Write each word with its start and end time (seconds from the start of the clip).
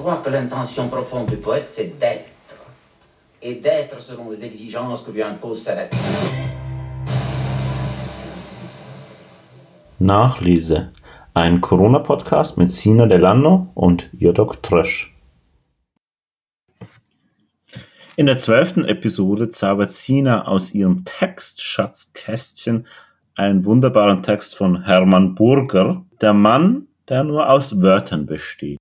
crois 0.00 0.22
que 0.24 0.30
l'intention 0.30 0.88
profonde 0.88 1.28
du 1.28 1.36
poète, 1.36 1.68
c'est 1.70 1.98
d'être. 1.98 2.30
Et 3.42 3.54
d'être 3.54 4.00
selon 4.00 4.30
les 4.30 4.42
exigences 4.44 5.02
que 5.02 5.10
lui 5.10 5.22
impose 5.22 5.62
sa 5.62 5.74
nature. 5.74 5.98
Nachlese. 9.98 10.90
Ein 11.34 11.60
Corona-Podcast 11.60 12.56
mit 12.56 12.70
Sina 12.70 13.06
Delano 13.06 13.68
und 13.74 14.08
Jodok 14.18 14.62
Trösch. 14.62 15.14
In 18.16 18.26
der 18.26 18.38
zwölften 18.38 18.84
Episode 18.84 19.48
zaubert 19.50 19.92
Sina 19.92 20.46
aus 20.46 20.74
ihrem 20.74 21.04
Textschatzkästchen 21.04 22.86
einen 23.36 23.64
wunderbaren 23.64 24.22
Text 24.22 24.56
von 24.56 24.84
Hermann 24.84 25.34
Burger, 25.34 26.04
der 26.20 26.32
Mann, 26.32 26.88
der 27.08 27.22
nur 27.22 27.48
aus 27.48 27.80
Wörtern 27.80 28.26
besteht. 28.26 28.78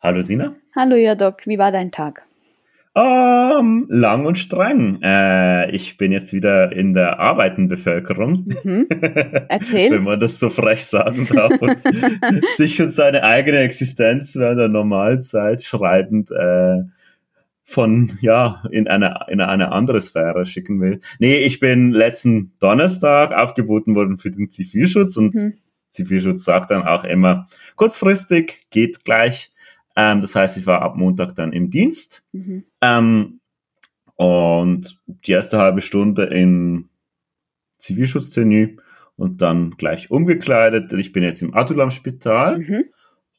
Hallo 0.00 0.22
Sina. 0.22 0.54
Hallo 0.76 0.94
Jodok, 0.94 1.44
wie 1.46 1.58
war 1.58 1.72
dein 1.72 1.90
Tag? 1.90 2.22
Um, 2.94 3.86
lang 3.88 4.26
und 4.26 4.38
streng. 4.38 5.02
Äh, 5.02 5.72
ich 5.72 5.96
bin 5.98 6.12
jetzt 6.12 6.32
wieder 6.32 6.70
in 6.70 6.94
der 6.94 7.18
Arbeitenbevölkerung. 7.18 8.44
Mhm. 8.62 8.86
Erzähl. 9.48 9.90
Wenn 9.90 10.04
man 10.04 10.20
das 10.20 10.38
so 10.38 10.50
frech 10.50 10.84
sagen 10.86 11.26
darf. 11.32 11.60
Und 11.60 11.78
sich 12.56 12.80
und 12.80 12.92
seine 12.92 13.24
eigene 13.24 13.58
Existenz 13.58 14.36
während 14.36 14.60
der 14.60 14.68
Normalzeit 14.68 15.64
schreibend 15.64 16.30
äh, 16.30 16.82
von, 17.64 18.12
ja, 18.20 18.62
in 18.70 18.86
eine, 18.86 19.26
in 19.26 19.40
eine 19.40 19.72
andere 19.72 20.00
Sphäre 20.00 20.46
schicken 20.46 20.80
will. 20.80 21.00
Nee, 21.18 21.38
ich 21.38 21.58
bin 21.58 21.90
letzten 21.90 22.52
Donnerstag 22.60 23.34
aufgeboten 23.34 23.96
worden 23.96 24.16
für 24.16 24.30
den 24.30 24.48
Zivilschutz 24.48 25.16
und 25.16 25.34
mhm. 25.34 25.54
Zivilschutz 25.88 26.44
sagt 26.44 26.70
dann 26.70 26.82
auch 26.82 27.02
immer, 27.02 27.48
kurzfristig, 27.74 28.60
geht 28.70 29.04
gleich. 29.04 29.50
Ähm, 29.98 30.20
das 30.20 30.36
heißt, 30.36 30.56
ich 30.58 30.66
war 30.66 30.80
ab 30.82 30.96
Montag 30.96 31.34
dann 31.34 31.52
im 31.52 31.70
Dienst. 31.70 32.22
Mhm. 32.30 32.62
Ähm, 32.80 33.40
und 34.14 35.00
die 35.06 35.32
erste 35.32 35.58
halbe 35.58 35.82
Stunde 35.82 36.22
in 36.24 36.88
Zivilschutztenue 37.78 38.76
und 39.16 39.42
dann 39.42 39.72
gleich 39.72 40.12
umgekleidet. 40.12 40.92
Ich 40.92 41.10
bin 41.10 41.24
jetzt 41.24 41.42
im 41.42 41.52
Adulam-Spital 41.52 42.58
mhm. 42.60 42.84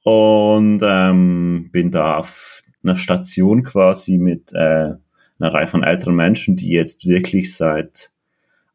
und 0.03 0.81
ähm, 0.83 1.69
bin 1.71 1.91
da 1.91 2.17
auf 2.17 2.61
einer 2.83 2.97
Station 2.97 3.63
quasi 3.63 4.17
mit 4.17 4.51
äh, 4.51 4.57
einer 4.57 5.53
Reihe 5.53 5.67
von 5.67 5.83
älteren 5.83 6.15
Menschen, 6.15 6.57
die 6.57 6.71
jetzt 6.71 7.07
wirklich 7.07 7.55
seit 7.55 8.11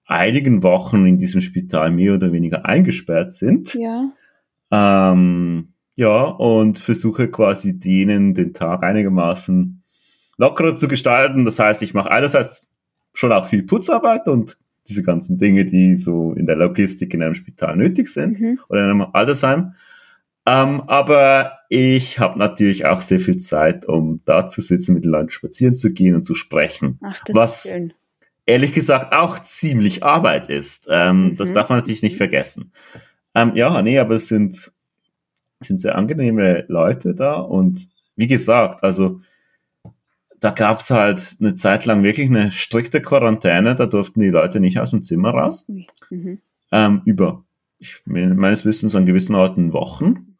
einigen 0.07 0.63
Wochen 0.63 1.07
in 1.07 1.19
diesem 1.19 1.43
Spital 1.43 1.91
mehr 1.91 2.15
oder 2.15 2.33
weniger 2.33 2.65
eingesperrt 2.65 3.33
sind. 3.33 3.75
Ja. 3.75 4.11
Ähm, 4.71 5.74
ja, 5.97 6.23
und 6.25 6.79
versuche 6.79 7.29
quasi 7.29 7.79
denen 7.79 8.35
den 8.35 8.53
Tag 8.53 8.83
einigermaßen 8.83 9.83
lockerer 10.37 10.77
zu 10.77 10.89
gestalten. 10.89 11.45
Das 11.45 11.59
heißt, 11.59 11.83
ich 11.83 11.95
mache 11.95 12.11
einerseits 12.11 12.75
schon 13.13 13.33
auch 13.33 13.47
viel 13.47 13.63
Putzarbeit 13.63 14.27
und 14.27 14.57
diese 14.89 15.03
ganzen 15.03 15.39
Dinge, 15.39 15.65
die 15.65 15.97
so 15.97 16.33
in 16.33 16.47
der 16.47 16.57
Logistik 16.57 17.15
in 17.15 17.23
einem 17.23 17.35
Spital 17.35 17.77
nötig 17.77 18.09
sind 18.09 18.41
mhm. 18.41 18.59
oder 18.69 18.85
in 18.85 18.91
einem 18.91 19.07
Altersheim. 19.13 19.75
Ähm, 20.47 20.83
aber 20.89 21.53
ich 21.71 22.19
habe 22.19 22.39
natürlich 22.39 22.85
auch 22.85 23.01
sehr 23.01 23.21
viel 23.21 23.39
Zeit, 23.39 23.87
um 23.87 24.21
da 24.27 24.47
zu 24.47 24.61
sitzen, 24.61 24.95
mit 24.95 25.05
den 25.05 25.13
Leuten 25.13 25.31
spazieren 25.31 25.75
zu 25.75 25.93
gehen 25.93 26.15
und 26.15 26.23
zu 26.23 26.35
sprechen. 26.35 26.99
Ach, 27.03 27.19
das 27.25 27.35
was 27.35 27.65
ist 27.65 27.73
schön. 27.73 27.93
ehrlich 28.45 28.73
gesagt 28.73 29.15
auch 29.15 29.39
ziemlich 29.39 30.05
Arbeit 30.05 30.51
ist. 30.51 30.87
Ähm, 30.91 31.29
mhm. 31.29 31.37
Das 31.37 31.53
darf 31.55 31.71
man 31.71 31.79
natürlich 31.79 32.03
nicht 32.03 32.19
vergessen. 32.19 32.73
Ähm, 33.35 33.53
ja, 33.55 33.81
nee, 33.81 33.99
aber 33.99 34.17
es 34.17 34.29
sind, 34.29 34.73
sind 35.65 35.81
sehr 35.81 35.97
angenehme 35.97 36.65
Leute 36.69 37.15
da 37.15 37.35
und 37.35 37.89
wie 38.17 38.27
gesagt, 38.27 38.83
also 38.83 39.21
da 40.41 40.51
gab's 40.51 40.91
halt 40.91 41.37
eine 41.41 41.55
Zeit 41.55 41.87
lang 41.87 42.03
wirklich 42.03 42.29
eine 42.29 42.51
strikte 42.51 43.01
Quarantäne, 43.01 43.75
da 43.75 43.87
durften 43.87 44.21
die 44.21 44.29
Leute 44.29 44.61
nicht 44.61 44.79
aus 44.79 44.91
dem 44.91 45.03
Zimmer 45.03 45.31
raus. 45.31 45.69
Mhm. 46.11 46.39
Ähm, 46.71 47.03
über, 47.07 47.45
ich, 47.79 48.03
meines 48.05 48.65
Wissens 48.67 48.95
an 48.95 49.07
gewissen 49.07 49.35
Orten 49.35 49.73
Wochen. 49.73 50.37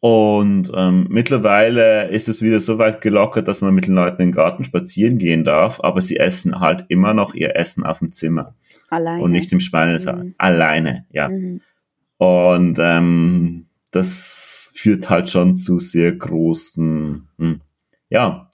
Und 0.00 0.70
ähm, 0.74 1.06
mittlerweile 1.10 2.08
ist 2.08 2.28
es 2.28 2.40
wieder 2.40 2.60
so 2.60 2.78
weit 2.78 3.00
gelockert, 3.00 3.48
dass 3.48 3.60
man 3.60 3.74
mit 3.74 3.86
den 3.86 3.94
Leuten 3.94 4.22
in 4.22 4.28
den 4.28 4.34
Garten 4.34 4.64
spazieren 4.64 5.18
gehen 5.18 5.44
darf, 5.44 5.80
aber 5.82 6.00
sie 6.00 6.18
essen 6.18 6.60
halt 6.60 6.84
immer 6.88 7.12
noch 7.12 7.34
ihr 7.34 7.56
Essen 7.56 7.84
auf 7.84 7.98
dem 7.98 8.12
Zimmer. 8.12 8.54
Alleine. 8.88 9.22
Und 9.22 9.32
nicht 9.32 9.52
im 9.52 9.60
Speisesaal. 9.60 10.24
Mhm. 10.24 10.34
Alleine, 10.38 11.04
ja. 11.10 11.28
Mhm. 11.28 11.60
Und 12.18 12.78
ähm, 12.80 13.65
das 13.96 14.72
führt 14.74 15.08
halt 15.08 15.30
schon 15.30 15.54
zu 15.54 15.78
sehr 15.78 16.12
großen, 16.12 17.28
hm, 17.38 17.60
ja, 18.10 18.50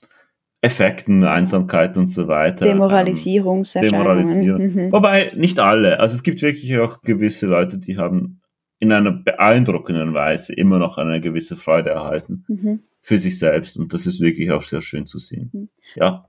Effekten, 0.60 1.24
Einsamkeit 1.24 1.96
und 1.96 2.06
so 2.06 2.28
weiter. 2.28 2.64
Demoralisierungserscheinungen. 2.64 3.98
Demoralisierung. 3.98 4.62
Mhm. 4.62 4.92
Wobei 4.92 5.32
nicht 5.34 5.58
alle. 5.58 5.98
Also 5.98 6.14
es 6.14 6.22
gibt 6.22 6.40
wirklich 6.40 6.78
auch 6.78 7.02
gewisse 7.02 7.46
Leute, 7.46 7.78
die 7.78 7.98
haben 7.98 8.40
in 8.78 8.92
einer 8.92 9.10
beeindruckenden 9.10 10.14
Weise 10.14 10.52
immer 10.52 10.78
noch 10.78 10.98
eine 10.98 11.20
gewisse 11.20 11.56
Freude 11.56 11.90
erhalten 11.90 12.44
mhm. 12.46 12.82
für 13.00 13.18
sich 13.18 13.40
selbst. 13.40 13.76
Und 13.76 13.92
das 13.92 14.06
ist 14.06 14.20
wirklich 14.20 14.52
auch 14.52 14.62
sehr 14.62 14.82
schön 14.82 15.04
zu 15.04 15.18
sehen. 15.18 15.50
Mhm. 15.52 15.68
Ja. 15.96 16.28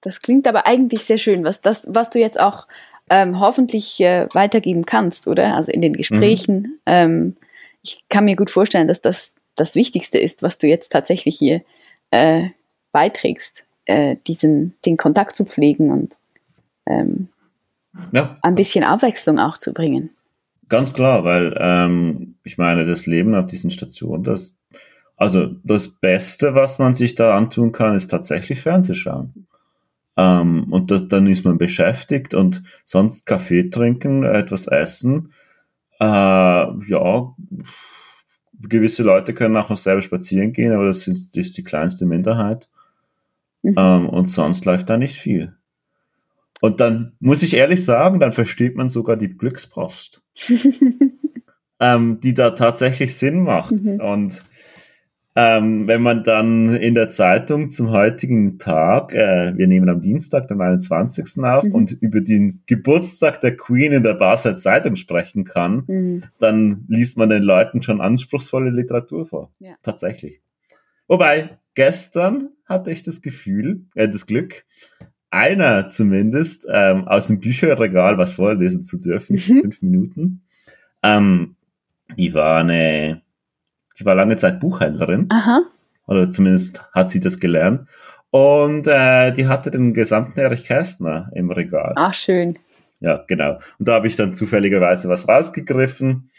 Das 0.00 0.22
klingt 0.22 0.48
aber 0.48 0.66
eigentlich 0.66 1.02
sehr 1.02 1.18
schön, 1.18 1.44
was, 1.44 1.60
das, 1.60 1.86
was 1.90 2.08
du 2.08 2.18
jetzt 2.18 2.40
auch 2.40 2.66
ähm, 3.10 3.40
hoffentlich 3.40 4.00
äh, 4.00 4.26
weitergeben 4.32 4.86
kannst, 4.86 5.26
oder? 5.26 5.54
Also 5.54 5.70
in 5.70 5.82
den 5.82 5.92
Gesprächen. 5.92 6.56
Mhm. 6.56 6.78
Ähm, 6.86 7.36
ich 7.88 8.04
kann 8.08 8.24
mir 8.24 8.36
gut 8.36 8.50
vorstellen, 8.50 8.88
dass 8.88 9.00
das 9.00 9.34
das 9.56 9.74
Wichtigste 9.74 10.18
ist, 10.18 10.42
was 10.42 10.58
du 10.58 10.66
jetzt 10.66 10.90
tatsächlich 10.90 11.36
hier 11.36 11.62
äh, 12.10 12.48
beiträgst, 12.92 13.66
äh, 13.86 14.16
diesen, 14.26 14.74
den 14.86 14.96
Kontakt 14.96 15.36
zu 15.36 15.44
pflegen 15.44 15.90
und 15.90 16.16
ähm, 16.86 17.28
ja. 18.12 18.38
ein 18.42 18.54
bisschen 18.54 18.84
Abwechslung 18.84 19.38
auch 19.38 19.58
zu 19.58 19.72
bringen. 19.72 20.10
Ganz 20.68 20.92
klar, 20.92 21.24
weil 21.24 21.56
ähm, 21.58 22.36
ich 22.44 22.58
meine, 22.58 22.86
das 22.86 23.06
Leben 23.06 23.34
auf 23.34 23.46
diesen 23.46 23.70
Stationen, 23.70 24.22
das, 24.22 24.58
also 25.16 25.46
das 25.64 25.88
Beste, 25.88 26.54
was 26.54 26.78
man 26.78 26.94
sich 26.94 27.14
da 27.14 27.34
antun 27.34 27.72
kann, 27.72 27.96
ist 27.96 28.08
tatsächlich 28.08 28.60
Fernsehschauen. 28.60 29.46
Ähm, 30.16 30.66
und 30.70 30.90
das, 30.90 31.08
dann 31.08 31.26
ist 31.26 31.44
man 31.44 31.58
beschäftigt 31.58 32.34
und 32.34 32.62
sonst 32.84 33.24
Kaffee 33.24 33.70
trinken, 33.70 34.24
etwas 34.24 34.66
essen. 34.66 35.32
Äh, 36.00 36.04
ja, 36.04 37.34
gewisse 38.60 39.02
Leute 39.02 39.34
können 39.34 39.56
auch 39.56 39.68
noch 39.68 39.76
selber 39.76 40.02
spazieren 40.02 40.52
gehen, 40.52 40.72
aber 40.72 40.86
das 40.86 41.06
ist, 41.06 41.36
das 41.36 41.46
ist 41.46 41.56
die 41.56 41.64
kleinste 41.64 42.06
Minderheit. 42.06 42.68
Mhm. 43.62 43.74
Ähm, 43.76 44.08
und 44.08 44.26
sonst 44.26 44.64
läuft 44.64 44.88
da 44.88 44.96
nicht 44.96 45.16
viel. 45.16 45.54
Und 46.60 46.80
dann 46.80 47.12
muss 47.20 47.42
ich 47.42 47.54
ehrlich 47.54 47.84
sagen, 47.84 48.18
dann 48.18 48.32
versteht 48.32 48.76
man 48.76 48.88
sogar 48.88 49.16
die 49.16 49.36
Glückspost, 49.36 50.22
ähm, 51.80 52.20
die 52.20 52.34
da 52.34 52.50
tatsächlich 52.50 53.16
Sinn 53.16 53.40
macht. 53.40 53.72
Mhm. 53.72 54.00
Und 54.00 54.44
ähm, 55.40 55.86
wenn 55.86 56.02
man 56.02 56.24
dann 56.24 56.74
in 56.74 56.94
der 56.94 57.10
Zeitung 57.10 57.70
zum 57.70 57.90
heutigen 57.90 58.58
Tag, 58.58 59.14
äh, 59.14 59.56
wir 59.56 59.68
nehmen 59.68 59.88
am 59.88 60.00
Dienstag, 60.00 60.48
den 60.48 60.60
21. 60.60 61.44
auf, 61.44 61.62
mhm. 61.62 61.74
und 61.76 61.92
über 61.92 62.20
den 62.20 62.64
Geburtstag 62.66 63.40
der 63.40 63.54
Queen 63.54 63.92
in 63.92 64.02
der 64.02 64.14
Basel 64.14 64.56
Zeitung 64.56 64.96
sprechen 64.96 65.44
kann, 65.44 65.84
mhm. 65.86 66.24
dann 66.40 66.86
liest 66.88 67.18
man 67.18 67.28
den 67.30 67.44
Leuten 67.44 67.84
schon 67.84 68.00
anspruchsvolle 68.00 68.70
Literatur 68.70 69.26
vor. 69.26 69.52
Ja. 69.60 69.76
Tatsächlich. 69.84 70.40
Wobei, 71.06 71.58
gestern 71.74 72.48
hatte 72.66 72.90
ich 72.90 73.04
das 73.04 73.22
Gefühl, 73.22 73.82
äh, 73.94 74.08
das 74.08 74.26
Glück, 74.26 74.64
einer 75.30 75.88
zumindest 75.88 76.66
ähm, 76.68 77.06
aus 77.06 77.28
dem 77.28 77.38
Bücherregal 77.38 78.18
was 78.18 78.32
vorlesen 78.32 78.82
zu 78.82 78.98
dürfen, 78.98 79.34
mhm. 79.34 79.60
fünf 79.60 79.82
Minuten. 79.82 80.42
Ähm, 81.04 81.54
die 82.16 82.34
war 82.34 82.58
eine, 82.58 83.22
die 83.98 84.04
war 84.04 84.14
lange 84.14 84.36
Zeit 84.36 84.60
Buchhändlerin. 84.60 85.26
Aha. 85.30 85.62
Oder 86.06 86.30
zumindest 86.30 86.84
hat 86.92 87.10
sie 87.10 87.20
das 87.20 87.38
gelernt. 87.38 87.88
Und 88.30 88.86
äh, 88.86 89.32
die 89.32 89.46
hatte 89.46 89.70
den 89.70 89.94
gesamten 89.94 90.38
Erich 90.38 90.64
Kästner 90.64 91.30
im 91.34 91.50
Regal. 91.50 91.94
Ach, 91.96 92.14
schön. 92.14 92.58
Ja, 93.00 93.24
genau. 93.26 93.58
Und 93.78 93.88
da 93.88 93.94
habe 93.94 94.06
ich 94.06 94.16
dann 94.16 94.34
zufälligerweise 94.34 95.08
was 95.08 95.28
rausgegriffen 95.28 96.30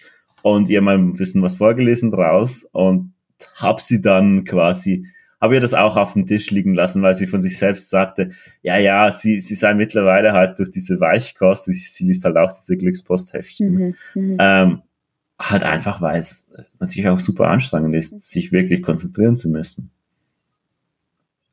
und 0.41 0.69
ihr 0.69 0.81
mal 0.81 0.97
ein 0.97 1.13
bisschen 1.13 1.41
was 1.41 1.56
vorgelesen 1.56 2.11
draus 2.11 2.63
und 2.63 3.13
habe 3.56 3.81
sie 3.81 4.01
dann 4.01 4.44
quasi 4.44 5.06
habe 5.41 5.56
ihr 5.56 5.61
das 5.61 5.73
auch 5.73 5.95
auf 5.95 6.13
dem 6.13 6.25
Tisch 6.25 6.51
liegen 6.51 6.73
lassen, 6.73 7.01
weil 7.01 7.15
sie 7.15 7.27
von 7.27 7.41
sich 7.41 7.57
selbst 7.57 7.89
sagte, 7.89 8.31
ja, 8.61 8.77
ja, 8.77 9.11
sie, 9.11 9.39
sie 9.39 9.56
sei 9.56 9.73
mittlerweile 9.73 10.33
halt 10.33 10.59
durch 10.59 10.69
diese 10.71 11.00
Weichkost, 11.00 11.65
sie, 11.65 11.73
sie 11.73 12.06
liest 12.06 12.25
halt 12.25 12.35
auch 12.35 12.51
diese 12.51 12.77
Glückspostheftchen, 12.77 13.73
mhm, 13.73 13.95
mhm, 14.21 14.38
ähm, 14.39 14.81
halt 15.39 15.63
einfach, 15.63 16.01
weil 16.01 16.19
es 16.19 16.51
natürlich 16.80 17.09
auch 17.09 17.19
super 17.19 17.47
anstrengend 17.47 17.95
ist, 17.95 18.19
sich 18.19 18.51
wirklich 18.51 18.83
konzentrieren 18.83 19.36
zu 19.36 19.50
müssen. 19.50 19.91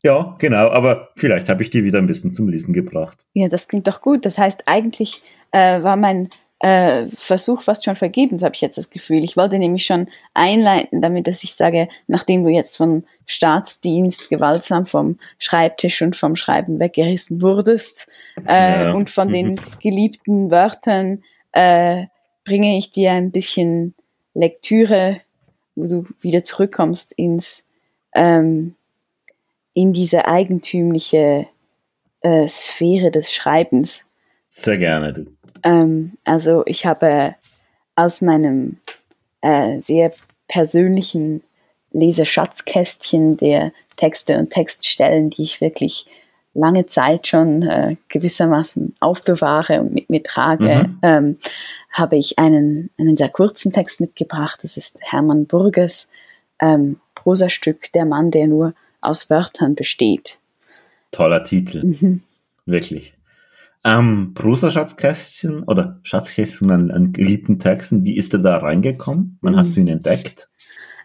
Ja, 0.03 0.37
genau, 0.39 0.69
aber 0.71 1.11
vielleicht 1.17 1.49
habe 1.49 1.63
ich 1.63 1.71
die 1.71 1.85
wieder 1.85 1.99
ein 1.99 2.07
bisschen 2.07 2.33
zum 2.33 2.49
Lesen 2.49 2.73
gebracht. 2.73 3.27
Ja, 3.33 3.49
das 3.49 3.69
klingt 3.69 3.89
doch 3.89 4.01
gut. 4.01 4.25
Das 4.27 4.39
heißt, 4.39 4.65
eigentlich 4.67 5.23
äh, 5.53 5.83
war 5.83 5.97
mein 5.97 6.29
äh, 6.59 7.07
Versuch 7.07 7.63
fast 7.63 7.85
schon 7.85 7.97
vergebens, 7.97 8.43
habe 8.43 8.55
ich 8.55 8.61
jetzt 8.61 8.79
das 8.79 8.91
Gefühl. 8.91 9.23
Ich 9.25 9.37
wollte 9.37 9.59
nämlich 9.59 9.85
schon 9.85 10.09
einleiten, 10.35 11.01
damit 11.01 11.27
dass 11.27 11.45
ich 11.45 11.55
sage, 11.55 11.89
nachdem 12.07 12.45
du 12.45 12.51
jetzt 12.51 12.77
von 12.77 13.05
Staatsdienst 13.27 14.31
gewaltsam 14.31 14.87
vom 14.87 15.19
Schreibtisch 15.39 16.01
und 16.03 16.17
vom 16.17 16.37
Schreiben 16.37 16.79
weggerissen 16.79 17.43
wurdest 17.43 18.09
äh, 18.47 18.85
ja. 18.85 18.93
und 18.93 19.11
von 19.11 19.29
den 19.31 19.51
mhm. 19.51 19.57
geliebten 19.83 20.51
Wörtern, 20.51 21.23
äh, 21.53 22.07
bringe 22.47 22.79
ich 22.79 22.91
dir 22.91 23.13
ein 23.13 23.31
bisschen 23.31 23.95
Lektüre, 24.33 25.21
wo 25.75 25.87
du 25.87 26.07
wieder 26.21 26.45
zurückkommst 26.45 27.13
ins 27.13 27.65
ähm, 28.15 28.75
in 29.75 29.93
diese 29.93 30.27
eigentümliche 30.27 31.49
äh, 32.23 32.49
Sphäre 32.49 33.11
des 33.11 33.31
Schreibens. 33.31 34.07
Sehr 34.49 34.79
gerne, 34.79 35.13
du. 35.13 35.27
Ähm, 35.63 36.17
also 36.25 36.63
ich 36.65 36.87
habe 36.87 37.35
aus 37.95 38.23
meinem 38.23 38.79
äh, 39.43 39.79
sehr 39.79 40.13
persönlichen 40.49 41.43
Leserschatzkästchen 41.93 43.37
der 43.37 43.73
Texte 43.97 44.39
und 44.39 44.51
Textstellen, 44.51 45.29
die 45.29 45.43
ich 45.43 45.61
wirklich 45.61 46.07
lange 46.57 46.87
Zeit 46.87 47.27
schon 47.27 47.63
äh, 47.63 47.97
gewissermaßen 48.09 48.97
aufbewahre 49.01 49.81
und 49.81 49.93
mit 49.93 50.11
mir 50.11 50.23
trage, 50.23 50.89
mhm. 50.89 50.99
ähm, 51.03 51.39
habe 51.91 52.17
ich 52.17 52.39
einen, 52.39 52.91
einen 52.99 53.17
sehr 53.17 53.29
kurzen 53.29 53.73
Text 53.73 54.01
mitgebracht. 54.01 54.61
Das 54.63 54.77
ist 54.77 54.99
Hermann 55.01 55.47
Burges 55.47 56.11
ähm, 56.61 56.99
Prosastück 57.15 57.93
Der 57.93 58.05
Mann, 58.05 58.31
der 58.31 58.47
nur 58.47 58.75
aus 59.01 59.31
Wörtern 59.31 59.75
besteht. 59.75 60.39
Toller 61.11 61.45
Titel. 61.45 61.85
Mhm. 61.85 62.23
Wirklich. 62.65 63.15
Ähm, 63.85 64.33
Prosa-Schatzkästchen 64.35 65.63
oder 65.63 66.01
Schatzkästchen 66.03 66.71
an, 66.71 66.91
an, 66.91 67.13
geliebten 67.13 67.59
Texten, 67.59 68.05
wie 68.05 68.17
ist 68.17 68.33
er 68.33 68.41
da 68.41 68.57
reingekommen? 68.57 69.39
Wann 69.43 69.53
mhm. 69.53 69.59
hast 69.59 69.77
du 69.77 69.81
ihn 69.81 69.89
entdeckt? 69.89 70.49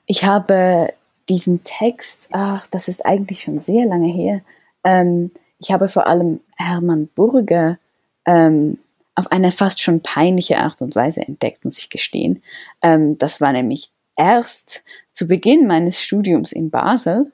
Ich 0.07 0.25
habe 0.25 0.89
diesen 1.30 1.63
Text, 1.63 2.30
ach, 2.31 2.65
das 2.68 2.88
ist 2.88 3.06
eigentlich 3.06 3.42
schon 3.42 3.59
sehr 3.59 3.86
lange 3.86 4.12
her. 4.12 4.42
Ähm, 4.83 5.31
ich 5.62 5.72
habe 5.72 5.88
vor 5.88 6.08
allem 6.08 6.42
Hermann 6.58 7.08
Burger 7.13 7.78
ähm, 8.25 8.80
auf 9.16 9.31
eine 9.31 9.52
fast 9.52 9.81
schon 9.81 10.02
peinliche 10.02 10.58
Art 10.58 10.81
und 10.81 10.96
Weise 10.96 11.22
entdeckt, 11.22 11.63
muss 11.66 11.78
ich 11.78 11.90
gestehen. 11.90 12.42
Ähm, 12.81 13.18
das 13.18 13.40
war 13.42 13.52
nämlich 13.52 13.92
erst 14.18 14.84
zu 15.12 15.28
Beginn 15.28 15.68
meines 15.68 16.02
Studiums 16.02 16.52
in 16.52 16.69
Basel, 16.72 17.31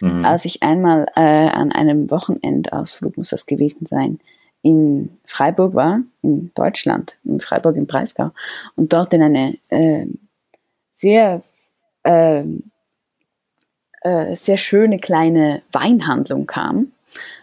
mhm. 0.00 0.24
als 0.24 0.44
ich 0.44 0.62
einmal 0.62 1.06
äh, 1.16 1.20
an 1.20 1.72
einem 1.72 2.10
Wochenendausflug, 2.10 3.16
muss 3.16 3.30
das 3.30 3.46
gewesen 3.46 3.86
sein, 3.86 4.20
in 4.62 5.18
Freiburg 5.24 5.74
war, 5.74 6.00
in 6.22 6.52
Deutschland, 6.54 7.16
in 7.24 7.40
Freiburg 7.40 7.76
im 7.76 7.86
Breisgau, 7.86 8.30
und 8.76 8.92
dort 8.92 9.12
in 9.12 9.22
eine 9.22 9.58
äh, 9.70 10.06
sehr, 10.92 11.42
äh, 12.04 12.44
äh, 14.02 14.34
sehr 14.34 14.58
schöne 14.58 14.98
kleine 14.98 15.62
Weinhandlung 15.72 16.46
kam. 16.46 16.92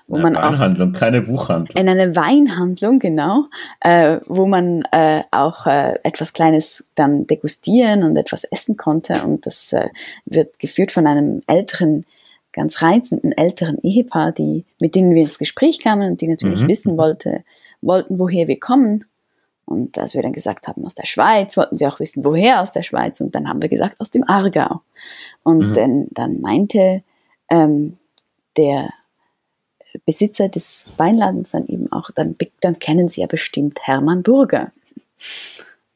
Wo 0.09 0.15
eine 0.15 0.23
man 0.23 0.35
Weinhandlung, 0.35 0.95
auch, 0.95 0.99
keine 0.99 1.21
Buchhandlung. 1.21 1.81
In 1.81 1.87
eine 1.87 2.15
Weinhandlung, 2.15 2.97
genau, 2.97 3.45
äh, 3.79 4.19
wo 4.25 4.47
man 4.47 4.81
äh, 4.91 5.21
auch 5.29 5.67
äh, 5.67 5.99
etwas 6.03 6.33
Kleines 6.33 6.83
dann 6.95 7.27
degustieren 7.27 8.03
und 8.03 8.17
etwas 8.17 8.43
essen 8.43 8.75
konnte. 8.75 9.23
Und 9.23 9.45
das 9.45 9.71
äh, 9.71 9.89
wird 10.25 10.57
geführt 10.57 10.91
von 10.91 11.05
einem 11.05 11.41
älteren 11.47 12.05
ganz 12.51 12.81
reizenden 12.81 13.31
älteren 13.33 13.77
Ehepaar, 13.83 14.31
die, 14.31 14.65
mit 14.79 14.95
denen 14.95 15.13
wir 15.13 15.21
ins 15.21 15.37
Gespräch 15.37 15.79
kamen 15.79 16.11
und 16.11 16.21
die 16.21 16.27
natürlich 16.27 16.63
mhm. 16.63 16.67
wissen 16.67 16.97
wollte, 16.97 17.43
wollten, 17.81 18.17
woher 18.17 18.47
wir 18.47 18.59
kommen. 18.59 19.05
Und 19.65 19.99
als 19.99 20.15
wir 20.15 20.23
dann 20.23 20.33
gesagt 20.33 20.67
haben, 20.67 20.83
aus 20.83 20.95
der 20.95 21.05
Schweiz, 21.05 21.55
wollten 21.55 21.77
sie 21.77 21.85
auch 21.85 21.99
wissen, 21.99 22.25
woher 22.25 22.61
aus 22.61 22.71
der 22.71 22.81
Schweiz. 22.81 23.21
Und 23.21 23.35
dann 23.35 23.47
haben 23.47 23.61
wir 23.61 23.69
gesagt, 23.69 24.01
aus 24.01 24.09
dem 24.09 24.27
Aargau. 24.27 24.81
Und 25.43 25.69
mhm. 25.69 25.73
dann, 25.73 26.07
dann 26.09 26.41
meinte 26.41 27.03
ähm, 27.49 27.97
der 28.57 28.89
Besitzer 30.05 30.49
des 30.49 30.93
Weinladens 30.97 31.51
dann 31.51 31.67
eben 31.67 31.91
auch, 31.91 32.09
dann, 32.11 32.35
dann 32.61 32.79
kennen 32.79 33.09
sie 33.09 33.21
ja 33.21 33.27
bestimmt 33.27 33.79
Hermann 33.83 34.23
Burger. 34.23 34.71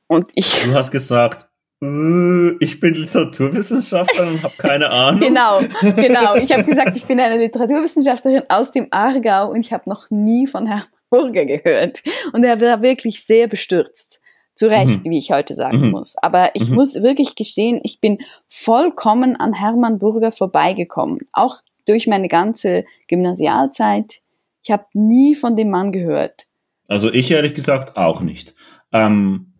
Und 0.07 0.31
ich. 0.35 0.63
Du 0.63 0.73
hast 0.73 0.91
gesagt, 0.91 1.47
äh, 1.81 2.55
ich 2.59 2.79
bin 2.79 2.93
Literaturwissenschaftlerin 2.95 4.33
und 4.33 4.43
habe 4.43 4.53
keine 4.57 4.89
Ahnung. 4.91 5.19
genau, 5.19 5.59
genau. 5.81 6.35
Ich 6.35 6.51
habe 6.51 6.63
gesagt, 6.63 6.95
ich 6.95 7.05
bin 7.05 7.19
eine 7.19 7.37
Literaturwissenschaftlerin 7.37 8.43
aus 8.49 8.71
dem 8.71 8.87
Aargau 8.91 9.51
und 9.51 9.59
ich 9.59 9.73
habe 9.73 9.89
noch 9.89 10.09
nie 10.09 10.47
von 10.47 10.67
Herrn 10.67 10.85
Burger 11.09 11.45
gehört. 11.45 12.01
Und 12.31 12.43
er 12.43 12.59
war 12.59 12.81
wirklich 12.81 13.23
sehr 13.23 13.47
bestürzt. 13.47 14.19
Zu 14.55 14.67
Recht, 14.67 15.03
mhm. 15.03 15.09
wie 15.09 15.17
ich 15.17 15.31
heute 15.31 15.55
sagen 15.55 15.79
mhm. 15.79 15.91
muss. 15.91 16.15
Aber 16.17 16.51
ich 16.53 16.69
mhm. 16.69 16.75
muss 16.75 17.01
wirklich 17.01 17.33
gestehen, 17.33 17.81
ich 17.83 17.99
bin 17.99 18.19
vollkommen 18.47 19.35
an 19.35 19.53
Hermann 19.53 19.97
Burger 19.97 20.31
vorbeigekommen. 20.31 21.21
Auch 21.31 21.61
durch 21.85 22.07
meine 22.07 22.27
ganze 22.27 22.85
Gymnasialzeit. 23.07 24.21
Ich 24.63 24.71
habe 24.71 24.85
nie 24.93 25.35
von 25.35 25.55
dem 25.55 25.69
Mann 25.69 25.91
gehört. 25.91 26.47
Also 26.87 27.11
ich 27.11 27.31
ehrlich 27.31 27.53
gesagt 27.53 27.97
auch 27.97 28.21
nicht. 28.21 28.55
Ähm, 28.91 29.53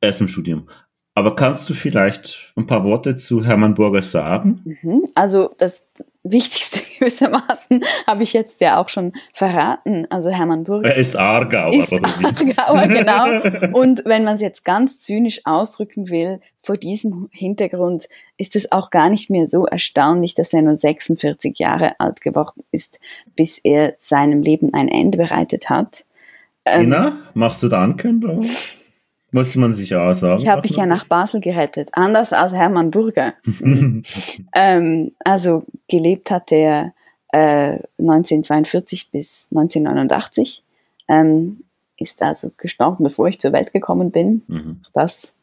erst 0.00 0.20
im 0.20 0.28
Studium. 0.28 0.68
Aber 1.14 1.34
kannst 1.34 1.68
du 1.70 1.74
vielleicht 1.74 2.52
ein 2.56 2.66
paar 2.66 2.84
Worte 2.84 3.16
zu 3.16 3.42
Hermann 3.42 3.74
Burger 3.74 4.02
sagen? 4.02 4.76
Mhm. 4.82 5.04
Also 5.14 5.54
das 5.56 5.88
Wichtigste 6.32 6.80
gewissermaßen 6.98 7.84
habe 8.06 8.22
ich 8.22 8.32
jetzt 8.32 8.60
ja 8.60 8.80
auch 8.80 8.88
schon 8.88 9.12
verraten. 9.32 10.06
Also 10.10 10.30
Hermann 10.30 10.64
Burger. 10.64 10.90
Er 10.90 10.96
ist 10.96 11.16
Aargauer. 11.16 11.74
Ist 11.74 11.92
Aargauer, 11.92 12.86
genau. 12.88 13.78
Und 13.78 14.04
wenn 14.04 14.24
man 14.24 14.36
es 14.36 14.40
jetzt 14.40 14.64
ganz 14.64 14.98
zynisch 15.00 15.40
ausdrücken 15.44 16.10
will, 16.10 16.40
vor 16.60 16.76
diesem 16.76 17.28
Hintergrund 17.32 18.08
ist 18.36 18.56
es 18.56 18.72
auch 18.72 18.90
gar 18.90 19.08
nicht 19.08 19.30
mehr 19.30 19.46
so 19.46 19.66
erstaunlich, 19.66 20.34
dass 20.34 20.52
er 20.52 20.62
nur 20.62 20.76
46 20.76 21.58
Jahre 21.58 21.98
alt 22.00 22.20
geworden 22.20 22.64
ist, 22.72 22.98
bis 23.36 23.58
er 23.58 23.94
seinem 23.98 24.42
Leben 24.42 24.74
ein 24.74 24.88
Ende 24.88 25.18
bereitet 25.18 25.70
hat. 25.70 26.04
Ina, 26.66 27.08
ähm, 27.08 27.14
machst 27.34 27.62
du 27.62 27.68
da 27.68 27.82
Ankündigung? 27.82 28.44
Muss 29.36 29.54
man 29.54 29.74
sich 29.74 29.94
auch 29.94 30.14
sagen. 30.14 30.40
Ich 30.40 30.48
habe 30.48 30.62
mich 30.62 30.78
ja 30.78 30.86
nach 30.86 31.04
Basel 31.04 31.42
gerettet, 31.42 31.90
anders 31.92 32.32
als 32.32 32.54
Hermann 32.54 32.90
Burger. 32.90 33.34
ähm, 34.54 35.12
also 35.18 35.62
gelebt 35.90 36.30
hat 36.30 36.50
er 36.52 36.94
äh, 37.32 37.78
1942 37.98 39.10
bis 39.10 39.48
1989, 39.50 40.64
ähm, 41.08 41.64
ist 41.98 42.22
also 42.22 42.50
gestorben, 42.56 43.04
bevor 43.04 43.28
ich 43.28 43.38
zur 43.38 43.52
Welt 43.52 43.74
gekommen 43.74 44.10
bin. 44.10 44.42
Mhm. 44.46 44.80
Das 44.94 45.34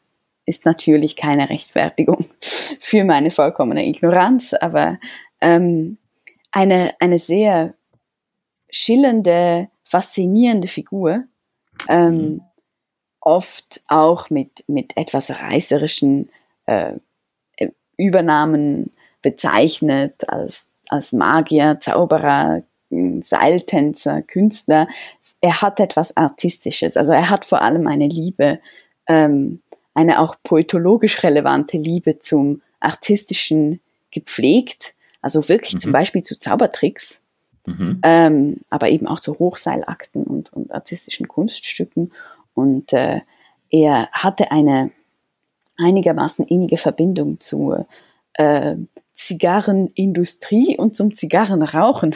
ist 0.48 0.66
natürlich 0.66 1.16
keine 1.16 1.52
Rechtfertigung 1.52 2.26
für 2.42 3.04
meine 3.04 3.30
vollkommene 3.30 3.86
Ignoranz, 3.86 4.56
aber 4.56 4.98
ähm, 5.40 6.00
eine, 6.52 6.96
eine 7.00 7.20
sehr 7.20 7.76
schillernde, 8.72 9.70
faszinierende 9.84 10.68
Figur. 10.68 11.26
Ähm, 11.88 12.16
mhm 12.16 12.42
oft 13.26 13.82
auch 13.88 14.30
mit, 14.30 14.64
mit 14.68 14.98
etwas 14.98 15.32
reißerischen 15.32 16.30
äh, 16.66 16.94
Übernahmen 17.98 18.92
bezeichnet 19.22 20.28
als, 20.28 20.68
als 20.90 21.14
Magier, 21.14 21.80
Zauberer, 21.80 22.64
Seiltänzer, 23.22 24.22
Künstler. 24.22 24.88
Er 25.42 25.62
hat 25.62 25.80
etwas 25.80 26.16
Artistisches. 26.16 26.98
Also 26.98 27.12
er 27.12 27.30
hat 27.30 27.46
vor 27.46 27.62
allem 27.62 27.88
eine 27.88 28.08
Liebe, 28.08 28.60
ähm, 29.08 29.62
eine 29.94 30.20
auch 30.20 30.36
poetologisch 30.44 31.24
relevante 31.24 31.78
Liebe 31.78 32.20
zum 32.20 32.62
Artistischen 32.80 33.80
gepflegt. 34.12 34.94
Also 35.22 35.48
wirklich 35.50 35.76
mhm. 35.76 35.80
zum 35.80 35.92
Beispiel 35.92 36.22
zu 36.24 36.38
Zaubertricks, 36.38 37.22
mhm. 37.66 38.00
ähm, 38.04 38.58
aber 38.70 38.90
eben 38.90 39.08
auch 39.08 39.20
zu 39.20 39.40
Hochseilakten 39.40 40.24
und, 40.24 40.52
und 40.54 40.72
artistischen 40.72 41.28
Kunststücken. 41.28 42.12
Und 42.54 42.94
äh, 42.94 43.22
er 43.70 44.10
hatte 44.12 44.52
eine 44.52 44.92
einigermaßen 45.78 46.46
innige 46.46 46.78
Verbindung 46.78 47.40
zur 47.40 47.88
äh, 48.34 48.76
Zigarrenindustrie 49.14 50.78
und 50.78 50.96
zum 50.96 51.14
Zigarrenrauchen. 51.14 52.16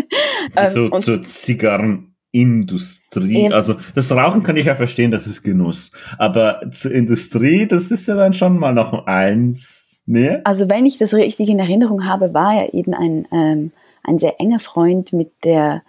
Wieso 0.54 0.92
ähm, 0.92 1.00
zur 1.00 1.22
Zigarrenindustrie? 1.22 3.52
also 3.52 3.76
das 3.94 4.12
Rauchen 4.12 4.42
kann 4.42 4.56
ich 4.56 4.66
ja 4.66 4.74
verstehen, 4.74 5.10
das 5.10 5.26
ist 5.26 5.42
Genuss. 5.42 5.92
Aber 6.18 6.60
zur 6.72 6.92
Industrie, 6.92 7.66
das 7.66 7.90
ist 7.90 8.08
ja 8.08 8.14
dann 8.14 8.34
schon 8.34 8.58
mal 8.58 8.72
noch 8.72 9.06
eins 9.06 10.02
mehr. 10.06 10.42
Also 10.44 10.68
wenn 10.68 10.86
ich 10.86 10.98
das 10.98 11.14
richtig 11.14 11.48
in 11.48 11.58
Erinnerung 11.58 12.06
habe, 12.06 12.34
war 12.34 12.54
er 12.54 12.74
eben 12.74 12.94
ein, 12.94 13.26
ähm, 13.32 13.72
ein 14.02 14.18
sehr 14.18 14.40
enger 14.40 14.58
Freund 14.58 15.12
mit 15.12 15.32
der 15.44 15.82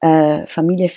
äh, 0.00 0.46
Familie 0.46 0.88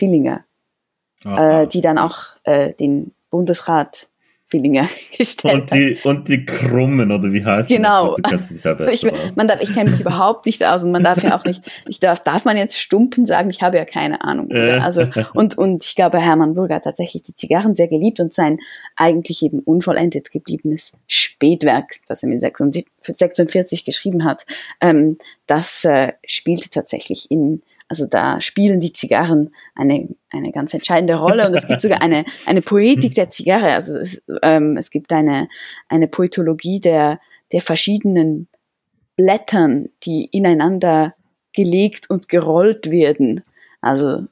Villinger 1.25 1.61
äh, 1.61 1.67
die 1.67 1.81
dann 1.81 1.97
auch 1.97 2.17
äh, 2.43 2.73
den 2.73 3.13
Bundesrat 3.29 4.07
Zwillinge 4.55 4.87
gestellt 5.17 5.61
und 5.61 5.71
die, 5.71 5.97
und 6.03 6.29
die 6.29 6.45
Krummen, 6.45 7.11
oder 7.11 7.31
wie 7.33 7.43
heißt 7.43 7.67
genau. 7.67 8.15
das? 8.15 8.49
Genau. 8.61 8.85
Ich, 8.85 9.03
ich 9.03 9.73
kenne 9.73 9.91
mich 9.91 9.99
überhaupt 9.99 10.45
nicht 10.45 10.63
aus 10.65 10.83
und 10.83 10.91
man 10.91 11.03
darf 11.03 11.23
ja 11.23 11.37
auch 11.37 11.45
nicht, 11.45 11.69
ich 11.87 11.99
darf, 11.99 12.21
darf 12.23 12.45
man 12.45 12.57
jetzt 12.57 12.79
Stumpen 12.79 13.25
sagen, 13.25 13.49
ich 13.49 13.61
habe 13.61 13.77
ja 13.77 13.85
keine 13.85 14.21
Ahnung. 14.21 14.47
Oder? 14.47 14.83
Also, 14.83 15.07
und, 15.33 15.57
und 15.57 15.83
ich 15.83 15.95
glaube, 15.95 16.19
Hermann 16.19 16.53
Burger 16.53 16.75
hat 16.75 16.83
tatsächlich 16.83 17.23
die 17.23 17.35
Zigarren 17.35 17.75
sehr 17.75 17.87
geliebt 17.87 18.19
und 18.19 18.33
sein 18.33 18.59
eigentlich 18.95 19.41
eben 19.43 19.59
unvollendet 19.59 20.31
gebliebenes 20.31 20.93
Spätwerk, 21.07 21.95
das 22.07 22.23
er 22.23 22.29
mit 22.29 22.41
46 22.41 23.85
geschrieben 23.85 24.23
hat, 24.23 24.45
ähm, 24.79 25.17
das 25.47 25.85
äh, 25.85 26.13
spielte 26.25 26.69
tatsächlich 26.69 27.29
in 27.29 27.61
also 27.87 28.05
da 28.05 28.41
spielen 28.41 28.79
die 28.79 28.93
Zigarren 28.93 29.53
eine, 29.75 30.09
eine 30.31 30.51
ganz 30.51 30.73
entscheidende 30.73 31.15
Rolle 31.15 31.47
und 31.47 31.53
es 31.53 31.67
gibt 31.67 31.81
sogar 31.81 32.01
eine, 32.01 32.25
eine 32.45 32.61
Poetik 32.61 33.13
der 33.13 33.29
Zigarre. 33.29 33.73
Also 33.73 33.95
es, 33.95 34.23
ähm, 34.41 34.75
es 34.77 34.89
gibt 34.89 35.13
eine, 35.13 35.47
eine 35.87 36.07
Poetologie 36.07 36.79
der, 36.79 37.19
der 37.51 37.61
verschiedenen 37.61 38.47
Blättern, 39.15 39.89
die 40.03 40.27
ineinander 40.31 41.13
gelegt 41.53 42.09
und 42.09 42.27
gerollt 42.27 42.89
werden. 42.89 43.43
Also 43.81 44.25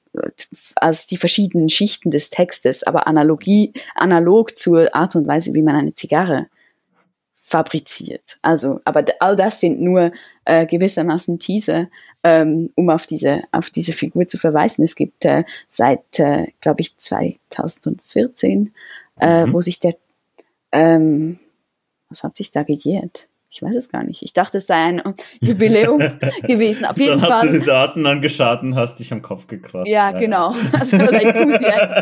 als 0.76 1.06
die 1.06 1.18
verschiedenen 1.18 1.70
Schichten 1.70 2.10
des 2.10 2.30
Textes, 2.30 2.84
aber 2.84 3.08
Analogie, 3.08 3.74
analog 3.96 4.58
zur 4.58 4.94
Art 4.96 5.16
und 5.16 5.28
Weise, 5.28 5.54
wie 5.54 5.62
man 5.62 5.76
eine 5.76 5.94
Zigarre 5.94 6.48
fabriziert. 7.46 8.38
Also, 8.42 8.80
aber 8.86 9.04
all 9.20 9.36
das 9.36 9.60
sind 9.60 9.82
nur 9.82 10.14
äh, 10.46 10.66
gewissermaßen 10.66 11.40
Teaser, 11.40 11.90
ähm, 12.24 12.72
um 12.76 12.90
auf 12.90 13.06
diese, 13.06 13.44
auf 13.52 13.70
diese 13.70 13.92
Figur 13.92 14.26
zu 14.26 14.38
verweisen. 14.38 14.84
Es 14.84 14.96
gibt 14.96 15.26
äh, 15.26 15.44
seit, 15.68 16.20
äh, 16.20 16.48
glaube 16.62 16.80
ich, 16.82 16.98
2014, 16.98 18.74
äh, 19.20 19.46
mhm. 19.46 19.54
wo 19.54 19.60
sich 19.60 19.80
der, 19.80 19.96
ähm, 20.72 21.38
was 22.10 22.24
hat 22.24 22.38
sich 22.38 22.50
da 22.50 22.64
gejährt? 22.64 23.28
Ich 23.54 23.62
weiß 23.62 23.76
es 23.76 23.90
gar 23.90 24.04
nicht. 24.04 24.24
Ich 24.24 24.34
dachte, 24.34 24.58
es 24.58 24.66
sei 24.66 24.74
ein 24.74 25.04
Jubiläum 25.40 26.00
gewesen. 26.42 26.86
Auf 26.86 26.98
jeden 26.98 27.20
Dann 27.20 27.30
Fall. 27.30 27.44
Hast 27.44 27.54
du 27.54 27.60
die 27.60 27.66
Daten 27.66 28.04
angeschaut 28.08 28.64
und 28.64 28.76
hast 28.76 28.98
dich 28.98 29.14
am 29.14 29.22
Kopf 29.22 29.46
gekratzt. 29.46 29.88
Ja, 29.88 30.10
ja. 30.10 30.18
genau. 30.18 30.56
Also, 30.74 30.98
oder 30.98 31.22
ich 31.22 31.34
tue 31.34 31.54
es 31.54 31.62
jetzt. 31.62 31.94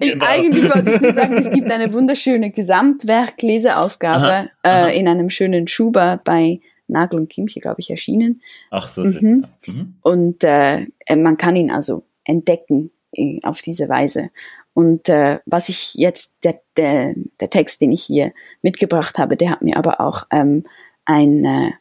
genau. 0.00 0.26
Eigentlich 0.28 0.74
wollte 0.74 0.94
ich 0.94 1.00
nur 1.00 1.12
sagen, 1.12 1.34
es 1.34 1.48
gibt 1.48 1.70
eine 1.70 1.94
wunderschöne 1.94 2.50
Gesamtwerk-Leseausgabe 2.50 4.50
äh, 4.66 4.98
in 4.98 5.06
einem 5.06 5.30
schönen 5.30 5.68
Schuber 5.68 6.20
bei 6.24 6.58
Nagel 6.88 7.20
und 7.20 7.28
Kimche, 7.28 7.60
glaube 7.60 7.78
ich, 7.78 7.90
erschienen. 7.90 8.42
Ach 8.72 8.88
so. 8.88 9.04
Mhm. 9.04 9.46
Mhm. 9.68 9.94
Und 10.02 10.42
äh, 10.42 10.86
man 11.14 11.36
kann 11.36 11.54
ihn 11.54 11.70
also 11.70 12.02
entdecken 12.24 12.90
äh, 13.12 13.38
auf 13.44 13.60
diese 13.60 13.88
Weise. 13.88 14.30
Und 14.74 15.08
äh, 15.08 15.40
was 15.46 15.68
ich 15.68 15.94
jetzt, 15.94 16.30
der, 16.44 16.60
der, 16.76 17.14
der 17.40 17.50
Text, 17.50 17.80
den 17.80 17.92
ich 17.92 18.04
hier 18.04 18.32
mitgebracht 18.62 19.18
habe, 19.18 19.36
der 19.36 19.50
hat 19.50 19.62
mir 19.62 19.76
aber 19.76 20.00
auch 20.00 20.26
ähm, 20.30 20.64
ein 21.04 21.44
äh, 21.44 21.72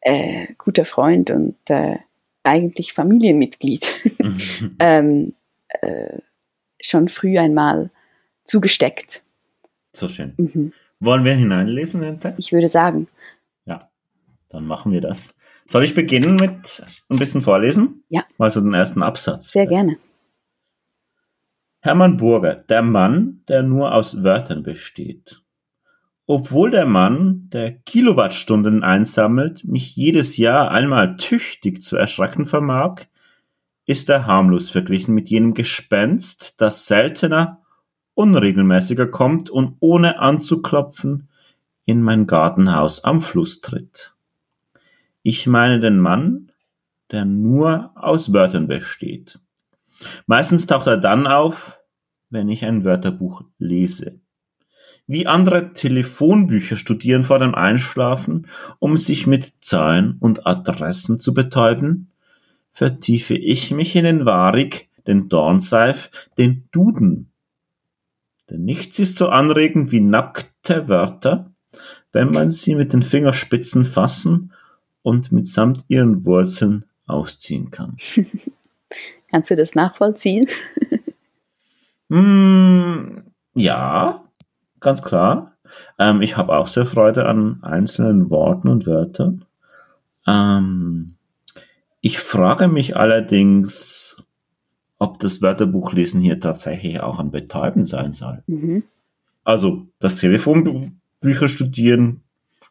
äh, 0.00 0.46
guter 0.58 0.84
Freund 0.84 1.30
und 1.30 1.56
äh, 1.68 1.96
eigentlich 2.42 2.92
Familienmitglied 2.92 3.86
mhm. 4.18 4.76
ähm, 4.78 5.34
äh, 5.80 6.18
schon 6.80 7.08
früh 7.08 7.38
einmal 7.38 7.90
zugesteckt. 8.44 9.22
So 9.92 10.08
schön. 10.08 10.34
Mhm. 10.36 10.72
Wollen 11.00 11.24
wir 11.24 11.34
hineinlesen 11.34 12.02
in 12.02 12.14
den 12.14 12.20
Text? 12.20 12.38
Ich 12.38 12.52
würde 12.52 12.68
sagen. 12.68 13.08
Ja, 13.66 13.78
dann 14.48 14.66
machen 14.66 14.92
wir 14.92 15.00
das. 15.00 15.36
Soll 15.66 15.84
ich 15.84 15.94
beginnen 15.94 16.36
mit 16.36 16.82
ein 17.08 17.18
bisschen 17.18 17.42
vorlesen? 17.42 18.04
Ja. 18.10 18.24
Mal 18.36 18.50
so 18.50 18.60
den 18.60 18.74
ersten 18.74 19.02
Absatz. 19.02 19.48
Sehr 19.48 19.66
gerne. 19.66 19.96
Hermann 21.84 22.16
Burger, 22.16 22.54
der 22.54 22.80
Mann, 22.80 23.42
der 23.46 23.62
nur 23.62 23.94
aus 23.94 24.24
Wörtern 24.24 24.62
besteht. 24.62 25.42
Obwohl 26.24 26.70
der 26.70 26.86
Mann, 26.86 27.50
der 27.52 27.72
Kilowattstunden 27.72 28.82
einsammelt, 28.82 29.64
mich 29.64 29.94
jedes 29.94 30.38
Jahr 30.38 30.70
einmal 30.70 31.18
tüchtig 31.18 31.82
zu 31.82 31.98
erschrecken 31.98 32.46
vermag, 32.46 33.02
ist 33.84 34.08
er 34.08 34.24
harmlos 34.24 34.70
verglichen 34.70 35.14
mit 35.14 35.28
jenem 35.28 35.52
Gespenst, 35.52 36.58
das 36.58 36.86
seltener, 36.86 37.60
unregelmäßiger 38.14 39.08
kommt 39.08 39.50
und 39.50 39.76
ohne 39.80 40.20
anzuklopfen 40.20 41.28
in 41.84 42.00
mein 42.00 42.26
Gartenhaus 42.26 43.04
am 43.04 43.20
Fluss 43.20 43.60
tritt. 43.60 44.14
Ich 45.22 45.46
meine 45.46 45.80
den 45.80 45.98
Mann, 45.98 46.50
der 47.10 47.26
nur 47.26 47.90
aus 47.94 48.32
Wörtern 48.32 48.68
besteht. 48.68 49.38
Meistens 50.26 50.66
taucht 50.66 50.86
er 50.86 50.96
dann 50.96 51.26
auf, 51.26 51.78
wenn 52.30 52.48
ich 52.48 52.64
ein 52.64 52.84
Wörterbuch 52.84 53.42
lese. 53.58 54.20
Wie 55.06 55.26
andere 55.26 55.72
Telefonbücher 55.74 56.76
studieren 56.76 57.24
vor 57.24 57.38
dem 57.38 57.54
Einschlafen, 57.54 58.46
um 58.78 58.96
sich 58.96 59.26
mit 59.26 59.52
Zahlen 59.60 60.16
und 60.18 60.46
Adressen 60.46 61.20
zu 61.20 61.34
betäuben, 61.34 62.10
vertiefe 62.72 63.34
ich 63.34 63.70
mich 63.70 63.94
in 63.96 64.04
den 64.04 64.24
Warig, 64.24 64.88
den 65.06 65.28
Dornseif, 65.28 66.10
den 66.38 66.64
Duden. 66.72 67.30
Denn 68.50 68.64
nichts 68.64 68.98
ist 68.98 69.16
so 69.16 69.28
anregend 69.28 69.92
wie 69.92 70.00
nackte 70.00 70.88
Wörter, 70.88 71.52
wenn 72.12 72.30
man 72.30 72.50
sie 72.50 72.74
mit 72.74 72.92
den 72.92 73.02
Fingerspitzen 73.02 73.84
fassen 73.84 74.52
und 75.02 75.32
mitsamt 75.32 75.84
ihren 75.88 76.24
Wurzeln 76.24 76.86
ausziehen 77.06 77.70
kann. 77.70 77.96
Kannst 79.34 79.50
du 79.50 79.56
das 79.56 79.74
nachvollziehen? 79.74 80.46
mm, 82.08 83.18
ja, 83.54 84.22
ganz 84.78 85.02
klar. 85.02 85.56
Ähm, 85.98 86.22
ich 86.22 86.36
habe 86.36 86.56
auch 86.56 86.68
sehr 86.68 86.86
Freude 86.86 87.26
an 87.26 87.58
einzelnen 87.64 88.30
Worten 88.30 88.68
und 88.68 88.86
Wörtern. 88.86 89.44
Ähm, 90.24 91.16
ich 92.00 92.20
frage 92.20 92.68
mich 92.68 92.96
allerdings, 92.96 94.22
ob 95.00 95.18
das 95.18 95.42
Wörterbuchlesen 95.42 96.20
hier 96.20 96.38
tatsächlich 96.38 97.00
auch 97.00 97.18
ein 97.18 97.32
Betäuben 97.32 97.84
sein 97.84 98.12
soll. 98.12 98.44
Mhm. 98.46 98.84
Also 99.42 99.88
das 99.98 100.14
Telefonbücher 100.14 101.48
studieren, 101.48 102.22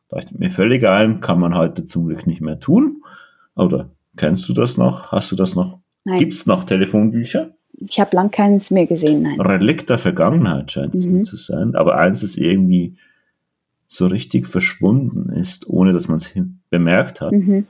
leuchtet 0.09 0.39
mir 0.39 0.49
völlig 0.49 0.87
ein, 0.87 1.19
kann 1.19 1.41
man 1.41 1.57
heute 1.57 1.83
zum 1.83 2.07
Glück 2.07 2.25
nicht 2.25 2.39
mehr 2.39 2.61
tun. 2.61 3.03
Oder 3.53 3.89
kennst 4.15 4.47
du 4.47 4.53
das 4.53 4.77
noch? 4.77 5.11
Hast 5.11 5.29
du 5.29 5.35
das 5.35 5.55
noch 5.55 5.82
Gibt 6.05 6.33
es 6.33 6.45
noch 6.45 6.63
Telefonbücher? 6.63 7.51
Ich 7.79 7.99
habe 7.99 8.15
lang 8.15 8.31
keines 8.31 8.71
mehr 8.71 8.85
gesehen, 8.85 9.23
nein. 9.23 9.39
Relikt 9.39 9.89
der 9.89 9.97
Vergangenheit 9.97 10.71
scheint 10.71 10.95
es 10.95 11.05
mhm. 11.05 11.23
zu 11.23 11.37
sein. 11.37 11.75
Aber 11.75 11.97
eins 11.97 12.23
ist 12.23 12.37
irgendwie 12.37 12.95
so 13.87 14.07
richtig 14.07 14.47
verschwunden 14.47 15.31
ist, 15.33 15.69
ohne 15.69 15.93
dass 15.93 16.07
man 16.07 16.17
es 16.17 16.33
bemerkt 16.69 17.21
hat. 17.21 17.31
Mhm. 17.31 17.67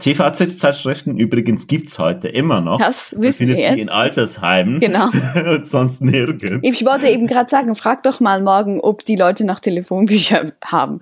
TVZ-Zeitschriften 0.00 1.18
übrigens 1.18 1.66
gibt 1.66 1.88
es 1.88 1.98
heute 1.98 2.28
immer 2.28 2.60
noch. 2.60 2.78
Das 2.78 3.14
wissen 3.16 3.38
findet 3.38 3.58
wir 3.58 3.64
jetzt. 3.64 3.78
in 3.78 3.88
Altersheimen. 3.88 4.80
Genau. 4.80 5.08
und 5.54 5.66
sonst 5.66 6.00
nirgends. 6.00 6.60
Ich 6.62 6.84
wollte 6.84 7.08
eben 7.08 7.26
gerade 7.26 7.48
sagen, 7.48 7.74
frag 7.74 8.02
doch 8.02 8.18
mal 8.18 8.42
morgen, 8.42 8.80
ob 8.80 9.04
die 9.04 9.16
Leute 9.16 9.44
noch 9.44 9.60
Telefonbücher 9.60 10.52
haben. 10.64 11.00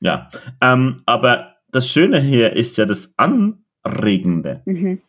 Ja, 0.00 0.28
ähm, 0.60 1.02
aber 1.06 1.56
das 1.70 1.88
Schöne 1.88 2.20
hier 2.20 2.54
ist 2.54 2.76
ja 2.78 2.86
das 2.86 3.14
Anregende. 3.16 4.62
Mhm. 4.64 5.00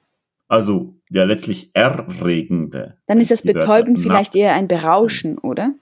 Also 0.50 0.96
ja 1.10 1.24
letztlich 1.24 1.70
erregende. 1.74 2.98
Dann 3.06 3.22
ist 3.22 3.32
das 3.32 3.44
Betäuben 3.44 3.98
vielleicht 3.98 4.36
eher 4.36 4.56
ein 4.56 4.68
Berauschen, 4.68 5.38
oder? 5.38 5.76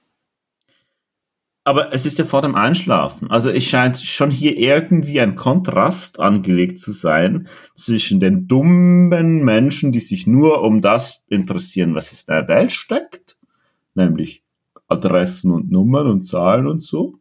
Aber 1.63 1.93
es 1.93 2.05
ist 2.05 2.19
ja 2.19 2.25
vor 2.25 2.41
dem 2.41 2.55
Einschlafen. 2.55 3.31
Also 3.31 3.49
es 3.49 3.63
scheint 3.63 3.97
schon 3.97 4.29
hier 4.29 4.57
irgendwie 4.57 5.19
ein 5.19 5.35
Kontrast 5.35 6.19
angelegt 6.19 6.79
zu 6.79 6.91
sein 6.91 7.47
zwischen 7.75 8.19
den 8.19 8.47
dummen 8.47 9.43
Menschen, 9.43 9.91
die 9.91 9.99
sich 9.99 10.27
nur 10.27 10.61
um 10.61 10.81
das 10.81 11.25
interessieren, 11.27 11.95
was 11.95 12.11
in 12.11 12.19
der 12.27 12.47
Welt 12.47 12.71
steckt, 12.71 13.37
nämlich 13.95 14.43
Adressen 14.89 15.51
und 15.51 15.71
Nummern 15.71 16.07
und 16.07 16.23
Zahlen 16.23 16.67
und 16.67 16.81
so. 16.81 17.19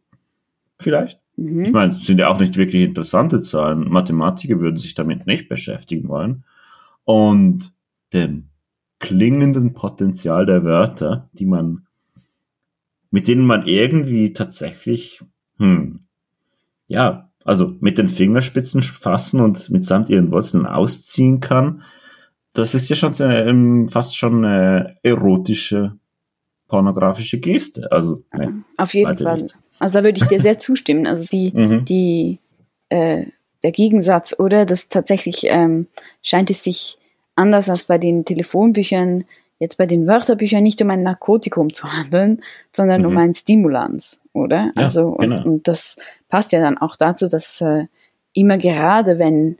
Vielleicht. 0.79 1.19
Mhm. 1.37 1.65
Ich 1.65 1.71
meine, 1.71 1.93
es 1.93 2.05
sind 2.05 2.19
ja 2.19 2.27
auch 2.27 2.39
nicht 2.39 2.57
wirklich 2.57 2.83
interessante 2.83 3.41
Zahlen. 3.41 3.89
Mathematiker 3.89 4.59
würden 4.59 4.77
sich 4.77 4.95
damit 4.95 5.27
nicht 5.27 5.49
beschäftigen 5.49 6.09
wollen 6.09 6.43
und 7.07 7.73
dem 8.11 8.49
klingenden 8.99 9.73
Potenzial 9.73 10.45
der 10.45 10.65
Wörter, 10.65 11.29
die 11.31 11.45
man, 11.45 11.87
mit 13.11 13.29
denen 13.29 13.45
man 13.45 13.65
irgendwie 13.65 14.33
tatsächlich, 14.33 15.23
hm, 15.57 16.01
ja, 16.89 17.29
also 17.45 17.75
mit 17.79 17.97
den 17.97 18.09
Fingerspitzen 18.09 18.81
fassen 18.81 19.39
und 19.39 19.69
mitsamt 19.69 20.09
ihren 20.09 20.31
Wurzeln 20.33 20.65
ausziehen 20.65 21.39
kann, 21.39 21.83
das 22.51 22.75
ist 22.75 22.89
ja 22.89 22.97
schon 22.97 23.13
eine, 23.21 23.45
ähm, 23.45 23.87
fast 23.87 24.17
schon 24.17 24.43
eine 24.43 24.97
erotische, 25.01 25.95
pornografische 26.67 27.39
Geste. 27.39 27.89
Also, 27.89 28.25
ne, 28.33 28.63
Auf 28.75 28.93
jeden 28.93 29.17
Fall. 29.17 29.43
Nicht. 29.43 29.57
Also 29.79 29.99
da 29.99 30.03
würde 30.03 30.19
ich 30.21 30.27
dir 30.27 30.39
sehr 30.39 30.59
zustimmen. 30.59 31.07
Also 31.07 31.23
die, 31.23 31.53
mhm. 31.53 31.85
die, 31.85 32.39
äh, 32.89 33.27
der 33.63 33.71
Gegensatz, 33.71 34.35
oder? 34.37 34.65
Das 34.65 34.89
tatsächlich 34.89 35.45
ähm, 35.45 35.87
scheint 36.23 36.49
es 36.49 36.63
sich 36.63 36.97
anders 37.35 37.69
als 37.69 37.83
bei 37.83 37.97
den 37.97 38.25
Telefonbüchern 38.25 39.25
jetzt 39.59 39.77
bei 39.77 39.85
den 39.85 40.05
Wörterbüchern 40.05 40.61
nicht 40.61 40.81
um 40.81 40.89
ein 40.89 41.03
Narkotikum 41.03 41.73
zu 41.73 41.91
handeln, 41.93 42.41
sondern 42.71 43.01
mhm. 43.01 43.07
um 43.07 43.17
ein 43.17 43.33
Stimulans, 43.33 44.19
oder? 44.33 44.71
Ja, 44.75 44.83
also, 44.83 45.07
und, 45.07 45.29
genau. 45.29 45.43
und, 45.43 45.67
das 45.67 45.97
passt 46.29 46.51
ja 46.51 46.61
dann 46.61 46.77
auch 46.77 46.95
dazu, 46.95 47.27
dass 47.27 47.61
äh, 47.61 47.85
immer 48.33 48.57
gerade, 48.57 49.19
wenn 49.19 49.57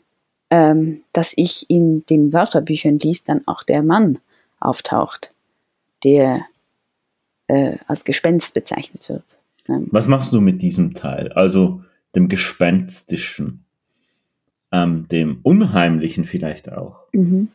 ähm, 0.49 1.01
dass 1.13 1.33
ich 1.35 1.69
in 1.69 2.05
den 2.05 2.31
Wörterbüchern 2.31 2.99
liest, 2.99 3.27
dann 3.27 3.45
auch 3.47 3.63
der 3.63 3.83
Mann 3.83 4.19
auftaucht, 4.59 5.33
der 6.03 6.45
äh, 7.47 7.77
als 7.87 8.05
Gespenst 8.05 8.53
bezeichnet 8.53 9.09
wird. 9.09 9.37
Ähm, 9.67 9.87
Was 9.91 10.07
machst 10.07 10.31
du 10.31 10.39
mit 10.39 10.61
diesem 10.61 10.93
Teil? 10.93 11.33
Also 11.33 11.81
dem 12.15 12.29
Gespenstischen, 12.29 13.65
ähm, 14.71 15.07
dem 15.09 15.39
Unheimlichen 15.43 16.25
vielleicht 16.25 16.71
auch. 16.71 17.05
Mhm. 17.13 17.50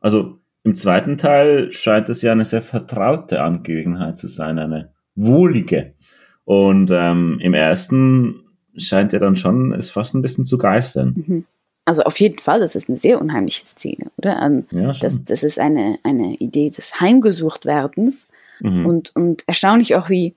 Also 0.00 0.38
im 0.62 0.74
zweiten 0.74 1.16
Teil 1.16 1.72
scheint 1.72 2.08
es 2.08 2.22
ja 2.22 2.32
eine 2.32 2.44
sehr 2.44 2.62
vertraute 2.62 3.40
Angelegenheit 3.40 4.18
zu 4.18 4.26
sein, 4.26 4.58
eine 4.58 4.92
wohlige. 5.14 5.94
Und 6.44 6.90
ähm, 6.92 7.38
im 7.40 7.54
ersten 7.54 8.42
scheint 8.76 9.12
ja 9.12 9.18
dann 9.18 9.36
schon 9.36 9.72
es 9.72 9.90
fast 9.90 10.14
ein 10.14 10.22
bisschen 10.22 10.44
zu 10.44 10.58
geißeln. 10.58 11.24
Mhm. 11.26 11.44
Also 11.84 12.02
auf 12.02 12.18
jeden 12.18 12.40
Fall, 12.40 12.58
das 12.58 12.74
ist 12.74 12.88
eine 12.88 12.96
sehr 12.96 13.20
unheimliche 13.20 13.64
Szene, 13.64 14.10
oder? 14.16 14.42
Ähm, 14.42 14.66
ja, 14.72 14.90
das, 14.92 15.22
das 15.22 15.44
ist 15.44 15.60
eine, 15.60 15.98
eine 16.02 16.34
Idee 16.34 16.70
des 16.70 17.00
Heimgesuchtwerdens 17.00 18.26
mhm. 18.58 18.86
und, 18.86 19.14
und 19.14 19.44
erstaunlich 19.46 19.94
auch, 19.94 20.10
wie 20.10 20.34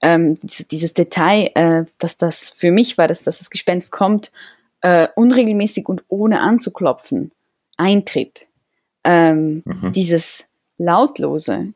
ähm, 0.00 0.38
dieses, 0.42 0.68
dieses, 0.68 0.94
Detail, 0.94 1.50
äh, 1.56 1.84
dass 1.98 2.16
das 2.18 2.50
für 2.56 2.70
mich 2.70 2.98
war, 2.98 3.08
dass, 3.08 3.24
dass 3.24 3.38
das 3.38 3.50
Gespenst 3.50 3.90
kommt, 3.90 4.30
äh, 4.82 5.08
unregelmäßig 5.14 5.88
und 5.88 6.04
ohne 6.08 6.40
anzuklopfen 6.40 7.32
eintritt. 7.76 8.46
Ähm, 9.04 9.62
mhm. 9.64 9.92
Dieses 9.92 10.46
lautlose, 10.78 11.72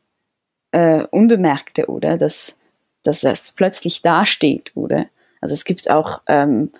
äh, 0.71 1.03
unbemerkte, 1.11 1.87
oder? 1.87 2.17
Dass, 2.17 2.57
dass 3.03 3.21
das 3.21 3.51
plötzlich 3.51 4.01
dasteht, 4.01 4.71
oder? 4.75 5.07
Also 5.41 5.53
es 5.53 5.65
gibt 5.65 5.89
auch 5.89 6.21
ähm, 6.27 6.71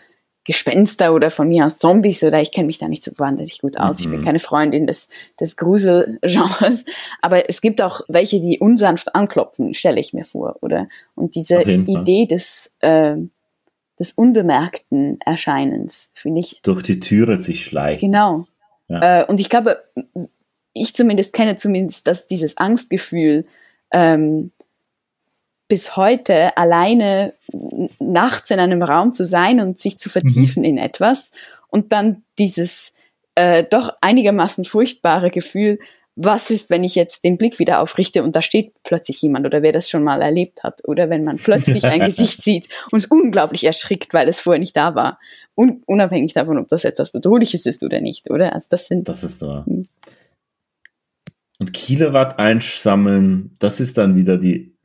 Gespenster 0.47 1.13
oder 1.13 1.29
von 1.29 1.49
mir 1.49 1.65
aus 1.65 1.77
Zombies 1.77 2.23
oder 2.23 2.41
ich 2.41 2.53
kenne 2.53 2.67
mich 2.67 2.77
da 2.77 2.87
nicht 2.87 3.03
so 3.03 3.11
wahnsinnig 3.17 3.59
gut 3.59 3.77
aus. 3.77 3.99
Mhm. 3.99 4.03
Ich 4.03 4.11
bin 4.11 4.19
mhm. 4.21 4.23
keine 4.23 4.39
Freundin 4.39 4.87
des, 4.87 5.09
des 5.39 5.57
Gruselgenres. 5.57 6.85
Aber 7.21 7.49
es 7.49 7.59
gibt 7.59 7.81
auch 7.81 8.01
welche, 8.07 8.39
die 8.39 8.59
unsanft 8.59 9.13
anklopfen, 9.13 9.73
stelle 9.73 9.99
ich 9.99 10.13
mir 10.13 10.23
vor, 10.23 10.55
oder? 10.61 10.87
Und 11.15 11.35
diese 11.35 11.61
Idee 11.61 12.25
des, 12.25 12.73
äh, 12.79 13.17
des 13.99 14.11
unbemerkten 14.11 15.19
Erscheinens, 15.25 16.11
finde 16.13 16.41
ich. 16.41 16.61
Durch 16.61 16.83
die 16.83 16.99
Türe 16.99 17.37
sich 17.37 17.65
schleicht. 17.65 18.01
Genau. 18.01 18.45
Ja. 18.87 19.21
Äh, 19.21 19.25
und 19.25 19.39
ich 19.39 19.49
glaube, 19.49 19.83
ich 20.73 20.93
zumindest 20.93 21.33
kenne 21.33 21.55
zumindest 21.55 22.07
dass 22.07 22.27
dieses 22.27 22.57
Angstgefühl, 22.57 23.45
ähm, 23.91 24.51
bis 25.67 25.97
heute 25.97 26.55
alleine 26.57 27.33
nachts 27.99 28.51
in 28.51 28.59
einem 28.59 28.81
Raum 28.81 29.11
zu 29.11 29.25
sein 29.25 29.59
und 29.59 29.77
sich 29.77 29.97
zu 29.99 30.09
vertiefen 30.09 30.61
mhm. 30.61 30.69
in 30.69 30.77
etwas 30.77 31.31
und 31.69 31.91
dann 31.91 32.23
dieses 32.37 32.93
äh, 33.35 33.63
doch 33.63 33.93
einigermaßen 34.01 34.65
furchtbare 34.65 35.29
Gefühl, 35.29 35.79
was 36.19 36.49
ist, 36.49 36.71
wenn 36.71 36.83
ich 36.83 36.95
jetzt 36.95 37.23
den 37.23 37.37
Blick 37.37 37.59
wieder 37.59 37.79
aufrichte 37.79 38.23
und 38.23 38.35
da 38.35 38.41
steht 38.41 38.73
plötzlich 38.83 39.21
jemand 39.21 39.45
oder 39.45 39.61
wer 39.61 39.71
das 39.71 39.87
schon 39.87 40.03
mal 40.03 40.23
erlebt 40.23 40.63
hat 40.63 40.81
oder 40.83 41.11
wenn 41.11 41.23
man 41.23 41.37
plötzlich 41.37 41.83
ein 41.83 41.99
Gesicht 42.05 42.41
sieht 42.41 42.67
und 42.91 43.09
unglaublich 43.11 43.63
erschrickt, 43.63 44.15
weil 44.15 44.27
es 44.27 44.39
vorher 44.39 44.59
nicht 44.59 44.75
da 44.75 44.95
war. 44.95 45.19
Un 45.55 45.83
unabhängig 45.85 46.33
davon, 46.33 46.57
ob 46.57 46.69
das 46.69 46.85
etwas 46.85 47.11
Bedrohliches 47.11 47.67
ist 47.67 47.83
oder 47.83 48.01
nicht, 48.01 48.31
oder? 48.31 48.53
Also 48.53 48.67
das 48.71 48.87
sind. 48.87 49.07
Das 49.07 49.23
ist 49.23 49.43
wahr. 49.43 49.65
Hm. 49.67 49.87
Und 51.59 51.73
Kilowatt 51.73 52.39
einsammeln, 52.39 53.55
das 53.59 53.79
ist 53.79 53.97
dann 53.99 54.15
wieder 54.15 54.37
die 54.37 54.75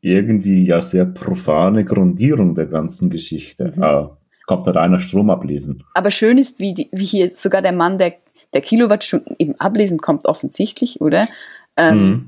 irgendwie 0.00 0.66
ja 0.66 0.82
sehr 0.82 1.04
profane 1.04 1.84
Grundierung 1.84 2.56
der 2.56 2.66
ganzen 2.66 3.10
Geschichte. 3.10 3.72
Mhm. 3.76 3.82
Ah, 3.82 4.16
kommt 4.46 4.66
da 4.66 4.72
einer 4.72 4.98
Strom 4.98 5.30
ablesen. 5.30 5.84
Aber 5.94 6.10
schön 6.10 6.36
ist, 6.36 6.58
wie, 6.58 6.74
die, 6.74 6.88
wie 6.90 7.04
hier 7.04 7.30
sogar 7.34 7.62
der 7.62 7.72
Mann, 7.72 7.98
der, 7.98 8.14
der 8.54 8.60
Kilowattstunden 8.60 9.36
eben 9.38 9.58
ablesen 9.60 9.98
kommt, 9.98 10.26
offensichtlich, 10.26 11.00
oder? 11.00 11.28
Ähm, 11.76 12.08
mhm. 12.08 12.26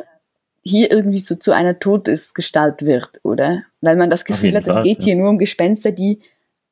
Hier 0.62 0.92
irgendwie 0.92 1.18
so 1.18 1.34
zu 1.34 1.52
einer 1.52 1.78
Todesgestalt 1.78 2.86
wird, 2.86 3.20
oder? 3.24 3.62
Weil 3.80 3.96
man 3.96 4.10
das 4.10 4.24
Gefühl 4.24 4.54
hat, 4.54 4.68
es 4.68 4.82
geht 4.82 5.00
ja. 5.00 5.04
hier 5.06 5.16
nur 5.16 5.30
um 5.30 5.38
Gespenster, 5.38 5.90
die 5.90 6.20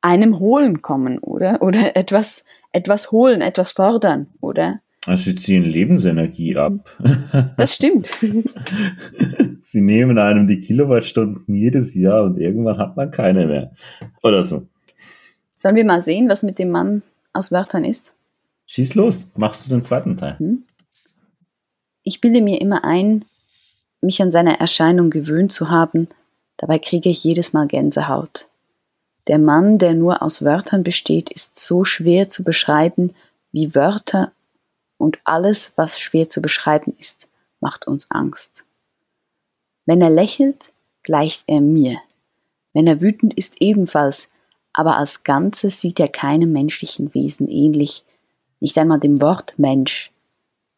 einem 0.01 0.39
holen 0.39 0.81
kommen, 0.81 1.19
oder? 1.19 1.61
Oder 1.61 1.95
etwas, 1.95 2.45
etwas 2.71 3.11
holen, 3.11 3.41
etwas 3.41 3.73
fordern, 3.73 4.27
oder? 4.39 4.79
Also 5.05 5.31
sie 5.31 5.35
ziehen 5.35 5.63
Lebensenergie 5.63 6.57
ab. 6.57 6.73
Das 7.57 7.75
stimmt. 7.75 8.07
sie 9.59 9.81
nehmen 9.81 10.17
einem 10.17 10.47
die 10.47 10.59
Kilowattstunden 10.59 11.53
jedes 11.55 11.95
Jahr 11.95 12.23
und 12.23 12.39
irgendwann 12.39 12.77
hat 12.77 12.97
man 12.97 13.11
keine 13.11 13.47
mehr. 13.47 13.71
Oder 14.21 14.43
so. 14.43 14.67
Sollen 15.61 15.75
wir 15.75 15.85
mal 15.85 16.01
sehen, 16.01 16.29
was 16.29 16.43
mit 16.43 16.59
dem 16.59 16.71
Mann 16.71 17.03
aus 17.33 17.51
Wörtern 17.51 17.83
ist? 17.83 18.11
Schieß 18.71 18.95
los, 18.95 19.33
machst 19.35 19.65
du 19.65 19.69
den 19.69 19.83
zweiten 19.83 20.15
Teil. 20.15 20.39
Hm? 20.39 20.63
Ich 22.03 22.21
bilde 22.21 22.41
mir 22.41 22.61
immer 22.61 22.85
ein, 22.85 23.25
mich 23.99 24.21
an 24.21 24.31
seine 24.31 24.61
Erscheinung 24.61 25.09
gewöhnt 25.09 25.51
zu 25.51 25.69
haben, 25.69 26.07
dabei 26.55 26.79
kriege 26.79 27.09
ich 27.09 27.21
jedes 27.21 27.51
Mal 27.51 27.67
Gänsehaut. 27.67 28.47
Der 29.27 29.39
Mann, 29.39 29.77
der 29.77 29.93
nur 29.93 30.21
aus 30.21 30.45
Wörtern 30.45 30.83
besteht, 30.83 31.29
ist 31.31 31.59
so 31.59 31.83
schwer 31.83 32.29
zu 32.29 32.45
beschreiben 32.45 33.13
wie 33.51 33.75
Wörter 33.75 34.31
und 34.97 35.19
alles, 35.25 35.73
was 35.75 35.99
schwer 35.99 36.29
zu 36.29 36.41
beschreiben 36.41 36.93
ist, 36.97 37.27
macht 37.59 37.87
uns 37.87 38.09
Angst. 38.09 38.63
Wenn 39.85 40.01
er 40.01 40.09
lächelt, 40.09 40.71
gleicht 41.03 41.43
er 41.47 41.59
mir. 41.59 41.97
Wenn 42.71 42.87
er 42.87 43.01
wütend 43.01 43.33
ist, 43.33 43.61
ebenfalls, 43.61 44.31
aber 44.71 44.95
als 44.95 45.25
Ganzes 45.25 45.81
sieht 45.81 45.99
er 45.99 46.07
keinem 46.07 46.53
menschlichen 46.53 47.13
Wesen 47.13 47.49
ähnlich, 47.49 48.05
nicht 48.61 48.77
einmal 48.77 48.99
dem 48.99 49.21
Wort 49.21 49.55
Mensch, 49.57 50.11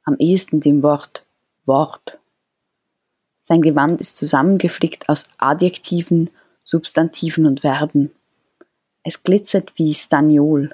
am 0.04 0.16
ehesten 0.18 0.60
dem 0.60 0.82
Wort 0.82 1.26
Wort. 1.66 2.18
Sein 3.38 3.62
Gewand 3.62 4.02
ist 4.02 4.18
zusammengeflickt 4.18 5.10
aus 5.10 5.28
Adjektiven, 5.38 6.30
Substantiven 6.64 7.46
und 7.46 7.60
Verben. 7.60 8.12
Es 9.04 9.22
glitzert 9.22 9.74
wie 9.76 9.94
Staniol. 9.94 10.74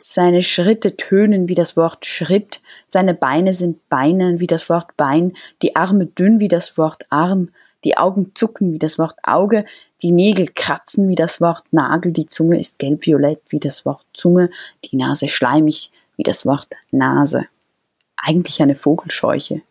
Seine 0.00 0.42
Schritte 0.42 0.96
tönen 0.96 1.48
wie 1.48 1.54
das 1.54 1.76
Wort 1.76 2.06
Schritt, 2.06 2.62
seine 2.86 3.12
Beine 3.12 3.52
sind 3.52 3.88
Beinen 3.88 4.40
wie 4.40 4.46
das 4.46 4.70
Wort 4.70 4.96
Bein, 4.96 5.36
die 5.62 5.76
Arme 5.76 6.06
dünn 6.06 6.40
wie 6.40 6.48
das 6.48 6.78
Wort 6.78 7.06
Arm, 7.10 7.50
die 7.84 7.96
Augen 7.96 8.34
zucken 8.34 8.72
wie 8.72 8.78
das 8.78 8.98
Wort 8.98 9.16
Auge, 9.22 9.64
die 10.02 10.12
Nägel 10.12 10.48
kratzen 10.48 11.08
wie 11.08 11.14
das 11.14 11.40
Wort 11.40 11.64
Nagel, 11.70 12.12
die 12.12 12.26
Zunge 12.26 12.58
ist 12.58 12.78
gelbviolett 12.78 13.40
wie 13.48 13.60
das 13.60 13.84
Wort 13.84 14.04
Zunge, 14.14 14.50
die 14.84 14.96
Nase 14.96 15.28
schleimig 15.28 15.90
wie 16.16 16.22
das 16.22 16.44
Wort 16.46 16.68
Nase. 16.90 17.46
Eigentlich 18.16 18.60
eine 18.62 18.74
Vogelscheuche. 18.74 19.62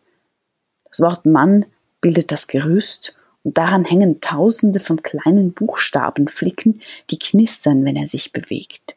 Das 0.88 1.00
Wort 1.00 1.26
Mann 1.26 1.66
bildet 2.00 2.32
das 2.32 2.46
Gerüst 2.46 3.14
und 3.44 3.56
daran 3.56 3.84
hängen 3.84 4.20
tausende 4.20 4.80
von 4.80 5.02
kleinen 5.02 5.52
Buchstabenflicken, 5.52 6.80
die 7.10 7.18
knistern, 7.18 7.84
wenn 7.84 7.96
er 7.96 8.06
sich 8.06 8.32
bewegt. 8.32 8.96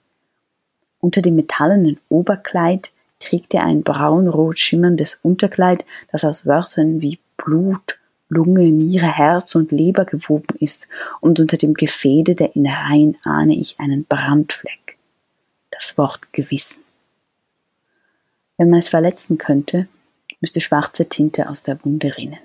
Unter 0.99 1.21
dem 1.21 1.35
metallenen 1.35 1.99
Oberkleid 2.09 2.91
trägt 3.19 3.53
er 3.53 3.63
ein 3.63 3.83
braunrot 3.83 4.57
schimmerndes 4.57 5.19
Unterkleid, 5.21 5.85
das 6.11 6.25
aus 6.25 6.45
Wörtern 6.45 7.01
wie 7.01 7.19
Blut, 7.37 7.99
Lunge, 8.29 8.71
Niere, 8.71 9.07
Herz 9.07 9.55
und 9.55 9.71
Leber 9.71 10.05
gewoben 10.05 10.57
ist, 10.59 10.87
und 11.21 11.39
unter 11.39 11.57
dem 11.57 11.73
Gefäde 11.73 12.35
der 12.35 12.55
Innereien 12.55 13.17
ahne 13.23 13.55
ich 13.55 13.79
einen 13.79 14.05
Brandfleck. 14.05 14.97
Das 15.71 15.97
Wort 15.97 16.31
Gewissen. 16.33 16.83
Wenn 18.57 18.69
man 18.69 18.79
es 18.79 18.89
verletzen 18.89 19.37
könnte, 19.37 19.87
müsste 20.39 20.61
schwarze 20.61 21.07
Tinte 21.09 21.49
aus 21.49 21.63
der 21.63 21.83
Wunde 21.83 22.15
rinnen. 22.17 22.39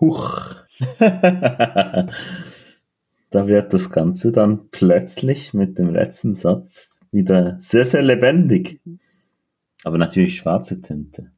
Huch. 0.00 0.56
da 0.98 2.08
wird 3.46 3.72
das 3.72 3.90
Ganze 3.90 4.32
dann 4.32 4.68
plötzlich 4.70 5.54
mit 5.54 5.78
dem 5.78 5.92
letzten 5.92 6.34
Satz 6.34 7.00
wieder 7.10 7.56
sehr, 7.60 7.84
sehr 7.84 8.02
lebendig. 8.02 8.80
Aber 9.84 9.98
natürlich 9.98 10.36
schwarze 10.36 10.80
Tinte. 10.80 11.30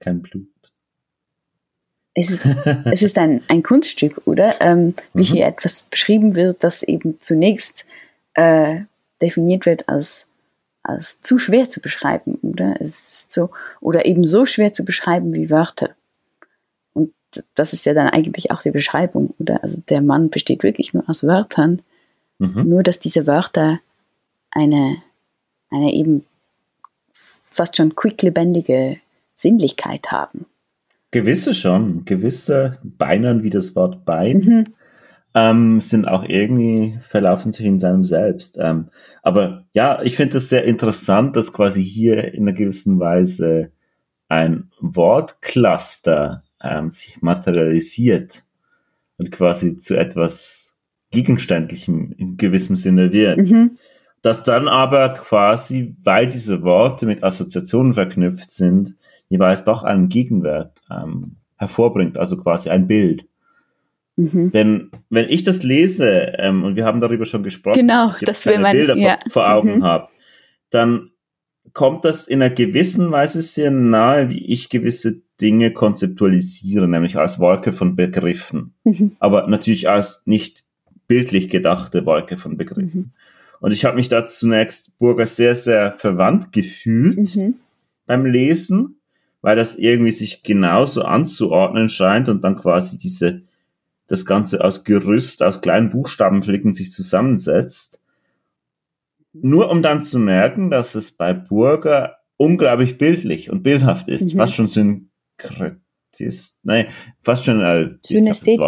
Kein 0.00 0.22
Blut. 0.22 0.48
Es 2.14 2.30
ist, 2.30 2.44
es 2.84 3.02
ist 3.02 3.18
ein, 3.18 3.42
ein 3.48 3.62
Kunststück, 3.62 4.20
oder? 4.24 4.60
Ähm, 4.60 4.94
wie 5.14 5.22
mhm. 5.22 5.34
hier 5.34 5.46
etwas 5.46 5.82
beschrieben 5.82 6.36
wird, 6.36 6.64
das 6.64 6.82
eben 6.82 7.20
zunächst 7.20 7.86
äh, 8.34 8.80
definiert 9.20 9.66
wird 9.66 9.88
als, 9.88 10.26
als 10.82 11.20
zu 11.20 11.38
schwer 11.38 11.68
zu 11.68 11.80
beschreiben, 11.80 12.38
oder? 12.42 12.76
Es 12.80 13.08
ist 13.08 13.32
so, 13.32 13.50
oder 13.80 14.06
eben 14.06 14.24
so 14.24 14.46
schwer 14.46 14.72
zu 14.72 14.84
beschreiben 14.84 15.34
wie 15.34 15.50
Wörter 15.50 15.90
das 17.54 17.72
ist 17.72 17.84
ja 17.86 17.94
dann 17.94 18.08
eigentlich 18.08 18.50
auch 18.50 18.62
die 18.62 18.70
Beschreibung, 18.70 19.34
oder? 19.38 19.62
Also 19.62 19.80
der 19.88 20.00
Mann 20.00 20.30
besteht 20.30 20.62
wirklich 20.62 20.94
nur 20.94 21.08
aus 21.08 21.24
Wörtern, 21.24 21.82
mhm. 22.38 22.68
nur 22.68 22.82
dass 22.82 22.98
diese 22.98 23.26
Wörter 23.26 23.80
eine, 24.50 25.02
eine 25.70 25.92
eben 25.92 26.24
fast 27.12 27.76
schon 27.76 27.94
quick 27.94 28.22
lebendige 28.22 28.98
Sinnlichkeit 29.34 30.10
haben. 30.10 30.46
Gewisse 31.10 31.54
schon, 31.54 32.04
gewisse 32.04 32.78
Beinern 32.82 33.42
wie 33.42 33.50
das 33.50 33.74
Wort 33.74 34.04
Bein 34.04 34.38
mhm. 34.38 34.64
ähm, 35.34 35.80
sind 35.80 36.06
auch 36.06 36.24
irgendwie, 36.24 36.98
verlaufen 37.00 37.50
sich 37.50 37.64
in 37.64 37.80
seinem 37.80 38.04
Selbst. 38.04 38.58
Ähm, 38.60 38.88
aber 39.22 39.64
ja, 39.72 40.02
ich 40.02 40.16
finde 40.16 40.36
es 40.36 40.50
sehr 40.50 40.64
interessant, 40.64 41.34
dass 41.34 41.52
quasi 41.52 41.82
hier 41.82 42.34
in 42.34 42.42
einer 42.42 42.52
gewissen 42.52 43.00
Weise 43.00 43.72
ein 44.28 44.70
Wortcluster 44.80 46.42
ähm, 46.62 46.90
sich 46.90 47.22
materialisiert 47.22 48.44
und 49.16 49.32
quasi 49.32 49.78
zu 49.78 49.96
etwas 49.96 50.76
Gegenständlichem 51.10 52.12
in 52.18 52.36
gewissem 52.36 52.76
Sinne 52.76 53.12
wird. 53.12 53.38
Mhm. 53.38 53.78
Das 54.20 54.42
dann 54.42 54.68
aber 54.68 55.14
quasi, 55.14 55.96
weil 56.02 56.26
diese 56.26 56.62
Worte 56.62 57.06
mit 57.06 57.22
Assoziationen 57.22 57.94
verknüpft 57.94 58.50
sind, 58.50 58.96
jeweils 59.28 59.64
doch 59.64 59.82
einen 59.84 60.08
Gegenwert 60.08 60.80
ähm, 60.90 61.36
hervorbringt, 61.56 62.18
also 62.18 62.36
quasi 62.36 62.70
ein 62.70 62.86
Bild. 62.86 63.26
Mhm. 64.16 64.50
Denn 64.50 64.90
wenn 65.10 65.28
ich 65.28 65.44
das 65.44 65.62
lese, 65.62 66.32
ähm, 66.38 66.64
und 66.64 66.76
wir 66.76 66.84
haben 66.84 67.00
darüber 67.00 67.24
schon 67.24 67.42
gesprochen, 67.42 67.78
genau, 67.78 68.12
dass 68.22 68.46
wir 68.46 68.58
mein, 68.58 68.76
Bilder 68.76 68.96
ja. 68.96 69.18
vor, 69.24 69.44
vor, 69.44 69.52
Augen 69.52 69.76
mhm. 69.76 69.84
habe, 69.84 70.08
dann 70.70 71.10
kommt 71.72 72.04
das 72.04 72.26
in 72.26 72.42
einer 72.42 72.52
gewissen 72.52 73.10
Weise 73.10 73.40
sehr 73.40 73.70
nahe, 73.70 74.30
wie 74.30 74.44
ich 74.46 74.70
gewisse 74.70 75.22
Dinge 75.40 75.72
konzeptualisiere, 75.72 76.88
nämlich 76.88 77.16
als 77.16 77.38
Wolke 77.38 77.72
von 77.72 77.94
Begriffen. 77.94 78.74
Mhm. 78.84 79.12
Aber 79.20 79.46
natürlich 79.46 79.88
als 79.88 80.22
nicht 80.26 80.64
bildlich 81.06 81.48
gedachte 81.48 82.04
Wolke 82.04 82.38
von 82.38 82.56
Begriffen. 82.56 82.92
Mhm. 82.94 83.10
Und 83.60 83.72
ich 83.72 83.84
habe 83.84 83.96
mich 83.96 84.08
da 84.08 84.26
zunächst 84.26 84.98
Burger 84.98 85.26
sehr, 85.26 85.54
sehr 85.54 85.94
verwandt 85.96 86.52
gefühlt 86.52 87.36
mhm. 87.36 87.54
beim 88.06 88.26
Lesen, 88.26 88.97
weil 89.40 89.56
das 89.56 89.76
irgendwie 89.76 90.12
sich 90.12 90.42
genauso 90.42 91.02
anzuordnen 91.02 91.88
scheint 91.88 92.28
und 92.28 92.42
dann 92.42 92.56
quasi 92.56 92.98
diese, 92.98 93.42
das 94.06 94.24
Ganze 94.24 94.64
aus 94.64 94.84
Gerüst, 94.84 95.42
aus 95.42 95.60
kleinen 95.60 95.90
Buchstabenflicken 95.90 96.72
sich 96.74 96.90
zusammensetzt. 96.90 98.00
Nur 99.32 99.70
um 99.70 99.82
dann 99.82 100.02
zu 100.02 100.18
merken, 100.18 100.70
dass 100.70 100.94
es 100.94 101.12
bei 101.12 101.32
Burger 101.32 102.16
unglaublich 102.36 102.98
bildlich 102.98 103.50
und 103.50 103.62
bildhaft 103.62 104.08
ist, 104.08 104.34
mhm. 104.34 104.38
was 104.38 104.54
schon 104.54 104.66
synkretist, 104.66 106.60
nein, 106.64 106.86
fast 107.20 107.44
schon 107.44 107.60
äh, 107.60 107.94
synästhetisch. 108.02 108.64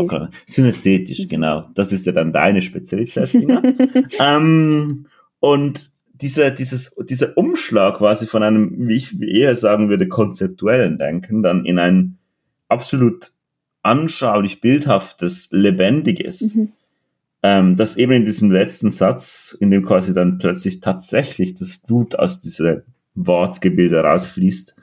Synästhetisch, 0.46 1.28
genau. 1.28 1.68
Das 1.74 1.92
ist 1.92 2.06
ja 2.06 2.12
dann 2.12 2.32
deine 2.32 2.62
Spezialität. 2.62 3.34
ähm, 4.20 5.06
und 5.40 5.92
dieser, 6.22 6.50
dieses, 6.50 6.94
dieser 7.08 7.36
Umschlag 7.36 7.98
quasi 7.98 8.26
von 8.26 8.42
einem, 8.42 8.88
wie 8.88 8.96
ich 8.96 9.20
eher 9.20 9.56
sagen 9.56 9.88
würde, 9.88 10.08
konzeptuellen 10.08 10.98
Denken 10.98 11.42
dann 11.42 11.64
in 11.64 11.78
ein 11.78 12.18
absolut 12.68 13.32
anschaulich 13.82 14.60
bildhaftes, 14.60 15.48
lebendiges, 15.50 16.54
mhm. 16.54 16.72
ähm, 17.42 17.76
das 17.76 17.96
eben 17.96 18.12
in 18.12 18.24
diesem 18.24 18.50
letzten 18.50 18.90
Satz, 18.90 19.56
in 19.58 19.70
dem 19.70 19.84
quasi 19.84 20.14
dann 20.14 20.38
plötzlich 20.38 20.80
tatsächlich 20.80 21.54
das 21.54 21.78
Blut 21.78 22.18
aus 22.18 22.40
dieser 22.40 22.82
Wortgebilde 23.14 24.00
rausfließt, 24.00 24.76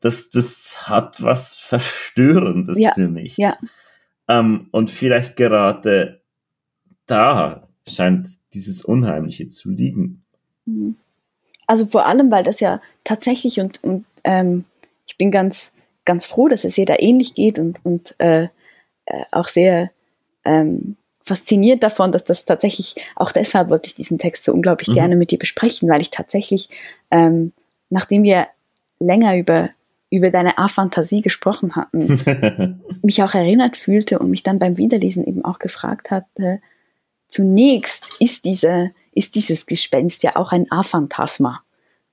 das, 0.00 0.30
das 0.30 0.88
hat 0.88 1.22
was 1.22 1.56
Verstörendes 1.56 2.78
ja, 2.78 2.92
für 2.94 3.08
mich. 3.08 3.36
Ja. 3.36 3.56
Ähm, 4.28 4.68
und 4.70 4.90
vielleicht 4.90 5.36
gerade 5.36 6.20
da 7.06 7.65
scheint 7.86 8.28
dieses 8.54 8.84
Unheimliche 8.84 9.48
zu 9.48 9.70
liegen. 9.70 10.22
Mhm. 10.64 10.96
Also 11.66 11.86
vor 11.86 12.06
allem, 12.06 12.30
weil 12.30 12.44
das 12.44 12.60
ja 12.60 12.80
tatsächlich 13.04 13.60
und, 13.60 13.82
und 13.82 14.04
ähm, 14.24 14.64
ich 15.06 15.16
bin 15.16 15.30
ganz, 15.30 15.72
ganz 16.04 16.24
froh, 16.24 16.48
dass 16.48 16.64
es 16.64 16.78
ihr 16.78 16.86
da 16.86 16.96
ähnlich 16.98 17.34
geht 17.34 17.58
und, 17.58 17.84
und 17.84 18.14
äh, 18.18 18.44
äh, 19.06 19.24
auch 19.32 19.48
sehr 19.48 19.90
ähm, 20.44 20.96
fasziniert 21.24 21.82
davon, 21.82 22.12
dass 22.12 22.24
das 22.24 22.44
tatsächlich, 22.44 22.94
auch 23.16 23.32
deshalb 23.32 23.68
wollte 23.68 23.88
ich 23.88 23.94
diesen 23.94 24.18
Text 24.18 24.44
so 24.44 24.52
unglaublich 24.52 24.88
mhm. 24.88 24.94
gerne 24.94 25.16
mit 25.16 25.32
dir 25.32 25.38
besprechen, 25.38 25.88
weil 25.88 26.00
ich 26.00 26.10
tatsächlich, 26.10 26.68
ähm, 27.10 27.52
nachdem 27.90 28.22
wir 28.22 28.46
länger 29.00 29.36
über, 29.36 29.70
über 30.08 30.30
deine 30.30 30.56
A-Fantasie 30.56 31.22
gesprochen 31.22 31.74
hatten, 31.74 32.80
mich 33.02 33.22
auch 33.24 33.34
erinnert 33.34 33.76
fühlte 33.76 34.20
und 34.20 34.30
mich 34.30 34.44
dann 34.44 34.60
beim 34.60 34.78
Wiederlesen 34.78 35.24
eben 35.24 35.44
auch 35.44 35.58
gefragt 35.58 36.12
hatte, 36.12 36.60
zunächst 37.28 38.10
ist, 38.20 38.44
diese, 38.44 38.92
ist 39.12 39.34
dieses 39.34 39.66
Gespenst 39.66 40.22
ja 40.22 40.36
auch 40.36 40.52
ein 40.52 40.70
Aphantasma, 40.70 41.62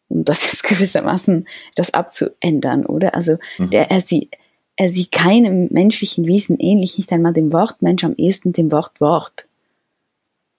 um 0.09 0.23
das 0.23 0.45
jetzt 0.45 0.63
gewissermaßen 0.67 1.47
das 1.75 1.93
abzuändern, 1.93 2.85
oder? 2.85 3.15
Also 3.15 3.37
mhm. 3.57 3.69
der, 3.69 3.91
er, 3.91 4.01
sie, 4.01 4.29
er 4.75 4.89
sieht 4.89 5.11
keinem 5.11 5.67
menschlichen 5.71 6.25
Wesen 6.25 6.57
ähnlich, 6.59 6.97
nicht 6.97 7.11
einmal 7.11 7.33
dem 7.33 7.53
Wort 7.53 7.81
Mensch, 7.81 8.03
am 8.03 8.15
ehesten 8.15 8.53
dem 8.53 8.71
Wort 8.71 9.01
Wort. 9.01 9.47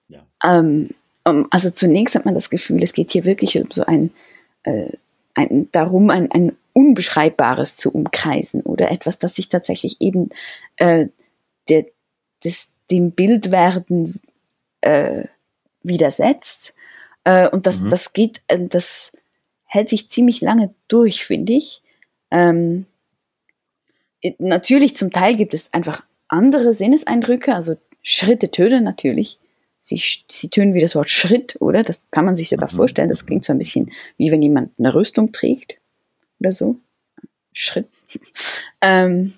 Ja. 0.07 0.25
Ähm, 0.43 0.89
also 1.23 1.69
zunächst 1.71 2.15
hat 2.15 2.25
man 2.25 2.35
das 2.35 2.49
Gefühl, 2.49 2.83
es 2.83 2.93
geht 2.93 3.11
hier 3.11 3.25
wirklich 3.25 3.57
um 3.57 3.71
so 3.71 3.85
ein, 3.85 4.11
äh, 4.63 4.91
ein 5.33 5.69
darum, 5.71 6.09
ein, 6.09 6.31
ein 6.31 6.55
Unbeschreibbares 6.73 7.77
zu 7.77 7.91
umkreisen 7.91 8.61
oder 8.61 8.91
etwas, 8.91 9.17
das 9.17 9.35
sich 9.35 9.49
tatsächlich 9.49 10.01
eben 10.01 10.29
äh, 10.75 11.07
der, 11.69 11.85
des, 12.43 12.71
dem 12.91 13.11
Bildwerden 13.11 14.21
äh, 14.85 15.25
widersetzt. 15.83 16.73
Äh, 17.23 17.49
und 17.49 17.65
das, 17.65 17.81
mhm. 17.81 17.89
das 17.89 18.13
geht, 18.13 18.41
äh, 18.47 18.67
das 18.67 19.11
hält 19.65 19.89
sich 19.89 20.09
ziemlich 20.09 20.41
lange 20.41 20.73
durch, 20.87 21.25
finde 21.25 21.53
ich. 21.53 21.81
Ähm, 22.31 22.85
natürlich, 24.37 24.95
zum 24.95 25.11
Teil 25.11 25.35
gibt 25.35 25.53
es 25.53 25.73
einfach 25.73 26.03
andere 26.27 26.73
Sinneseindrücke, 26.73 27.53
also 27.53 27.75
Schritte 28.01 28.51
tönen 28.51 28.83
natürlich. 28.83 29.39
Sie, 29.81 30.01
sie 30.27 30.49
tönen 30.49 30.73
wie 30.73 30.81
das 30.81 30.95
Wort 30.95 31.09
Schritt, 31.09 31.57
oder? 31.59 31.83
Das 31.83 32.05
kann 32.09 32.25
man 32.25 32.35
sich 32.35 32.49
sogar 32.49 32.71
mhm. 32.71 32.75
vorstellen. 32.75 33.09
Das 33.09 33.25
klingt 33.25 33.43
so 33.43 33.53
ein 33.53 33.59
bisschen 33.59 33.91
wie 34.17 34.31
wenn 34.31 34.41
jemand 34.41 34.71
eine 34.79 34.95
Rüstung 34.95 35.31
trägt 35.31 35.77
oder 36.39 36.51
so. 36.51 36.77
Schritt. 37.53 37.87
ähm, 38.81 39.33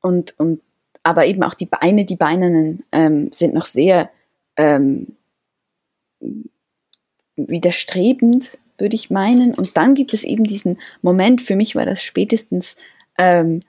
und, 0.00 0.38
und, 0.38 0.60
aber 1.02 1.26
eben 1.26 1.42
auch 1.42 1.54
die 1.54 1.66
Beine, 1.66 2.04
die 2.04 2.16
Beinenen 2.16 2.84
ähm, 2.92 3.32
sind 3.32 3.54
noch 3.54 3.66
sehr 3.66 4.10
ähm, 4.56 5.16
widerstrebend, 7.36 8.58
würde 8.78 8.96
ich 8.96 9.10
meinen. 9.10 9.54
Und 9.54 9.76
dann 9.76 9.94
gibt 9.94 10.12
es 10.12 10.24
eben 10.24 10.44
diesen 10.44 10.78
Moment, 11.00 11.40
für 11.40 11.56
mich 11.56 11.74
war 11.74 11.86
das 11.86 12.02
spätestens, 12.02 12.76
ähm, 13.18 13.62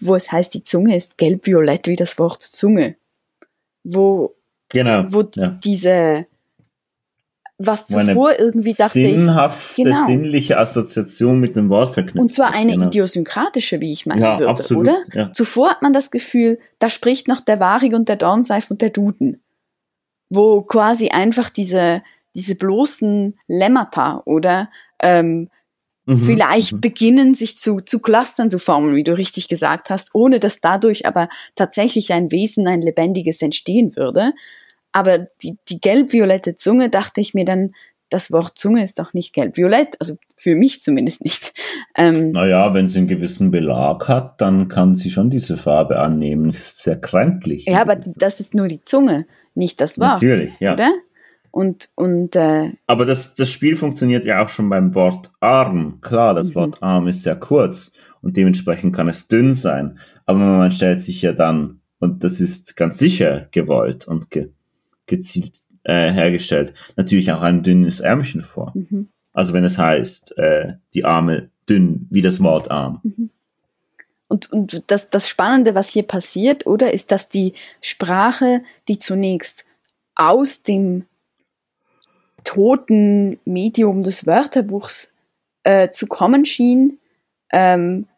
wo 0.00 0.14
es 0.14 0.32
heißt, 0.32 0.54
die 0.54 0.62
Zunge 0.62 0.96
ist 0.96 1.18
gelb-violett 1.18 1.86
wie 1.88 1.96
das 1.96 2.18
Wort 2.18 2.42
Zunge. 2.42 2.96
Wo, 3.84 4.34
genau, 4.68 5.04
wo 5.08 5.24
ja. 5.34 5.48
diese, 5.48 6.26
was 7.58 7.88
zuvor 7.88 8.38
irgendwie 8.38 8.72
dachte 8.72 9.00
sinnhafte, 9.00 9.82
ich. 9.82 9.84
Genau. 9.84 10.06
sinnliche 10.06 10.58
Assoziation 10.58 11.40
mit 11.40 11.56
dem 11.56 11.68
Wort 11.68 11.94
verknüpft. 11.94 12.22
Und 12.22 12.32
zwar 12.32 12.52
eine 12.54 12.72
genau. 12.72 12.86
idiosynkratische, 12.86 13.80
wie 13.80 13.92
ich 13.92 14.06
meine 14.06 14.22
ja, 14.22 14.38
würde, 14.38 14.50
absolut, 14.50 14.88
oder? 14.88 15.02
Ja. 15.12 15.32
Zuvor 15.32 15.70
hat 15.70 15.82
man 15.82 15.92
das 15.92 16.10
Gefühl, 16.10 16.58
da 16.78 16.88
spricht 16.88 17.28
noch 17.28 17.40
der 17.40 17.60
Warig 17.60 17.92
und 17.92 18.08
der 18.08 18.16
Dornseif 18.16 18.70
und 18.70 18.80
der 18.80 18.90
Duden 18.90 19.41
wo 20.34 20.62
quasi 20.62 21.10
einfach 21.10 21.50
diese, 21.50 22.02
diese 22.34 22.54
bloßen 22.54 23.38
Lemmata 23.48 24.22
oder 24.24 24.70
ähm, 25.00 25.50
mhm. 26.06 26.22
vielleicht 26.22 26.72
mhm. 26.72 26.80
beginnen, 26.80 27.34
sich 27.34 27.58
zu, 27.58 27.82
zu 27.82 28.00
Clustern 28.00 28.50
zu 28.50 28.58
formen, 28.58 28.94
wie 28.94 29.04
du 29.04 29.16
richtig 29.16 29.48
gesagt 29.48 29.90
hast, 29.90 30.14
ohne 30.14 30.40
dass 30.40 30.62
dadurch 30.62 31.06
aber 31.06 31.28
tatsächlich 31.54 32.14
ein 32.14 32.30
Wesen, 32.32 32.66
ein 32.66 32.80
lebendiges 32.80 33.42
entstehen 33.42 33.94
würde. 33.94 34.32
Aber 34.92 35.18
die, 35.42 35.58
die 35.68 35.80
gelb-violette 35.80 36.54
Zunge 36.54 36.88
dachte 36.88 37.20
ich 37.20 37.34
mir 37.34 37.44
dann, 37.44 37.74
das 38.08 38.30
Wort 38.30 38.58
Zunge 38.58 38.82
ist 38.82 38.98
doch 38.98 39.14
nicht 39.14 39.34
gelb-violett, 39.34 39.96
also 39.98 40.16
für 40.36 40.54
mich 40.54 40.82
zumindest 40.82 41.22
nicht. 41.22 41.52
Ähm, 41.94 42.32
naja, 42.32 42.72
wenn 42.72 42.88
sie 42.88 42.96
einen 42.96 43.06
gewissen 43.06 43.50
Belag 43.50 44.08
hat, 44.08 44.40
dann 44.40 44.68
kann 44.68 44.94
sie 44.94 45.10
schon 45.10 45.28
diese 45.28 45.58
Farbe 45.58 45.98
annehmen. 45.98 46.48
Es 46.48 46.58
ist 46.58 46.82
sehr 46.82 46.98
kränklich. 46.98 47.66
Ja, 47.66 47.82
aber 47.82 47.96
das 47.96 48.40
ist 48.40 48.54
nur 48.54 48.66
die 48.66 48.82
Zunge 48.82 49.26
nicht 49.54 49.80
das 49.80 49.98
war. 49.98 50.14
Natürlich, 50.14 50.58
ja. 50.60 50.74
Oder? 50.74 50.92
Und, 51.50 51.90
und, 51.96 52.34
äh, 52.34 52.70
Aber 52.86 53.04
das, 53.04 53.34
das 53.34 53.50
Spiel 53.50 53.76
funktioniert 53.76 54.24
ja 54.24 54.42
auch 54.42 54.48
schon 54.48 54.70
beim 54.70 54.94
Wort 54.94 55.30
Arm. 55.40 56.00
Klar, 56.00 56.34
das 56.34 56.50
mhm. 56.50 56.54
Wort 56.54 56.82
Arm 56.82 57.08
ist 57.08 57.22
sehr 57.22 57.36
kurz 57.36 57.94
und 58.22 58.36
dementsprechend 58.36 58.96
kann 58.96 59.08
es 59.08 59.28
dünn 59.28 59.52
sein. 59.52 59.98
Aber 60.24 60.38
man 60.38 60.72
stellt 60.72 61.02
sich 61.02 61.20
ja 61.20 61.32
dann, 61.32 61.80
und 61.98 62.24
das 62.24 62.40
ist 62.40 62.76
ganz 62.76 62.98
sicher 62.98 63.48
gewollt 63.50 64.08
und 64.08 64.30
ge, 64.30 64.48
gezielt 65.06 65.58
äh, 65.84 66.10
hergestellt, 66.10 66.72
natürlich 66.96 67.30
auch 67.32 67.42
ein 67.42 67.62
dünnes 67.62 68.00
Ärmchen 68.00 68.42
vor. 68.42 68.72
Mhm. 68.74 69.08
Also 69.32 69.52
wenn 69.52 69.64
es 69.64 69.76
heißt, 69.76 70.38
äh, 70.38 70.74
die 70.94 71.04
Arme 71.04 71.50
dünn, 71.68 72.06
wie 72.10 72.22
das 72.22 72.42
Wort 72.42 72.70
Arm. 72.70 73.00
Mhm. 73.02 73.30
Und, 74.32 74.50
und 74.50 74.82
das, 74.86 75.10
das 75.10 75.28
Spannende, 75.28 75.74
was 75.74 75.90
hier 75.90 76.04
passiert, 76.04 76.64
oder, 76.64 76.94
ist, 76.94 77.12
dass 77.12 77.28
die 77.28 77.52
Sprache, 77.82 78.62
die 78.88 78.98
zunächst 78.98 79.66
aus 80.14 80.62
dem 80.62 81.04
toten 82.42 83.38
Medium 83.44 84.02
des 84.02 84.26
Wörterbuchs 84.26 85.12
äh, 85.64 85.90
zu 85.90 86.06
kommen 86.06 86.46
schien, 86.46 86.98
ähm, 87.52 88.08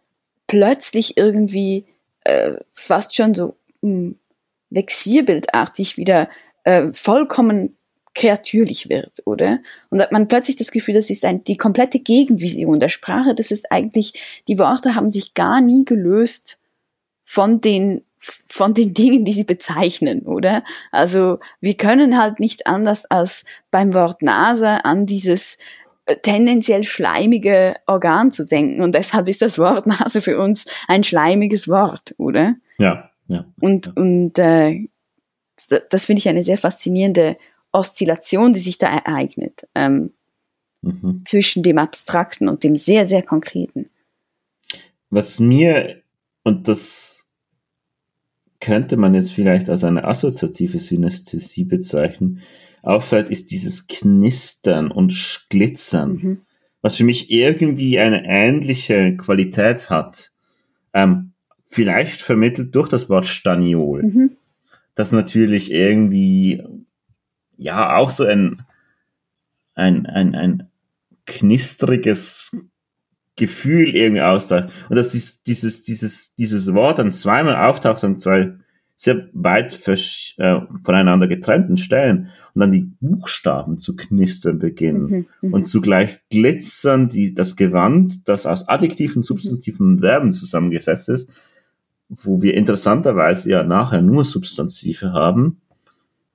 plötzlich 0.46 1.16
irgendwie 1.16 1.84
äh, 2.20 2.52
fast 2.72 3.16
schon 3.16 3.34
so 3.34 3.56
hm, 3.82 4.16
vexierbildartig 4.70 5.96
wieder 5.96 6.28
äh, 6.62 6.92
vollkommen 6.92 7.76
kreatürlich 8.14 8.88
wird, 8.88 9.22
oder? 9.24 9.58
Und 9.90 10.00
hat 10.00 10.12
man 10.12 10.28
plötzlich 10.28 10.56
das 10.56 10.70
Gefühl, 10.70 10.94
das 10.94 11.10
ist 11.10 11.24
ein, 11.24 11.42
die 11.44 11.56
komplette 11.56 11.98
Gegenvision 11.98 12.80
der 12.80 12.88
Sprache. 12.88 13.34
Das 13.34 13.50
ist 13.50 13.70
eigentlich, 13.70 14.42
die 14.48 14.58
Worte 14.58 14.94
haben 14.94 15.10
sich 15.10 15.34
gar 15.34 15.60
nie 15.60 15.84
gelöst 15.84 16.60
von 17.24 17.60
den 17.60 18.02
von 18.48 18.72
den 18.72 18.94
Dingen, 18.94 19.26
die 19.26 19.32
sie 19.32 19.44
bezeichnen, 19.44 20.22
oder? 20.22 20.64
Also 20.90 21.40
wir 21.60 21.74
können 21.74 22.18
halt 22.18 22.40
nicht 22.40 22.66
anders 22.66 23.04
als 23.04 23.44
beim 23.70 23.92
Wort 23.92 24.22
Nase 24.22 24.82
an 24.86 25.04
dieses 25.04 25.58
äh, 26.06 26.16
tendenziell 26.16 26.84
schleimige 26.84 27.76
Organ 27.86 28.30
zu 28.30 28.46
denken 28.46 28.82
und 28.82 28.94
deshalb 28.94 29.28
ist 29.28 29.42
das 29.42 29.58
Wort 29.58 29.86
Nase 29.86 30.22
für 30.22 30.38
uns 30.38 30.64
ein 30.88 31.04
schleimiges 31.04 31.68
Wort, 31.68 32.14
oder? 32.16 32.54
Ja, 32.78 33.10
ja. 33.28 33.44
Und, 33.60 33.86
ja. 33.86 33.92
und 33.96 34.38
äh, 34.38 34.88
das 35.90 36.06
finde 36.06 36.20
ich 36.20 36.28
eine 36.28 36.42
sehr 36.42 36.58
faszinierende 36.58 37.36
Oszillation, 37.74 38.52
die 38.52 38.60
sich 38.60 38.78
da 38.78 38.86
ereignet 38.86 39.66
ähm, 39.74 40.12
mhm. 40.82 41.22
zwischen 41.24 41.62
dem 41.62 41.78
Abstrakten 41.78 42.48
und 42.48 42.64
dem 42.64 42.76
sehr, 42.76 43.08
sehr 43.08 43.22
Konkreten. 43.22 43.90
Was 45.10 45.40
mir, 45.40 46.02
und 46.42 46.68
das 46.68 47.30
könnte 48.60 48.96
man 48.96 49.14
jetzt 49.14 49.32
vielleicht 49.32 49.68
als 49.68 49.84
eine 49.84 50.04
assoziative 50.04 50.78
Synästhesie 50.78 51.64
bezeichnen, 51.64 52.40
auffällt, 52.82 53.30
ist 53.30 53.50
dieses 53.50 53.86
Knistern 53.86 54.90
und 54.90 55.46
Glitzern, 55.50 56.12
mhm. 56.12 56.40
was 56.80 56.96
für 56.96 57.04
mich 57.04 57.30
irgendwie 57.30 57.98
eine 57.98 58.24
ähnliche 58.26 59.16
Qualität 59.16 59.90
hat. 59.90 60.32
Ähm, 60.92 61.32
vielleicht 61.66 62.22
vermittelt 62.22 62.74
durch 62.74 62.88
das 62.88 63.08
Wort 63.08 63.26
Staniol. 63.26 64.02
Mhm. 64.02 64.36
Das 64.94 65.12
natürlich 65.12 65.72
irgendwie 65.72 66.62
ja 67.56 67.96
auch 67.96 68.10
so 68.10 68.24
ein, 68.24 68.62
ein, 69.74 70.06
ein, 70.06 70.34
ein 70.34 70.68
knistriges 71.26 72.56
Gefühl 73.36 73.96
irgendwie 73.96 74.22
austaucht. 74.22 74.70
Und 74.88 74.96
dass 74.96 75.10
dieses, 75.10 75.82
dieses, 75.82 76.34
dieses 76.34 76.74
Wort 76.74 76.98
dann 76.98 77.10
zweimal 77.10 77.56
auftaucht 77.56 78.04
an 78.04 78.20
zwei 78.20 78.54
sehr 78.96 79.28
weit 79.32 79.74
äh, 79.88 80.60
voneinander 80.82 81.26
getrennten 81.26 81.76
Stellen 81.76 82.30
und 82.54 82.60
dann 82.60 82.70
die 82.70 82.92
Buchstaben 83.00 83.78
zu 83.78 83.96
knistern 83.96 84.60
beginnen 84.60 85.26
mhm, 85.40 85.48
mhm. 85.48 85.54
und 85.54 85.66
zugleich 85.66 86.20
glitzern 86.30 87.08
die, 87.08 87.34
das 87.34 87.56
Gewand, 87.56 88.28
das 88.28 88.46
aus 88.46 88.68
Adjektiven, 88.68 89.24
Substantiven 89.24 89.94
und 89.94 90.00
Verben 90.00 90.30
zusammengesetzt 90.30 91.08
ist, 91.08 91.30
wo 92.08 92.40
wir 92.40 92.54
interessanterweise 92.54 93.50
ja 93.50 93.64
nachher 93.64 94.00
nur 94.00 94.24
Substantive 94.24 95.12
haben 95.12 95.60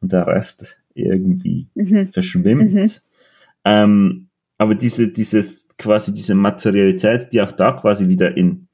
und 0.02 0.12
der 0.12 0.28
Rest 0.28 0.79
irgendwie 1.06 1.68
mhm. 1.76 2.12
verschwimmt. 2.12 2.74
Mhm. 2.74 2.90
Ähm, 3.66 4.28
aber 4.58 4.76
diese, 4.76 5.10
dieses, 5.10 5.68
quasi 5.78 6.14
diese 6.14 6.36
Materialität, 6.36 7.32
die 7.32 7.42
auch 7.42 7.52
da 7.52 7.72
quasi 7.72 8.08
wieder 8.08 8.36
in, 8.36 8.68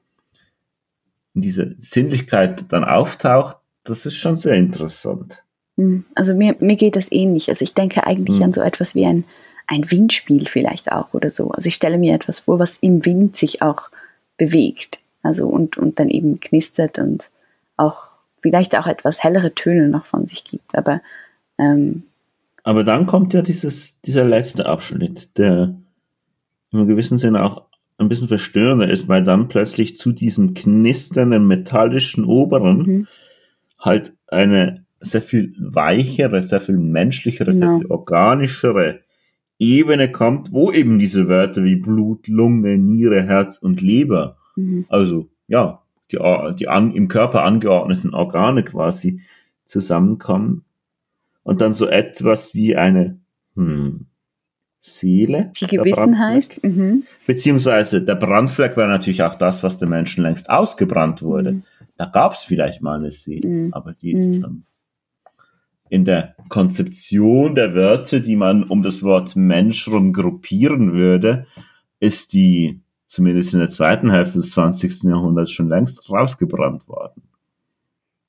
in 1.34 1.42
dieser 1.42 1.68
Sinnlichkeit 1.78 2.72
dann 2.72 2.84
auftaucht, 2.84 3.58
das 3.84 4.04
ist 4.04 4.16
schon 4.16 4.36
sehr 4.36 4.54
interessant. 4.54 5.42
Mhm. 5.76 6.04
Also 6.14 6.34
mir, 6.34 6.56
mir 6.60 6.76
geht 6.76 6.96
das 6.96 7.10
ähnlich. 7.10 7.48
Also 7.48 7.62
ich 7.62 7.74
denke 7.74 8.06
eigentlich 8.06 8.38
mhm. 8.38 8.44
an 8.44 8.52
so 8.52 8.60
etwas 8.62 8.94
wie 8.94 9.06
ein, 9.06 9.24
ein 9.66 9.88
Windspiel 9.90 10.46
vielleicht 10.46 10.92
auch 10.92 11.14
oder 11.14 11.30
so. 11.30 11.50
Also 11.50 11.68
ich 11.68 11.74
stelle 11.74 11.98
mir 11.98 12.14
etwas 12.14 12.40
vor, 12.40 12.58
was 12.58 12.78
im 12.78 13.04
Wind 13.04 13.36
sich 13.36 13.62
auch 13.62 13.90
bewegt. 14.36 15.00
Also 15.22 15.46
und, 15.46 15.76
und 15.76 15.98
dann 15.98 16.08
eben 16.08 16.40
knistert 16.40 16.98
und 16.98 17.30
auch 17.76 18.08
vielleicht 18.42 18.76
auch 18.76 18.86
etwas 18.86 19.22
hellere 19.22 19.54
Töne 19.54 19.88
noch 19.88 20.06
von 20.06 20.26
sich 20.26 20.44
gibt. 20.44 20.76
Aber 20.76 21.00
ähm, 21.58 22.04
aber 22.66 22.82
dann 22.82 23.06
kommt 23.06 23.32
ja 23.32 23.42
dieses, 23.42 24.00
dieser 24.00 24.24
letzte 24.24 24.66
Abschnitt, 24.66 25.38
der 25.38 25.76
im 26.72 26.88
gewissen 26.88 27.16
Sinne 27.16 27.44
auch 27.44 27.62
ein 27.96 28.08
bisschen 28.08 28.26
verstörender 28.26 28.90
ist, 28.90 29.06
weil 29.06 29.22
dann 29.22 29.46
plötzlich 29.46 29.96
zu 29.96 30.10
diesem 30.10 30.52
knisternden 30.54 31.46
metallischen 31.46 32.24
Oberen 32.24 32.78
mhm. 32.78 33.06
halt 33.78 34.14
eine 34.26 34.84
sehr 34.98 35.22
viel 35.22 35.54
weichere, 35.60 36.42
sehr 36.42 36.60
viel 36.60 36.76
menschlichere, 36.76 37.52
genau. 37.52 37.58
sehr 37.66 37.78
viel 37.78 37.86
organischere 37.86 39.00
Ebene 39.60 40.10
kommt, 40.10 40.50
wo 40.50 40.72
eben 40.72 40.98
diese 40.98 41.28
Wörter 41.28 41.62
wie 41.62 41.76
Blut, 41.76 42.26
Lunge, 42.26 42.78
Niere, 42.78 43.22
Herz 43.22 43.58
und 43.58 43.80
Leber, 43.80 44.38
mhm. 44.56 44.86
also 44.88 45.28
ja, 45.46 45.82
die, 46.10 46.18
die 46.58 46.66
an, 46.66 46.92
im 46.96 47.06
Körper 47.06 47.44
angeordneten 47.44 48.12
Organe 48.12 48.64
quasi 48.64 49.20
zusammenkommen 49.66 50.64
und 51.46 51.60
dann 51.60 51.72
so 51.72 51.86
etwas 51.86 52.54
wie 52.54 52.74
eine 52.74 53.20
hm, 53.54 54.06
Seele. 54.80 55.52
Die 55.58 55.66
Gewissen 55.66 56.18
heißt. 56.18 56.62
Mhm. 56.64 57.04
Beziehungsweise 57.24 58.04
der 58.04 58.16
Brandfleck 58.16 58.76
war 58.76 58.88
natürlich 58.88 59.22
auch 59.22 59.36
das, 59.36 59.62
was 59.62 59.78
den 59.78 59.88
Menschen 59.88 60.24
längst 60.24 60.50
ausgebrannt 60.50 61.22
wurde. 61.22 61.52
Mhm. 61.52 61.62
Da 61.96 62.06
gab 62.06 62.32
es 62.32 62.42
vielleicht 62.42 62.82
mal 62.82 62.98
eine 62.98 63.12
Seele, 63.12 63.48
mhm. 63.48 63.74
aber 63.74 63.92
die 63.92 64.12
ist 64.12 64.42
dann 64.42 64.64
in 65.88 66.04
der 66.04 66.34
Konzeption 66.48 67.54
der 67.54 67.74
Wörter, 67.76 68.18
die 68.18 68.34
man 68.34 68.64
um 68.64 68.82
das 68.82 69.04
Wort 69.04 69.36
Mensch 69.36 69.86
rum 69.86 70.12
gruppieren 70.12 70.94
würde, 70.94 71.46
ist 72.00 72.32
die 72.32 72.80
zumindest 73.06 73.54
in 73.54 73.60
der 73.60 73.68
zweiten 73.68 74.10
Hälfte 74.10 74.40
des 74.40 74.50
20. 74.50 75.04
Jahrhunderts 75.04 75.52
schon 75.52 75.68
längst 75.68 76.10
rausgebrannt 76.10 76.88
worden. 76.88 77.22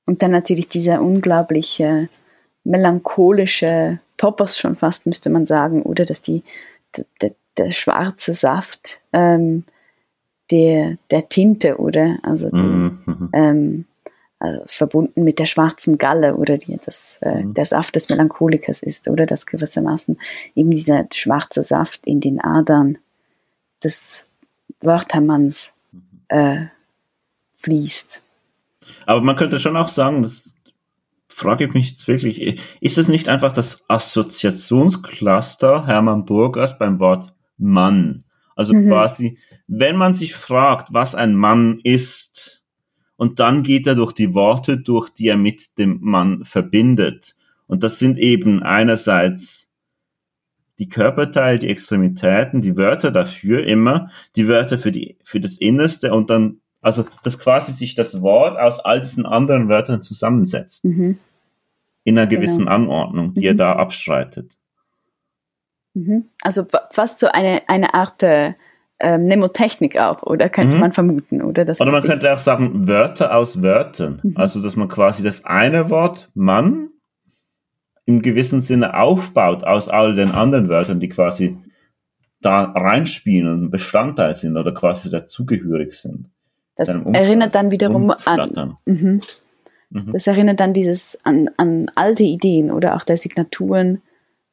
Und 0.06 0.22
dann 0.22 0.30
natürlich 0.30 0.68
dieser 0.68 1.02
unglaubliche 1.02 2.10
melancholische 2.68 4.00
Topos 4.18 4.58
schon 4.58 4.76
fast, 4.76 5.06
müsste 5.06 5.30
man 5.30 5.46
sagen, 5.46 5.82
oder 5.84 6.06
dass 6.06 6.22
die, 6.22 6.44
der, 7.22 7.32
der 7.58 7.72
schwarze 7.72 8.34
Saft 8.34 9.02
ähm, 9.14 9.64
der, 10.52 10.98
der 11.12 11.30
Tinte, 11.30 11.78
oder? 11.78 12.18
Also 12.24 12.50
die, 12.50 12.58
mhm. 12.58 13.00
mhm. 13.06 13.30
ähm, 13.34 13.86
äh, 14.40 14.60
verbunden 14.66 15.24
mit 15.24 15.40
der 15.40 15.46
schwarzen 15.46 15.98
Galle 15.98 16.36
oder 16.36 16.58
die, 16.58 16.80
das, 16.84 17.20
äh, 17.22 17.44
mhm. 17.44 17.54
der 17.54 17.66
Saft 17.66 17.96
des 17.96 18.10
Melancholikers 18.10 18.82
ist, 18.82 19.08
oder? 19.08 19.26
Das 19.26 19.46
gewissermaßen 19.46 20.20
eben 20.56 20.72
dieser 20.72 21.08
schwarze 21.14 21.64
Saft 21.64 22.06
in 22.06 22.20
den 22.20 22.42
Adern 22.42 22.98
des 23.84 24.28
Wörtermanns 24.82 25.74
mhm. 25.92 26.02
äh, 26.30 26.68
fließt. 27.54 28.22
Aber 29.06 29.22
man 29.22 29.36
könnte 29.36 29.60
schon 29.60 29.76
auch 29.76 29.90
sagen, 29.90 30.22
dass 30.22 30.56
frage 31.38 31.66
ich 31.66 31.74
mich 31.74 31.90
jetzt 31.90 32.08
wirklich, 32.08 32.60
ist 32.82 32.98
es 32.98 33.10
nicht 33.10 33.30
einfach 33.30 33.52
das 33.52 33.86
Assoziationscluster 33.88 35.86
Hermann 35.86 36.26
Burgers 36.26 36.80
beim 36.80 37.00
Wort 37.00 37.36
Mann? 37.58 38.24
Also 38.56 38.74
mhm. 38.74 38.88
quasi, 38.88 39.38
wenn 39.68 39.98
man 39.98 40.16
sich 40.16 40.34
fragt, 40.34 40.94
was 40.94 41.14
ein 41.14 41.36
Mann 41.36 41.80
ist, 41.84 42.64
und 43.18 43.40
dann 43.40 43.62
geht 43.62 43.86
er 43.86 43.96
durch 43.96 44.14
die 44.14 44.34
Worte 44.34 44.78
durch, 44.78 45.10
die 45.10 45.28
er 45.28 45.38
mit 45.38 45.78
dem 45.78 46.00
Mann 46.02 46.44
verbindet. 46.44 47.36
Und 47.68 47.84
das 47.84 48.00
sind 48.00 48.18
eben 48.18 48.64
einerseits 48.64 49.72
die 50.80 50.90
Körperteile, 50.90 51.60
die 51.60 51.70
Extremitäten, 51.70 52.62
die 52.62 52.78
Wörter 52.78 53.12
dafür 53.12 53.64
immer, 53.66 54.10
die 54.36 54.48
Wörter 54.48 54.78
für 54.78 54.92
die, 54.92 55.18
für 55.24 55.40
das 55.40 55.58
Innerste 55.58 56.14
und 56.14 56.30
dann, 56.30 56.62
also, 56.82 57.06
dass 57.24 57.40
quasi 57.40 57.72
sich 57.72 57.96
das 57.96 58.22
Wort 58.22 58.58
aus 58.58 58.80
all 58.80 59.02
diesen 59.02 59.26
anderen 59.26 59.68
Wörtern 59.70 60.02
zusammensetzt. 60.02 60.86
Mhm 60.86 61.20
in 62.08 62.18
einer 62.18 62.28
gewissen 62.28 62.60
genau. 62.60 62.76
Anordnung, 62.76 63.34
die 63.34 63.42
mhm. 63.42 63.46
er 63.48 63.54
da 63.54 63.74
abstreitet. 63.74 64.54
Mhm. 65.94 66.30
Also 66.42 66.66
fast 66.90 67.20
so 67.20 67.28
eine, 67.28 67.68
eine 67.68 67.94
Art 67.94 68.24
äh, 68.24 68.54
Mnemotechnik 69.02 70.00
auch, 70.00 70.24
oder 70.24 70.48
könnte 70.48 70.78
mhm. 70.78 70.82
man 70.84 70.94
vermuten, 70.94 71.42
oder? 71.42 71.66
Dass 71.66 71.82
oder 71.82 71.92
man 71.92 72.02
könnte 72.02 72.34
auch 72.34 72.40
sagen, 72.40 72.88
Wörter 72.88 73.36
aus 73.36 73.62
Wörtern. 73.62 74.22
Mhm. 74.24 74.38
Also, 74.38 74.64
dass 74.64 74.78
man 74.78 74.88
quasi 74.88 75.22
das 75.22 75.44
eine 75.44 75.90
Wort 75.90 76.30
Mann 76.34 76.92
im 78.06 78.22
gewissen 78.22 78.62
Sinne 78.62 78.98
aufbaut 78.98 79.66
aus 79.66 79.90
all 79.90 80.16
den 80.16 80.32
anderen 80.32 80.70
Wörtern, 80.70 81.02
die 81.02 81.10
quasi 81.10 81.58
da 82.40 82.64
reinspielen 82.64 83.66
und 83.66 83.70
Bestandteil 83.70 84.34
sind 84.34 84.56
oder 84.56 84.74
quasi 84.74 85.10
dazugehörig 85.10 85.92
sind. 85.92 86.30
Das 86.78 86.90
erinnert 86.90 87.56
dann 87.56 87.72
wiederum 87.72 88.12
an. 88.26 88.78
Mhm. 88.86 89.22
Mhm. 89.90 90.12
Das 90.12 90.28
erinnert 90.28 90.60
dann 90.60 90.74
dieses 90.74 91.18
an, 91.24 91.50
an 91.58 91.92
alte 91.96 92.24
Ideen 92.24 92.72
oder 92.72 92.96
auch 92.96 93.04
der 93.04 93.18
Signaturen. 93.18 94.02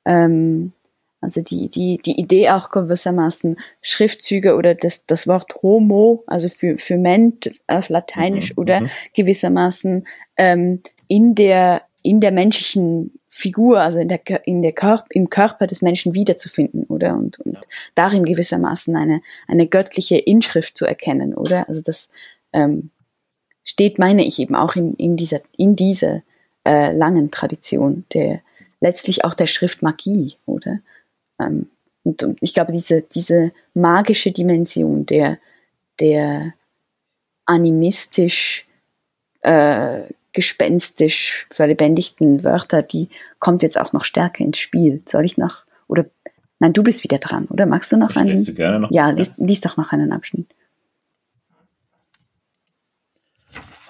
Ähm, 0.04 0.72
also 1.20 1.40
die, 1.40 1.70
die, 1.70 1.98
die 2.04 2.20
Idee 2.20 2.50
auch 2.50 2.70
gewissermaßen 2.70 3.56
Schriftzüge 3.80 4.56
oder 4.56 4.74
das, 4.74 5.06
das 5.06 5.26
Wort 5.26 5.62
Homo, 5.62 6.22
also 6.26 6.48
für, 6.48 6.76
für 6.76 6.98
Mensch 6.98 7.48
auf 7.66 7.88
Lateinisch 7.88 8.50
mhm. 8.50 8.60
oder 8.60 8.80
mhm. 8.82 8.90
gewissermaßen 9.14 10.06
ähm, 10.36 10.82
in 11.08 11.34
der 11.34 11.82
in 12.02 12.20
der 12.20 12.32
menschlichen 12.32 13.12
Figur, 13.36 13.80
also 13.80 13.98
in 13.98 14.06
der, 14.06 14.20
in 14.46 14.62
der 14.62 14.70
Körper, 14.70 15.06
im 15.10 15.28
Körper 15.28 15.66
des 15.66 15.82
Menschen 15.82 16.14
wiederzufinden, 16.14 16.84
oder? 16.84 17.14
Und, 17.14 17.40
und 17.40 17.54
ja. 17.54 17.60
darin 17.96 18.24
gewissermaßen 18.24 18.94
eine, 18.94 19.22
eine 19.48 19.66
göttliche 19.66 20.16
Inschrift 20.16 20.78
zu 20.78 20.86
erkennen, 20.86 21.34
oder? 21.34 21.68
Also 21.68 21.80
das 21.80 22.08
ähm, 22.52 22.90
steht, 23.64 23.98
meine 23.98 24.24
ich, 24.24 24.38
eben 24.38 24.54
auch 24.54 24.76
in, 24.76 24.94
in 24.94 25.16
dieser, 25.16 25.40
in 25.56 25.74
dieser 25.74 26.22
äh, 26.64 26.92
langen 26.92 27.32
Tradition 27.32 28.04
der 28.14 28.40
letztlich 28.80 29.24
auch 29.24 29.34
der 29.34 29.48
Schriftmagie, 29.48 30.36
oder? 30.46 30.78
Ähm, 31.40 31.68
und, 32.04 32.22
und, 32.22 32.38
ich 32.40 32.54
glaube, 32.54 32.70
diese, 32.70 33.02
diese 33.02 33.50
magische 33.74 34.30
Dimension 34.30 35.06
der, 35.06 35.38
der 35.98 36.54
animistisch 37.46 38.64
äh, 39.42 40.02
gespenstisch 40.34 41.46
verlebendigten 41.50 42.44
Wörter, 42.44 42.82
die 42.82 43.08
kommt 43.38 43.62
jetzt 43.62 43.80
auch 43.80 43.92
noch 43.92 44.04
stärker 44.04 44.44
ins 44.44 44.58
Spiel. 44.58 45.02
Soll 45.06 45.24
ich 45.24 45.38
noch, 45.38 45.64
oder, 45.86 46.04
nein, 46.58 46.72
du 46.72 46.82
bist 46.82 47.04
wieder 47.04 47.18
dran, 47.18 47.46
oder? 47.46 47.64
Magst 47.64 47.90
du 47.92 47.96
noch 47.96 48.10
ich 48.10 48.16
einen? 48.16 48.44
Gerne 48.44 48.80
noch. 48.80 48.90
Ja, 48.90 49.10
lies, 49.10 49.34
lies 49.38 49.60
doch 49.60 49.76
noch 49.76 49.92
einen 49.92 50.12
Abschnitt. 50.12 50.54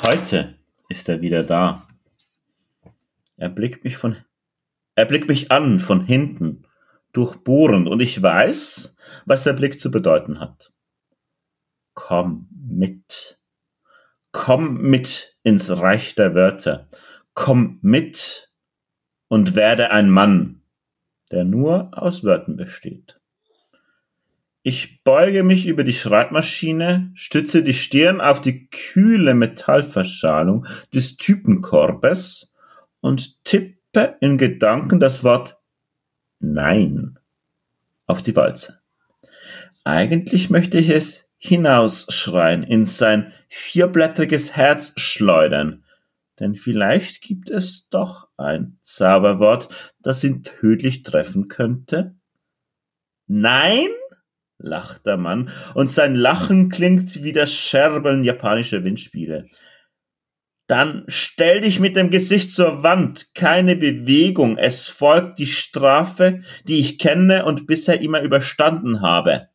Heute 0.02 0.54
ist 0.88 1.08
er 1.08 1.20
wieder 1.22 1.42
da. 1.42 1.88
Er 3.36 3.48
blickt 3.48 3.84
mich 3.84 3.96
von, 3.96 4.16
er 4.94 5.06
blickt 5.06 5.28
mich 5.28 5.50
an 5.50 5.80
von 5.80 6.04
hinten, 6.04 6.66
durchbohrend, 7.12 7.88
und 7.88 8.00
ich 8.00 8.22
weiß, 8.22 8.96
was 9.24 9.44
der 9.44 9.54
Blick 9.54 9.80
zu 9.80 9.90
bedeuten 9.90 10.40
hat. 10.40 10.72
Komm 11.94 12.48
mit. 12.50 13.40
Komm 14.34 14.82
mit 14.82 15.38
ins 15.44 15.70
Reich 15.70 16.16
der 16.16 16.34
Wörter. 16.34 16.88
Komm 17.34 17.78
mit 17.82 18.50
und 19.28 19.54
werde 19.54 19.92
ein 19.92 20.10
Mann, 20.10 20.62
der 21.30 21.44
nur 21.44 21.90
aus 21.92 22.24
Wörtern 22.24 22.56
besteht. 22.56 23.20
Ich 24.64 25.04
beuge 25.04 25.44
mich 25.44 25.66
über 25.68 25.84
die 25.84 25.92
Schreibmaschine, 25.92 27.12
stütze 27.14 27.62
die 27.62 27.74
Stirn 27.74 28.20
auf 28.20 28.40
die 28.40 28.66
kühle 28.70 29.34
Metallverschalung 29.34 30.66
des 30.92 31.16
Typenkorbes 31.16 32.52
und 33.00 33.44
tippe 33.44 34.16
in 34.20 34.36
Gedanken 34.36 34.98
das 34.98 35.22
Wort 35.22 35.58
Nein 36.40 37.20
auf 38.06 38.20
die 38.20 38.34
Walze. 38.34 38.80
Eigentlich 39.84 40.50
möchte 40.50 40.78
ich 40.78 40.90
es 40.90 41.23
hinausschreien, 41.44 42.62
in 42.62 42.84
sein 42.84 43.32
vierblättriges 43.48 44.56
Herz 44.56 44.94
schleudern. 44.96 45.84
Denn 46.40 46.54
vielleicht 46.54 47.20
gibt 47.20 47.50
es 47.50 47.88
doch 47.88 48.28
ein 48.36 48.78
Zauberwort, 48.80 49.68
das 50.00 50.24
ihn 50.24 50.42
tödlich 50.42 51.02
treffen 51.02 51.48
könnte? 51.48 52.16
Nein? 53.26 53.88
lacht 54.58 55.04
der 55.04 55.18
Mann, 55.18 55.50
und 55.74 55.90
sein 55.90 56.14
Lachen 56.14 56.70
klingt 56.70 57.22
wie 57.22 57.32
das 57.32 57.52
Scherbeln 57.52 58.24
japanischer 58.24 58.82
Windspiele. 58.82 59.46
Dann 60.66 61.04
stell 61.08 61.60
dich 61.60 61.78
mit 61.78 61.96
dem 61.96 62.08
Gesicht 62.08 62.50
zur 62.50 62.82
Wand, 62.82 63.34
keine 63.34 63.76
Bewegung, 63.76 64.56
es 64.56 64.88
folgt 64.88 65.38
die 65.38 65.46
Strafe, 65.46 66.40
die 66.66 66.80
ich 66.80 66.98
kenne 66.98 67.44
und 67.44 67.66
bisher 67.66 68.00
immer 68.00 68.22
überstanden 68.22 69.02
habe. 69.02 69.48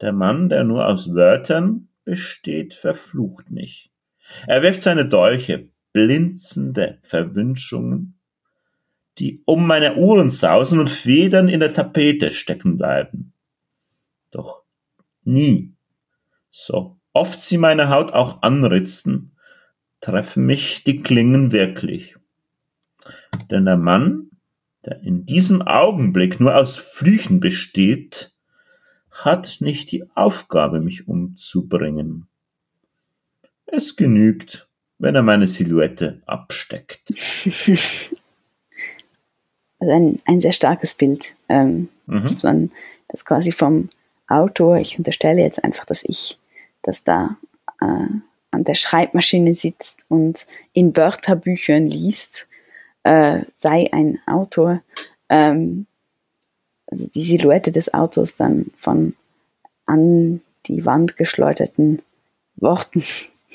Der 0.00 0.12
Mann, 0.12 0.48
der 0.48 0.64
nur 0.64 0.86
aus 0.86 1.14
Wörtern 1.14 1.88
besteht, 2.04 2.74
verflucht 2.74 3.50
mich. 3.50 3.92
Er 4.46 4.62
wirft 4.62 4.82
seine 4.82 5.06
Dolche, 5.06 5.68
blinzende 5.92 6.98
Verwünschungen, 7.02 8.18
die 9.18 9.42
um 9.44 9.66
meine 9.66 9.96
Uhren 9.96 10.30
sausen 10.30 10.78
und 10.78 10.88
Federn 10.88 11.48
in 11.48 11.60
der 11.60 11.72
Tapete 11.72 12.30
stecken 12.30 12.78
bleiben. 12.78 13.32
Doch 14.30 14.62
nie, 15.24 15.74
so 16.50 16.98
oft 17.12 17.40
sie 17.40 17.58
meine 17.58 17.90
Haut 17.90 18.12
auch 18.12 18.42
anritzen, 18.42 19.36
treffen 20.00 20.46
mich 20.46 20.84
die 20.84 21.02
Klingen 21.02 21.52
wirklich. 21.52 22.16
Denn 23.50 23.64
der 23.64 23.76
Mann, 23.76 24.30
der 24.84 25.00
in 25.00 25.26
diesem 25.26 25.62
Augenblick 25.62 26.40
nur 26.40 26.56
aus 26.56 26.76
Flüchen 26.76 27.40
besteht, 27.40 28.29
hat 29.10 29.56
nicht 29.60 29.90
die 29.92 30.04
Aufgabe, 30.14 30.80
mich 30.80 31.08
umzubringen. 31.08 32.26
Es 33.66 33.96
genügt, 33.96 34.68
wenn 34.98 35.14
er 35.14 35.22
meine 35.22 35.46
Silhouette 35.46 36.22
absteckt. 36.26 37.12
Also 39.82 39.94
ein, 39.94 40.20
ein 40.26 40.40
sehr 40.40 40.52
starkes 40.52 40.92
Bild, 40.92 41.34
ähm, 41.48 41.88
mhm. 42.06 42.20
dass 42.20 42.42
man 42.42 42.70
das 43.08 43.24
quasi 43.24 43.50
vom 43.50 43.88
Autor, 44.28 44.76
ich 44.76 44.98
unterstelle 44.98 45.40
jetzt 45.40 45.64
einfach, 45.64 45.86
dass 45.86 46.04
ich, 46.04 46.38
dass 46.82 47.02
da 47.02 47.38
äh, 47.80 48.06
an 48.50 48.64
der 48.64 48.74
Schreibmaschine 48.74 49.54
sitzt 49.54 50.04
und 50.08 50.46
in 50.74 50.96
Wörterbüchern 50.96 51.88
liest, 51.88 52.46
äh, 53.04 53.40
sei 53.58 53.88
ein 53.90 54.18
Autor, 54.26 54.82
ähm, 55.30 55.86
also 56.90 57.06
die 57.06 57.22
Silhouette 57.22 57.70
des 57.70 57.94
Autos 57.94 58.36
dann 58.36 58.66
von 58.76 59.14
an 59.86 60.40
die 60.66 60.84
Wand 60.84 61.16
geschleuderten 61.16 62.02
Worten. 62.56 63.02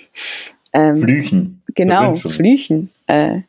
ähm, 0.74 1.02
Flüchen. 1.02 1.62
Genau, 1.74 2.16
Flüchen 2.16 2.90
äh, 3.08 3.42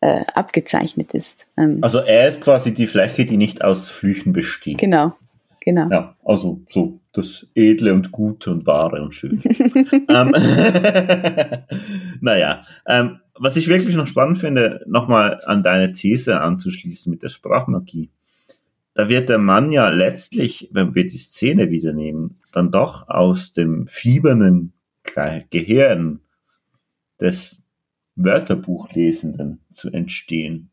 äh, 0.00 0.24
abgezeichnet 0.34 1.14
ist. 1.14 1.46
Ähm, 1.56 1.78
also 1.80 1.98
er 1.98 2.28
ist 2.28 2.42
quasi 2.42 2.74
die 2.74 2.86
Fläche, 2.86 3.24
die 3.24 3.36
nicht 3.36 3.64
aus 3.64 3.88
Flüchen 3.88 4.32
besteht. 4.32 4.78
Genau, 4.78 5.14
genau. 5.60 5.88
Ja, 5.90 6.16
also 6.24 6.60
so 6.68 7.00
das 7.12 7.48
Edle 7.54 7.94
und 7.94 8.12
Gute 8.12 8.50
und 8.50 8.66
Wahre 8.66 9.02
und 9.02 9.14
Schöne. 9.14 9.40
ähm, 9.44 10.34
naja, 12.20 12.62
ähm, 12.86 13.20
was 13.36 13.56
ich 13.56 13.66
wirklich 13.66 13.96
noch 13.96 14.06
spannend 14.06 14.38
finde, 14.38 14.84
nochmal 14.86 15.40
an 15.46 15.62
deine 15.62 15.92
These 15.92 16.40
anzuschließen 16.40 17.10
mit 17.10 17.22
der 17.22 17.30
Sprachmagie 17.30 18.10
da 18.94 19.08
wird 19.08 19.28
der 19.28 19.38
Mann 19.38 19.72
ja 19.72 19.88
letztlich, 19.88 20.70
wenn 20.72 20.94
wir 20.94 21.06
die 21.06 21.18
Szene 21.18 21.70
wieder 21.70 21.92
nehmen, 21.92 22.40
dann 22.52 22.70
doch 22.70 23.08
aus 23.08 23.52
dem 23.52 23.86
fiebernden 23.88 24.72
Gehirn 25.50 26.20
des 27.20 27.66
Wörterbuchlesenden 28.16 29.60
zu 29.70 29.90
entstehen. 29.90 30.70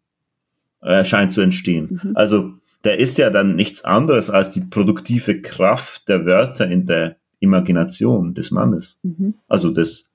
Er 0.82 1.04
scheint 1.04 1.32
zu 1.32 1.42
entstehen. 1.42 2.00
Mhm. 2.04 2.16
Also 2.16 2.54
der 2.84 3.00
ist 3.00 3.18
ja 3.18 3.30
dann 3.30 3.56
nichts 3.56 3.84
anderes 3.84 4.30
als 4.30 4.52
die 4.52 4.62
produktive 4.62 5.42
Kraft 5.42 6.08
der 6.08 6.26
Wörter 6.26 6.68
in 6.68 6.86
der 6.86 7.18
Imagination 7.40 8.34
des 8.34 8.52
Mannes. 8.52 9.00
Mhm. 9.04 9.36
Also 9.48 9.72
des, 9.72 10.12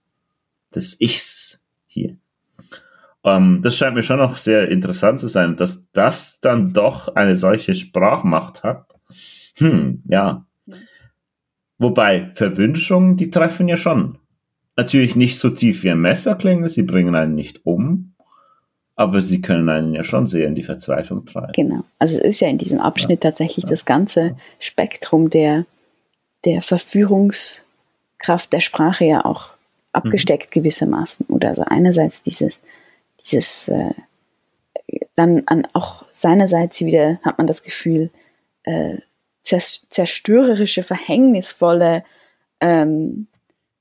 des 0.75 1.01
Ichs 1.01 1.65
hier. 1.87 2.17
Ähm, 3.27 3.61
das 3.61 3.77
scheint 3.77 3.97
mir 3.97 4.05
schon 4.05 4.21
noch 4.21 4.37
sehr 4.37 4.71
interessant 4.71 5.19
zu 5.21 5.27
sein, 5.29 5.57
dass 5.57 5.91
das 5.91 6.41
dann 6.41 6.73
doch 6.73 7.15
eine 7.17 7.35
solche 7.35 7.75
Sprachmacht 7.75 8.63
hat. 8.63 8.95
Hm, 9.57 10.03
ja. 10.09 10.47
Wobei 11.79 12.31
Verwünschungen, 12.35 13.17
die 13.17 13.29
treffen 13.31 13.69
ja 13.69 13.77
schon. 13.77 14.19
Natürlich 14.77 15.17
nicht 15.17 15.39
so 15.39 15.51
tief 15.51 15.83
wie 15.83 15.91
ein 15.91 16.01
Messerklinge, 16.01 16.69
sie 16.69 16.85
bringen 16.85 17.15
einen 17.15 17.35
nicht 17.35 17.67
um, 17.67 18.15
aber 18.95 19.21
sie 19.21 19.41
können 19.43 19.69
einen 19.69 19.95
ja 19.95 20.05
schon 20.05 20.27
sehr 20.27 20.47
in 20.47 20.55
die 20.55 20.63
Verzweiflung 20.63 21.27
treiben. 21.27 21.53
Genau. 21.55 21.83
Also 21.99 22.19
es 22.19 22.25
ist 22.25 22.41
ja 22.41 22.49
in 22.49 22.59
diesem 22.59 22.81
Abschnitt 22.81 23.25
ja. 23.25 23.31
tatsächlich 23.31 23.65
ja. 23.65 23.71
das 23.71 23.85
ganze 23.85 24.37
Spektrum 24.61 25.31
der, 25.31 25.67
der 26.45 26.63
Verführungskraft 26.63 28.53
der 28.53 28.61
Sprache 28.61 29.05
ja 29.05 29.25
auch 29.25 29.55
abgesteckt 29.93 30.55
mhm. 30.55 30.61
gewissermaßen. 30.61 31.27
Oder 31.27 31.49
also 31.49 31.63
einerseits 31.63 32.23
dieses 32.23 32.61
dieses 33.31 33.69
äh, 33.69 33.93
dann 35.15 35.43
an 35.47 35.67
auch 35.73 36.05
seinerseits 36.11 36.81
wieder 36.81 37.19
hat 37.23 37.39
man 37.39 37.47
das 37.47 37.63
Gefühl 37.63 38.11
äh, 38.65 38.97
zerstörerische, 39.43 40.83
verhängnisvolle 40.83 42.03
ähm, 42.61 43.29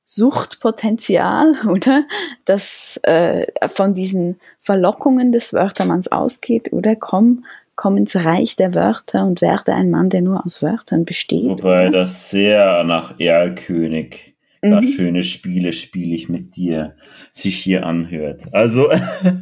Suchtpotenzial, 0.04 1.56
oder? 1.68 2.06
Das 2.46 3.00
äh, 3.04 3.48
von 3.68 3.94
diesen 3.94 4.40
Verlockungen 4.60 5.32
des 5.32 5.54
Wörtermanns 5.54 6.12
ausgeht, 6.12 6.72
oder? 6.72 6.96
Komm, 6.96 7.46
komm 7.76 7.98
ins 7.98 8.16
Reich 8.16 8.56
der 8.56 8.76
Wörter 8.76 9.26
und 9.26 9.42
werde 9.42 9.74
ein 9.74 9.90
Mann, 9.90 10.10
der 10.10 10.22
nur 10.22 10.46
aus 10.46 10.62
Wörtern 10.62 11.06
besteht. 11.06 11.50
Wobei 11.50 11.88
oder? 11.88 12.00
das 12.00 12.30
sehr 12.30 12.84
nach 12.84 13.20
Erlkönig 13.20 14.35
mhm. 14.70 14.84
schöne 14.84 15.24
Spiele 15.24 15.74
spiele 15.74 16.16
ich 16.16 16.30
mit 16.30 16.56
dir, 16.56 16.96
sich 17.32 17.58
hier 17.58 17.86
anhört. 17.86 18.54
Also, 18.54 18.90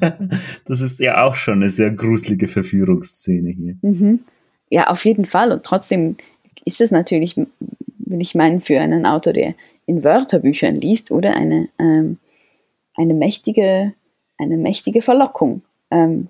das 0.65 0.81
ist 0.81 0.99
ja 0.99 1.23
auch 1.25 1.35
schon 1.35 1.55
eine 1.55 1.69
sehr 1.69 1.91
gruselige 1.91 2.47
Verführungsszene 2.47 3.49
hier. 3.49 3.77
Mhm. 3.81 4.19
Ja, 4.69 4.87
auf 4.87 5.05
jeden 5.05 5.25
Fall. 5.25 5.51
Und 5.51 5.63
trotzdem 5.63 6.17
ist 6.65 6.81
es 6.81 6.91
natürlich, 6.91 7.35
will 7.35 8.21
ich 8.21 8.35
meinen, 8.35 8.59
für 8.59 8.79
einen 8.79 9.05
Autor, 9.05 9.33
der 9.33 9.55
in 9.85 10.03
Wörterbüchern 10.03 10.75
liest, 10.75 11.11
oder 11.11 11.35
eine, 11.35 11.69
ähm, 11.79 12.17
eine 12.95 13.13
mächtige, 13.13 13.93
eine 14.37 14.57
mächtige 14.57 15.01
Verlockung. 15.01 15.61
ähm, 15.91 16.29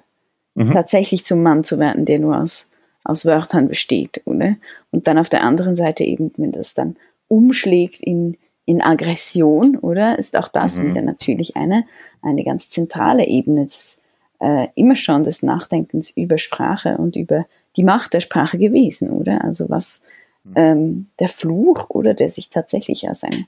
mhm. 0.55 0.71
tatsächlich 0.71 1.25
zum 1.25 1.41
Mann 1.41 1.63
zu 1.63 1.79
werden, 1.79 2.05
der 2.05 2.19
nur 2.19 2.39
aus, 2.39 2.69
aus 3.03 3.25
Wörtern 3.25 3.67
besteht, 3.67 4.21
oder? 4.25 4.55
Und 4.91 5.07
dann 5.07 5.17
auf 5.17 5.29
der 5.29 5.43
anderen 5.43 5.75
Seite 5.75 6.03
eben, 6.03 6.31
wenn 6.37 6.51
das 6.51 6.73
dann 6.73 6.95
umschlägt 7.27 8.01
in, 8.01 8.37
in 8.65 8.81
Aggression, 8.81 9.77
oder? 9.77 10.17
Ist 10.17 10.37
auch 10.37 10.47
das 10.47 10.77
mhm. 10.77 10.89
wieder 10.89 11.01
natürlich 11.01 11.55
eine, 11.55 11.85
eine 12.21 12.43
ganz 12.43 12.69
zentrale 12.69 13.27
Ebene 13.27 13.63
des, 13.63 14.01
äh, 14.39 14.67
immer 14.75 14.95
schon 14.95 15.23
des 15.23 15.43
Nachdenkens 15.43 16.11
über 16.11 16.37
Sprache 16.37 16.97
und 16.97 17.15
über 17.15 17.45
die 17.75 17.83
Macht 17.83 18.13
der 18.13 18.21
Sprache 18.21 18.57
gewesen, 18.57 19.09
oder? 19.09 19.43
Also 19.43 19.69
was 19.69 20.01
mhm. 20.43 20.53
ähm, 20.55 21.07
der 21.19 21.29
Fluch, 21.29 21.89
oder 21.89 22.13
der 22.13 22.29
sich 22.29 22.49
tatsächlich 22.49 23.07
als 23.07 23.23
eine 23.23 23.45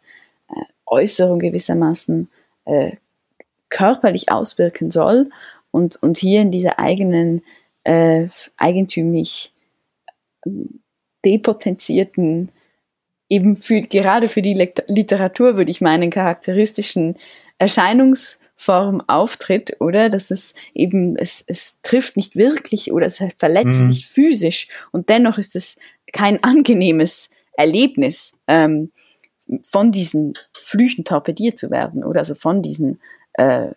äh, 0.50 0.66
Äußerung 0.86 1.40
gewissermaßen 1.40 2.30
äh, 2.66 2.98
körperlich 3.70 4.32
auswirken 4.32 4.92
soll 4.92 5.30
und, 5.72 6.02
und 6.02 6.18
hier 6.18 6.42
in 6.42 6.52
dieser 6.52 6.80
eigenen, 6.80 7.42
äh, 7.84 8.28
eigentümlich 8.58 9.54
ähm, 10.46 10.80
depotenzierten, 11.26 12.50
eben 13.30 13.56
für, 13.56 13.82
gerade 13.82 14.30
für 14.30 14.42
die 14.42 14.54
Literatur 14.88 15.58
würde 15.58 15.72
ich 15.72 15.82
meinen, 15.82 16.10
charakteristischen 16.10 17.18
Erscheinungsform 17.58 19.02
auftritt, 19.08 19.78
oder? 19.80 20.10
Dass 20.10 20.32
es 20.32 20.54
eben, 20.74 21.16
es, 21.18 21.44
es 21.48 21.78
trifft 21.82 22.18
nicht 22.18 22.36
wirklich 22.36 22.92
oder 22.92 23.08
es 23.08 23.24
verletzt 23.38 23.82
mhm. 23.82 23.88
nicht 23.88 24.06
physisch 24.06 24.68
und 24.92 25.10
dennoch 25.10 25.38
ist 25.38 25.56
es 25.56 25.78
kein 26.14 26.44
angenehmes 26.44 27.30
Erlebnis, 27.54 28.34
ähm, 28.48 28.92
von 29.64 29.92
diesen 29.92 30.34
Flüchen 30.54 31.04
torpediert 31.06 31.58
zu 31.58 31.70
werden 31.70 32.04
oder 32.04 32.20
also 32.20 32.36
von 32.36 32.62
diesen 32.62 33.00
äh, 33.34 33.68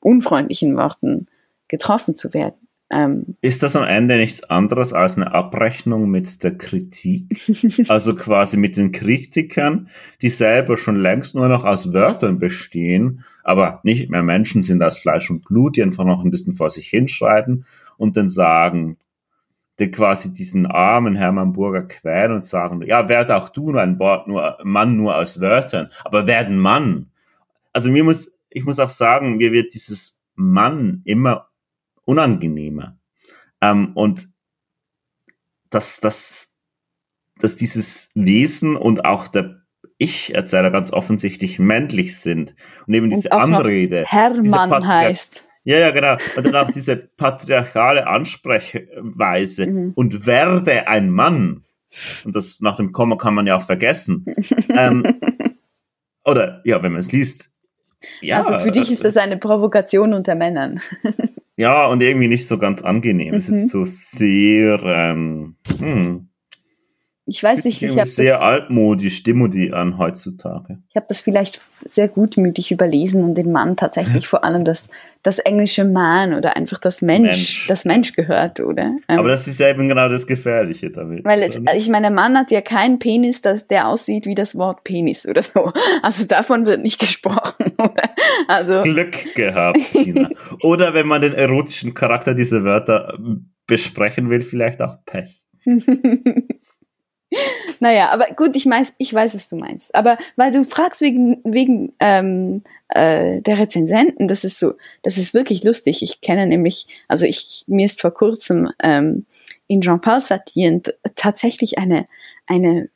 unfreundlichen 0.00 0.76
Worten 0.76 1.28
getroffen 1.68 2.16
zu 2.16 2.34
werden. 2.34 2.63
Ähm, 2.90 3.36
ist 3.40 3.62
das 3.62 3.76
am 3.76 3.84
Ende 3.84 4.16
nichts 4.18 4.44
anderes 4.44 4.92
als 4.92 5.16
eine 5.16 5.32
Abrechnung 5.32 6.10
mit 6.10 6.44
der 6.44 6.56
Kritik? 6.56 7.34
also 7.88 8.14
quasi 8.14 8.56
mit 8.56 8.76
den 8.76 8.92
Kritikern, 8.92 9.88
die 10.20 10.28
selber 10.28 10.76
schon 10.76 10.96
längst 10.96 11.34
nur 11.34 11.48
noch 11.48 11.64
aus 11.64 11.92
Wörtern 11.92 12.38
bestehen, 12.38 13.24
aber 13.42 13.80
nicht 13.84 14.10
mehr 14.10 14.22
Menschen 14.22 14.62
sind 14.62 14.82
aus 14.82 14.98
Fleisch 14.98 15.30
und 15.30 15.44
Blut, 15.44 15.76
die 15.76 15.82
einfach 15.82 16.04
noch 16.04 16.24
ein 16.24 16.30
bisschen 16.30 16.54
vor 16.54 16.70
sich 16.70 16.88
hinschreiben 16.88 17.64
und 17.96 18.16
dann 18.16 18.28
sagen, 18.28 18.98
die 19.78 19.90
quasi 19.90 20.32
diesen 20.32 20.66
armen 20.66 21.16
Hermann 21.16 21.52
Burger 21.52 21.82
quälen 21.82 22.32
und 22.32 22.44
sagen, 22.44 22.82
ja, 22.82 23.08
werd 23.08 23.30
auch 23.30 23.48
du 23.48 23.72
nur 23.72 23.80
ein 23.80 23.98
Wort, 23.98 24.28
nur 24.28 24.58
Mann 24.62 24.96
nur 24.96 25.16
aus 25.16 25.40
Wörtern, 25.40 25.88
aber 26.04 26.26
werden 26.26 26.58
Mann. 26.58 27.10
Also 27.72 27.90
mir 27.90 28.04
muss, 28.04 28.38
ich 28.50 28.64
muss 28.64 28.78
auch 28.78 28.88
sagen, 28.88 29.36
mir 29.38 29.52
wird 29.52 29.74
dieses 29.74 30.24
Mann 30.36 31.02
immer 31.04 31.48
unangenehmer. 32.04 32.98
Ähm, 33.60 33.92
und 33.94 34.28
dass, 35.70 36.00
dass, 36.00 36.58
dass 37.38 37.56
dieses 37.56 38.10
Wesen 38.14 38.76
und 38.76 39.04
auch 39.04 39.28
der 39.28 39.62
Ich-Erzähler 39.98 40.70
ganz 40.70 40.92
offensichtlich 40.92 41.58
männlich 41.58 42.18
sind. 42.18 42.54
Und 42.86 42.94
eben 42.94 43.10
diese 43.10 43.30
und 43.30 43.40
Anrede. 43.40 44.04
Hermann 44.06 44.86
heißt. 44.86 45.44
Ja, 45.64 45.78
ja, 45.78 45.90
genau. 45.92 46.16
Und 46.36 46.46
dann 46.46 46.56
auch 46.56 46.70
diese 46.70 46.96
patriarchale 46.96 48.06
Ansprechweise 48.06 49.66
mhm. 49.66 49.92
und 49.94 50.26
werde 50.26 50.88
ein 50.88 51.10
Mann. 51.10 51.64
Und 52.24 52.36
das 52.36 52.60
nach 52.60 52.76
dem 52.76 52.92
Komma 52.92 53.16
kann 53.16 53.34
man 53.34 53.46
ja 53.46 53.56
auch 53.56 53.64
vergessen. 53.64 54.26
ähm, 54.68 55.02
oder 56.24 56.60
ja, 56.64 56.82
wenn 56.82 56.92
man 56.92 57.00
es 57.00 57.12
liest. 57.12 57.50
Ja, 58.20 58.38
also 58.38 58.58
für 58.58 58.72
dich 58.72 58.90
ist 58.90 59.04
das 59.04 59.16
eine 59.16 59.38
Provokation 59.38 60.12
unter 60.12 60.34
Männern. 60.34 60.80
Ja, 61.56 61.86
und 61.86 62.00
irgendwie 62.02 62.28
nicht 62.28 62.46
so 62.46 62.58
ganz 62.58 62.82
angenehm. 62.82 63.32
Mhm. 63.32 63.38
Es 63.38 63.48
ist 63.48 63.64
mhm. 63.64 63.68
so 63.68 63.84
sehr, 63.84 64.82
ähm, 64.82 65.56
hm, 65.78 66.28
ich 67.26 67.42
weiß 67.42 67.64
nicht, 67.64 67.80
ich 67.80 67.96
habe 67.96 68.04
sehr 68.04 68.42
altmodisch 68.42 69.22
Demodi 69.22 69.72
an 69.72 69.96
heutzutage. 69.96 70.78
Ich 70.90 70.96
habe 70.96 71.06
das 71.08 71.22
vielleicht 71.22 71.58
sehr 71.82 72.06
gutmütig 72.06 72.70
überlesen 72.70 73.24
und 73.24 73.34
dem 73.34 73.50
Mann 73.50 73.76
tatsächlich 73.76 74.28
vor 74.28 74.44
allem 74.44 74.64
das, 74.64 74.90
das 75.22 75.38
englische 75.38 75.86
Man 75.86 76.34
oder 76.34 76.54
einfach 76.54 76.78
das 76.78 77.00
Mensch, 77.00 77.28
Mensch. 77.28 77.66
das 77.66 77.86
Mensch 77.86 78.12
gehört, 78.12 78.60
oder? 78.60 78.96
Ähm, 79.08 79.18
Aber 79.18 79.28
das 79.28 79.48
ist 79.48 79.58
ja 79.58 79.70
eben 79.70 79.88
genau 79.88 80.10
das 80.10 80.26
Gefährliche 80.26 80.90
damit. 80.90 81.24
Weil 81.24 81.42
es, 81.42 81.58
ich 81.74 81.88
meine, 81.88 82.08
der 82.08 82.10
Mann 82.14 82.36
hat 82.36 82.50
ja 82.50 82.60
keinen 82.60 82.98
Penis, 82.98 83.40
das, 83.40 83.68
der 83.68 83.88
aussieht 83.88 84.26
wie 84.26 84.34
das 84.34 84.54
Wort 84.54 84.84
Penis 84.84 85.26
oder 85.26 85.42
so. 85.42 85.72
Also 86.02 86.26
davon 86.26 86.66
wird 86.66 86.82
nicht 86.82 87.00
gesprochen, 87.00 87.72
oder? 87.78 88.10
Also 88.48 88.82
Glück 88.82 89.34
gehabt, 89.34 89.80
Sina. 89.80 90.28
oder 90.62 90.92
wenn 90.92 91.06
man 91.06 91.22
den 91.22 91.32
erotischen 91.32 91.94
Charakter 91.94 92.34
dieser 92.34 92.64
Wörter 92.64 93.18
besprechen 93.66 94.28
will, 94.28 94.42
vielleicht 94.42 94.82
auch 94.82 94.98
Pech. 95.06 95.42
Naja, 97.80 98.10
aber 98.10 98.26
gut, 98.36 98.54
ich, 98.54 98.66
weiß, 98.66 98.94
ich 98.98 99.12
weiß, 99.12 99.34
was 99.34 99.48
du 99.48 99.56
meinst. 99.56 99.94
Aber 99.94 100.18
weil 100.36 100.52
du 100.52 100.64
fragst 100.64 101.00
wegen, 101.00 101.40
wegen 101.44 101.92
ähm, 102.00 102.62
äh, 102.88 103.40
der 103.40 103.58
Rezensenten, 103.58 104.28
das 104.28 104.44
ist 104.44 104.58
so, 104.58 104.74
das 105.02 105.18
ist 105.18 105.34
wirklich 105.34 105.64
lustig. 105.64 106.02
Ich 106.02 106.20
kenne 106.20 106.46
nämlich, 106.46 106.86
also 107.08 107.26
ich, 107.26 107.64
mir 107.66 107.86
ist 107.86 108.00
vor 108.00 108.12
kurzem 108.12 108.70
ähm, 108.82 109.26
in 109.66 109.80
Jean-Paul 109.80 110.20
Sartre 110.20 110.80
tatsächlich 111.14 111.78
eine, 111.78 112.06
eine, 112.46 112.88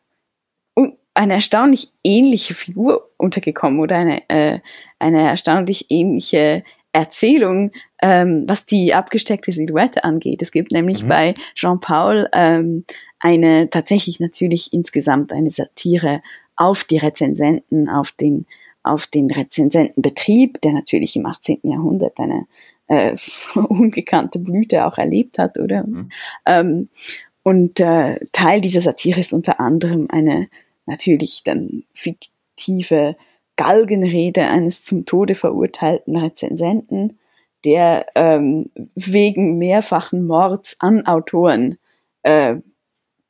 eine 1.14 1.34
erstaunlich 1.34 1.93
ähnliche 2.05 2.55
Figur 2.55 3.11
untergekommen 3.16 3.80
oder 3.80 3.97
eine, 3.97 4.28
äh, 4.28 4.61
eine 4.99 5.28
erstaunlich 5.28 5.86
ähnliche 5.91 6.62
Erzählung, 6.99 7.70
ähm, 8.03 8.44
was 8.46 8.66
die 8.66 8.92
abgesteckte 8.92 9.53
Silhouette 9.53 10.03
angeht. 10.03 10.42
Es 10.42 10.51
gibt 10.51 10.72
nämlich 10.72 11.05
mhm. 11.05 11.09
bei 11.09 11.34
Jean-Paul 11.55 12.28
ähm, 12.32 12.84
eine 13.20 13.70
tatsächlich 13.70 14.18
natürlich 14.18 14.72
insgesamt 14.72 15.32
eine 15.32 15.51
Satire 15.51 16.22
auf 16.57 16.82
die 16.82 16.99
Rezensenten, 16.99 17.88
auf 17.88 18.11
den, 18.11 18.46
auf 18.82 19.07
den 19.07 19.30
Rezensentenbetrieb, 19.30 20.61
der 20.61 20.72
natürlich 20.72 21.14
im 21.14 21.26
18. 21.26 21.61
Jahrhundert 21.62 22.18
eine 22.18 22.46
äh, 22.88 23.16
ungekannte 23.55 24.40
Blüte 24.40 24.84
auch 24.84 24.99
erlebt 24.99 25.38
hat, 25.38 25.57
oder? 25.59 25.86
Mhm. 25.86 26.11
Ähm, 26.46 26.88
und 27.44 27.78
äh, 27.78 28.18
Teil 28.32 28.61
dieser 28.61 28.80
Satire 28.80 29.20
ist 29.20 29.32
unter 29.32 29.61
anderem 29.61 30.09
eine 30.11 30.49
natürlich 30.84 31.42
dann 31.44 31.84
fiktive 31.92 33.16
Galgenrede 33.59 34.47
eines 34.47 34.83
zum 34.85 35.05
Tode 35.05 35.35
verurteilten 35.35 36.17
Rezensenten, 36.17 37.19
der 37.65 38.07
ähm, 38.15 38.71
wegen 38.95 39.59
mehrfachen 39.59 40.27
Mords 40.27 40.77
an 40.79 41.07
Autoren 41.07 41.77
äh, 42.23 42.55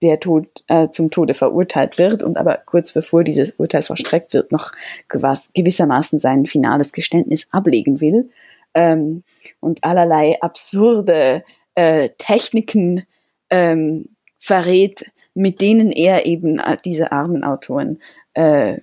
der 0.03 0.21
Tod, 0.21 0.47
äh, 0.69 0.91
zum 0.91 1.11
Tode 1.11 1.33
verurteilt 1.33 1.99
wird 1.99 2.23
und 2.23 2.37
aber 2.37 2.59
kurz 2.67 2.93
bevor 2.93 3.25
dieses 3.25 3.53
Urteil 3.53 3.83
verstreckt 3.83 4.35
wird, 4.35 4.53
noch 4.53 4.73
gewass, 5.09 5.51
gewissermaßen 5.55 6.19
sein 6.19 6.45
finales 6.47 6.93
Geständnis 6.93 7.49
ablegen 7.51 8.01
will. 8.03 8.29
Ähm, 8.75 9.25
und 9.61 9.83
allerlei 9.83 10.37
absurde 10.43 11.43
äh, 11.75 12.11
Techniken 12.19 13.05
ähm, 13.49 14.11
verrät, 14.37 15.11
mit 15.33 15.63
denen 15.63 15.91
er 15.91 16.27
eben 16.27 16.59
äh, 16.59 16.77
diese 16.85 17.13
armen 17.13 17.45
Autoren 17.45 17.99
äh, 18.35 18.77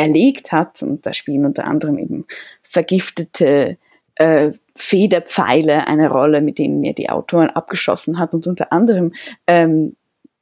erlegt 0.00 0.52
hat. 0.52 0.82
Und 0.82 1.06
da 1.06 1.12
spielen 1.12 1.44
unter 1.44 1.64
anderem 1.64 1.98
eben 1.98 2.26
vergiftete 2.62 3.76
äh, 4.16 4.52
Federpfeile 4.74 5.86
eine 5.86 6.10
Rolle, 6.10 6.40
mit 6.40 6.58
denen 6.58 6.82
er 6.84 6.94
die 6.94 7.10
Autoren 7.10 7.50
abgeschossen 7.50 8.18
hat. 8.18 8.34
Und 8.34 8.46
unter 8.46 8.72
anderem 8.72 9.12
ähm, 9.46 9.96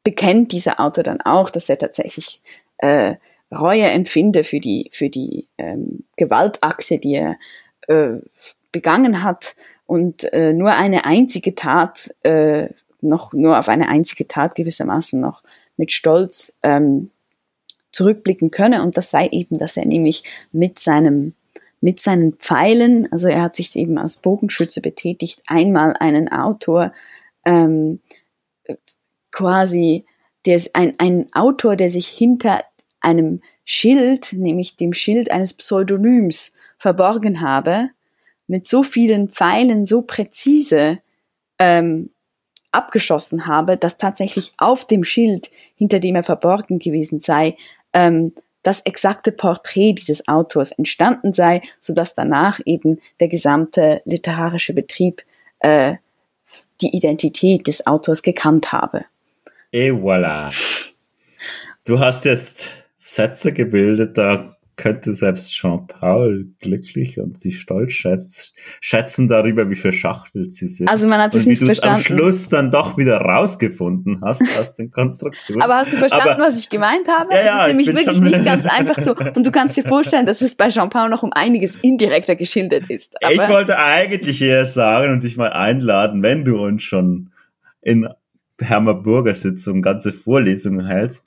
bekennt 0.04 0.52
dieser 0.52 0.80
Autor 0.80 1.04
dann 1.04 1.20
auch, 1.20 1.50
dass 1.50 1.68
er 1.68 1.78
tatsächlich 1.78 2.40
äh, 2.78 3.16
Reue 3.52 3.84
empfinde 3.84 4.44
für 4.44 4.60
die, 4.60 4.90
für 4.92 5.08
die 5.08 5.48
ähm, 5.58 6.04
Gewaltakte, 6.16 6.98
die 6.98 7.14
er 7.14 7.36
äh, 7.88 8.18
begangen 8.70 9.22
hat 9.22 9.56
und 9.86 10.30
äh, 10.32 10.52
nur 10.52 10.74
eine 10.74 11.06
einzige 11.06 11.54
Tat, 11.54 12.14
äh, 12.22 12.68
noch 13.00 13.32
nur 13.32 13.58
auf 13.58 13.68
eine 13.68 13.88
einzige 13.88 14.28
Tat 14.28 14.54
gewissermaßen 14.54 15.18
noch 15.20 15.42
mit 15.76 15.92
Stolz 15.92 16.58
ähm, 16.62 17.10
zurückblicken 17.98 18.52
könne. 18.52 18.82
Und 18.82 18.96
das 18.96 19.10
sei 19.10 19.26
eben, 19.32 19.58
dass 19.58 19.76
er 19.76 19.84
nämlich 19.84 20.22
mit 20.52 20.78
seinem 20.78 21.34
mit 21.80 22.00
seinen 22.00 22.32
Pfeilen, 22.32 23.06
also 23.12 23.28
er 23.28 23.42
hat 23.42 23.54
sich 23.54 23.76
eben 23.76 23.98
als 23.98 24.16
Bogenschütze 24.16 24.80
betätigt, 24.80 25.42
einmal 25.46 25.94
einen 26.00 26.28
Autor 26.28 26.92
ähm, 27.44 28.00
quasi, 29.30 30.04
der 30.44 30.60
ein, 30.72 30.94
ein 30.98 31.32
Autor, 31.32 31.76
der 31.76 31.88
sich 31.88 32.08
hinter 32.08 32.64
einem 33.00 33.42
Schild, 33.64 34.32
nämlich 34.32 34.74
dem 34.74 34.92
Schild 34.92 35.30
eines 35.30 35.54
Pseudonyms, 35.54 36.52
verborgen 36.78 37.42
habe, 37.42 37.90
mit 38.48 38.66
so 38.66 38.82
vielen 38.82 39.28
Pfeilen 39.28 39.86
so 39.86 40.02
präzise 40.02 40.98
ähm, 41.60 42.10
abgeschossen 42.72 43.46
habe, 43.46 43.76
dass 43.76 43.98
tatsächlich 43.98 44.52
auf 44.58 44.86
dem 44.86 45.04
Schild, 45.04 45.50
hinter 45.74 46.00
dem 46.00 46.16
er 46.16 46.24
verborgen 46.24 46.78
gewesen 46.78 47.20
sei, 47.20 47.56
ähm, 47.92 48.32
das 48.62 48.80
exakte 48.80 49.32
Porträt 49.32 49.94
dieses 49.94 50.28
Autors 50.28 50.72
entstanden 50.72 51.32
sei, 51.32 51.62
so 51.78 51.94
dass 51.94 52.14
danach 52.14 52.60
eben 52.64 53.00
der 53.20 53.28
gesamte 53.28 54.02
literarische 54.04 54.74
Betrieb 54.74 55.22
äh, 55.60 55.96
die 56.80 56.94
Identität 56.94 57.66
des 57.66 57.86
Autors 57.86 58.22
gekannt 58.22 58.72
habe. 58.72 59.04
Et 59.72 59.92
voilà. 59.92 60.52
Du 61.84 61.98
hast 61.98 62.24
jetzt 62.24 62.70
Sätze 63.00 63.52
gebildet, 63.52 64.18
da 64.18 64.56
könnte 64.78 65.12
selbst 65.12 65.52
Jean-Paul 65.52 66.46
glücklich 66.60 67.18
und 67.18 67.38
sich 67.38 67.60
stolz 67.60 67.92
schätzt, 67.92 68.56
schätzen 68.80 69.28
darüber, 69.28 69.68
wie 69.68 69.74
verschachtelt 69.74 70.54
sie 70.54 70.68
sind. 70.68 70.88
Also 70.88 71.06
man 71.06 71.20
hat 71.20 71.34
es 71.34 71.44
nicht 71.44 71.62
verstanden. 71.62 71.96
am 71.96 72.00
Schluss 72.00 72.48
dann 72.48 72.70
doch 72.70 72.96
wieder 72.96 73.18
rausgefunden 73.20 74.20
hast 74.22 74.42
aus 74.58 74.74
den 74.74 74.90
Konstruktionen. 74.90 75.60
Aber 75.62 75.76
hast 75.76 75.92
du 75.92 75.96
verstanden, 75.96 76.28
Aber, 76.28 76.44
was 76.44 76.58
ich 76.58 76.70
gemeint 76.70 77.08
habe? 77.08 77.34
Ja, 77.34 77.40
ja, 77.40 77.56
es 77.56 77.60
ist 77.62 77.76
nämlich 77.76 77.86
wirklich 77.88 78.20
nicht 78.20 78.44
ganz 78.44 78.66
einfach 78.66 79.02
so. 79.02 79.14
Und 79.34 79.44
du 79.44 79.50
kannst 79.50 79.76
dir 79.76 79.82
vorstellen, 79.82 80.26
dass 80.26 80.40
es 80.40 80.54
bei 80.54 80.68
Jean-Paul 80.68 81.10
noch 81.10 81.24
um 81.24 81.32
einiges 81.32 81.76
indirekter 81.76 82.36
geschildert 82.36 82.88
ist. 82.88 83.22
Aber 83.22 83.34
ich 83.34 83.48
wollte 83.48 83.78
eigentlich 83.78 84.40
eher 84.40 84.64
sagen 84.66 85.12
und 85.12 85.24
dich 85.24 85.36
mal 85.36 85.52
einladen, 85.52 86.22
wenn 86.22 86.44
du 86.44 86.56
uns 86.56 86.84
schon 86.84 87.32
in 87.82 88.08
Hermer 88.60 88.94
Burger 88.94 89.34
Sitzung 89.34 89.82
ganze 89.82 90.12
Vorlesungen 90.12 90.86
hältst, 90.86 91.24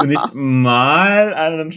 du 0.00 0.06
nicht 0.06 0.30
mal 0.32 1.34
einen 1.34 1.72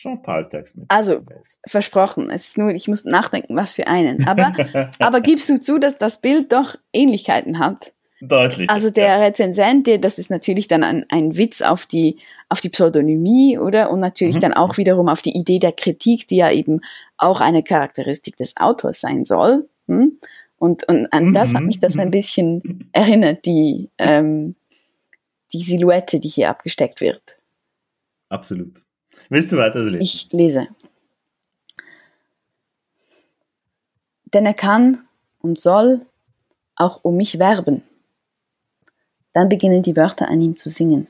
Jean-Paul-Text 0.00 0.76
mit. 0.76 0.86
Also, 0.88 1.22
versprochen. 1.66 2.30
Es 2.30 2.48
ist 2.48 2.58
nur, 2.58 2.70
ich 2.70 2.88
muss 2.88 3.04
nachdenken, 3.04 3.56
was 3.56 3.72
für 3.72 3.86
einen. 3.86 4.26
Aber, 4.26 4.54
aber 4.98 5.20
gibst 5.20 5.48
du 5.48 5.60
zu, 5.60 5.78
dass 5.78 5.98
das 5.98 6.20
Bild 6.20 6.52
doch 6.52 6.76
Ähnlichkeiten 6.92 7.58
hat? 7.58 7.92
Deutlich. 8.20 8.70
Also 8.70 8.88
der 8.88 9.08
ja. 9.08 9.16
Rezensent, 9.16 9.88
das 10.02 10.18
ist 10.18 10.30
natürlich 10.30 10.68
dann 10.68 10.82
ein, 10.82 11.04
ein 11.10 11.36
Witz 11.36 11.60
auf 11.60 11.84
die, 11.84 12.18
auf 12.48 12.60
die 12.60 12.70
Pseudonymie, 12.70 13.58
oder? 13.58 13.90
Und 13.90 14.00
natürlich 14.00 14.36
mhm. 14.36 14.40
dann 14.40 14.54
auch 14.54 14.78
wiederum 14.78 15.08
auf 15.08 15.20
die 15.20 15.36
Idee 15.36 15.58
der 15.58 15.72
Kritik, 15.72 16.26
die 16.26 16.36
ja 16.36 16.50
eben 16.50 16.80
auch 17.18 17.40
eine 17.40 17.62
Charakteristik 17.62 18.36
des 18.36 18.56
Autors 18.56 19.00
sein 19.00 19.26
soll. 19.26 19.68
Hm? 19.86 20.18
Und, 20.58 20.88
und 20.88 21.12
an 21.12 21.34
das 21.34 21.52
hat 21.52 21.62
mich 21.62 21.78
das 21.78 21.98
ein 21.98 22.08
mhm. 22.08 22.12
bisschen 22.12 22.88
erinnert, 22.92 23.44
die, 23.44 23.90
ähm, 23.98 24.56
die 25.52 25.60
Silhouette, 25.60 26.18
die 26.18 26.28
hier 26.28 26.48
abgesteckt 26.48 27.02
wird. 27.02 27.38
Absolut. 28.30 28.85
Willst 29.28 29.52
du 29.52 29.56
weiter 29.56 29.80
lesen? 29.82 30.00
Ich 30.00 30.28
lese. 30.32 30.68
Denn 34.32 34.46
er 34.46 34.54
kann 34.54 35.06
und 35.40 35.58
soll 35.58 36.04
auch 36.74 37.00
um 37.02 37.16
mich 37.16 37.38
werben. 37.38 37.82
Dann 39.32 39.48
beginnen 39.48 39.82
die 39.82 39.96
Wörter 39.96 40.28
an 40.28 40.40
ihm 40.40 40.56
zu 40.56 40.68
singen. 40.68 41.08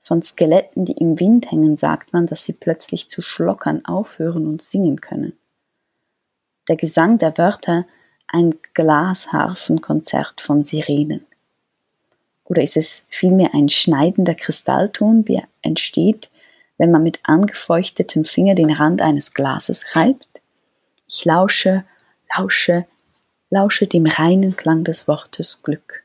Von 0.00 0.22
Skeletten, 0.22 0.84
die 0.84 0.94
im 0.94 1.20
Wind 1.20 1.50
hängen, 1.50 1.76
sagt 1.76 2.12
man, 2.12 2.26
dass 2.26 2.44
sie 2.44 2.54
plötzlich 2.54 3.08
zu 3.08 3.22
schlockern 3.22 3.84
aufhören 3.84 4.46
und 4.46 4.62
singen 4.62 5.00
können. 5.00 5.38
Der 6.68 6.76
Gesang 6.76 7.18
der 7.18 7.38
Wörter 7.38 7.86
ein 8.26 8.54
Glasharfenkonzert 8.74 10.40
von 10.40 10.64
Sirenen. 10.64 11.24
Oder 12.44 12.62
ist 12.62 12.76
es 12.76 13.04
vielmehr 13.08 13.54
ein 13.54 13.68
schneidender 13.68 14.34
Kristallton, 14.34 15.26
wie 15.28 15.36
er 15.36 15.48
entsteht, 15.62 16.30
wenn 16.78 16.90
man 16.90 17.02
mit 17.02 17.20
angefeuchtetem 17.24 18.24
Finger 18.24 18.54
den 18.54 18.72
Rand 18.72 19.02
eines 19.02 19.34
Glases 19.34 19.94
reibt? 19.94 20.40
Ich 21.08 21.24
lausche, 21.24 21.84
lausche, 22.36 22.86
lausche 23.50 23.86
dem 23.86 24.06
reinen 24.06 24.56
Klang 24.56 24.84
des 24.84 25.06
Wortes 25.08 25.62
Glück. 25.62 26.02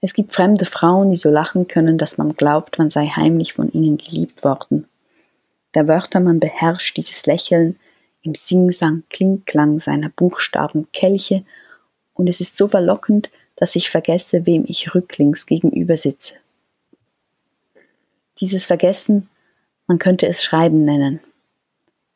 Es 0.00 0.12
gibt 0.12 0.32
fremde 0.32 0.66
Frauen, 0.66 1.10
die 1.10 1.16
so 1.16 1.30
lachen 1.30 1.66
können, 1.66 1.96
dass 1.96 2.18
man 2.18 2.28
glaubt, 2.30 2.78
man 2.78 2.90
sei 2.90 3.06
heimlich 3.06 3.54
von 3.54 3.72
ihnen 3.72 3.96
geliebt 3.96 4.44
worden. 4.44 4.86
Der 5.74 5.88
Wörtermann 5.88 6.40
beherrscht 6.40 6.96
dieses 6.96 7.26
Lächeln 7.26 7.78
im 8.22 8.34
Singsang, 8.34 9.02
Klingklang 9.10 9.80
seiner 9.80 10.10
Buchstaben, 10.10 10.88
Kelche, 10.92 11.44
und 12.14 12.28
es 12.28 12.40
ist 12.40 12.56
so 12.56 12.68
verlockend, 12.68 13.30
dass 13.56 13.76
ich 13.76 13.90
vergesse, 13.90 14.46
wem 14.46 14.64
ich 14.66 14.94
rücklings 14.94 15.46
gegenüber 15.46 15.96
sitze. 15.96 16.34
Dieses 18.44 18.66
Vergessen, 18.66 19.30
man 19.86 19.98
könnte 19.98 20.26
es 20.26 20.44
Schreiben 20.44 20.84
nennen. 20.84 21.20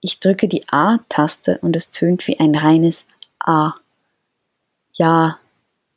Ich 0.02 0.20
drücke 0.20 0.46
die 0.46 0.68
A-Taste 0.68 1.56
und 1.62 1.74
es 1.74 1.90
tönt 1.90 2.28
wie 2.28 2.38
ein 2.38 2.54
reines 2.54 3.06
A. 3.38 3.72
Ja, 4.92 5.38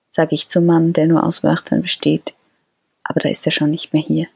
sage 0.08 0.34
ich 0.34 0.48
zum 0.48 0.68
Mann, 0.68 0.94
der 0.94 1.08
nur 1.08 1.26
aus 1.26 1.44
Wörtern 1.44 1.82
besteht, 1.82 2.34
aber 3.04 3.20
da 3.20 3.28
ist 3.28 3.46
er 3.46 3.52
schon 3.52 3.72
nicht 3.72 3.92
mehr 3.92 4.04
hier. 4.04 4.28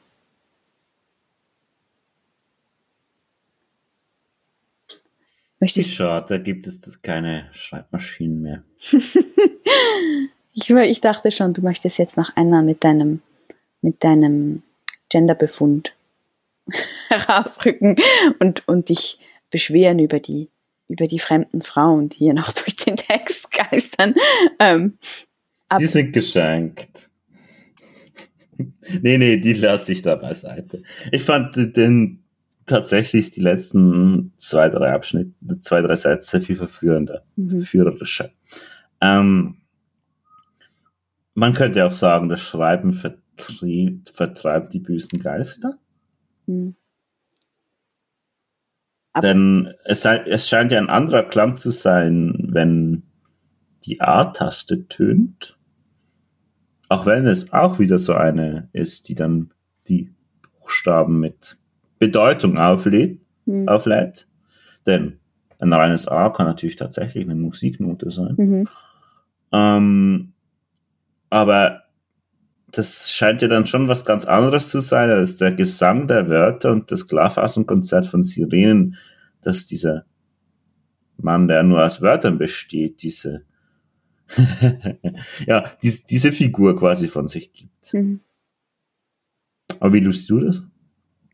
Möchtest 5.61 5.93
Schade, 5.93 6.25
da 6.27 6.37
gibt 6.39 6.67
es 6.67 7.01
keine 7.01 7.49
Schreibmaschinen 7.53 8.41
mehr. 8.41 8.63
ich, 10.51 10.69
ich 10.69 10.99
dachte 10.99 11.31
schon, 11.31 11.53
du 11.53 11.61
möchtest 11.61 11.97
jetzt 11.99 12.17
noch 12.17 12.35
einmal 12.35 12.63
mit 12.63 12.83
deinem, 12.83 13.21
mit 13.81 14.03
deinem 14.03 14.61
Genderbefund 15.09 15.95
herausrücken 17.09 17.95
und, 18.39 18.67
und 18.67 18.89
dich 18.89 19.19
beschweren 19.51 19.99
über 19.99 20.19
die, 20.19 20.49
über 20.87 21.07
die 21.07 21.19
fremden 21.19 21.61
Frauen, 21.61 22.09
die 22.09 22.19
hier 22.19 22.33
noch 22.33 22.51
durch 22.53 22.75
den 22.75 22.95
Text 22.97 23.51
geistern. 23.51 24.15
Ähm, 24.59 24.97
Sie 25.77 25.87
sind 25.87 26.13
geschenkt. 26.13 27.09
nee, 29.01 29.17
nee, 29.17 29.37
die 29.37 29.53
lasse 29.53 29.91
ich 29.91 30.01
da 30.01 30.15
beiseite. 30.15 30.83
Ich 31.11 31.23
fand 31.23 31.55
den 31.55 32.23
tatsächlich 32.65 33.31
die 33.31 33.41
letzten 33.41 34.33
zwei, 34.37 34.69
drei 34.69 34.91
Abschnitte, 34.91 35.31
zwei, 35.61 35.81
drei 35.81 35.95
Sätze 35.95 36.41
viel 36.41 36.55
verführender, 36.55 37.23
mhm. 37.35 37.61
führerischer. 37.61 38.29
Ähm, 39.01 39.57
man 41.33 41.53
könnte 41.53 41.85
auch 41.85 41.91
sagen, 41.91 42.29
das 42.29 42.41
Schreiben 42.41 42.93
vertrieb, 42.93 43.24
vertreibt 44.13 44.73
die 44.73 44.79
bösen 44.79 45.19
Geister. 45.19 45.77
Mhm. 46.45 46.75
Denn 49.21 49.73
es, 49.85 50.03
es 50.05 50.49
scheint 50.49 50.71
ja 50.71 50.79
ein 50.79 50.89
anderer 50.89 51.23
Klang 51.23 51.57
zu 51.57 51.71
sein, 51.71 52.49
wenn 52.49 53.03
die 53.85 54.01
A-Taste 54.01 54.87
tönt. 54.87 55.57
Auch 56.89 57.05
wenn 57.05 57.25
es 57.25 57.53
auch 57.53 57.79
wieder 57.79 57.97
so 57.97 58.13
eine 58.13 58.69
ist, 58.73 59.07
die 59.07 59.15
dann 59.15 59.51
die 59.87 60.13
Buchstaben 60.59 61.19
mit 61.19 61.57
Bedeutung 61.97 62.57
auflädt. 62.57 63.21
Mhm. 63.45 63.67
auflädt. 63.69 64.27
Denn 64.85 65.19
ein 65.59 65.71
reines 65.71 66.07
A 66.07 66.29
kann 66.29 66.47
natürlich 66.47 66.75
tatsächlich 66.75 67.23
eine 67.23 67.35
Musiknote 67.35 68.11
sein. 68.11 68.35
Mhm. 68.37 68.67
Ähm, 69.51 70.33
aber 71.29 71.84
das 72.77 73.11
scheint 73.11 73.41
ja 73.41 73.47
dann 73.47 73.67
schon 73.67 73.87
was 73.87 74.05
ganz 74.05 74.25
anderes 74.25 74.69
zu 74.69 74.79
sein 74.79 75.09
als 75.09 75.37
der 75.37 75.51
Gesang 75.51 76.07
der 76.07 76.29
Wörter 76.29 76.71
und 76.71 76.91
das 76.91 77.07
Klarfassenkonzert 77.07 78.07
von 78.07 78.23
Sirenen, 78.23 78.97
dass 79.41 79.67
dieser 79.67 80.05
Mann, 81.17 81.47
der 81.47 81.63
nur 81.63 81.85
aus 81.85 82.01
Wörtern 82.01 82.37
besteht, 82.37 83.01
diese 83.01 83.45
ja, 85.45 85.71
dies, 85.81 86.05
diese 86.05 86.31
Figur 86.31 86.77
quasi 86.77 87.07
von 87.07 87.27
sich 87.27 87.53
gibt. 87.53 87.93
Mhm. 87.93 88.21
Aber 89.79 89.93
wie 89.93 89.99
lust 89.99 90.29
du 90.29 90.39
das? 90.39 90.61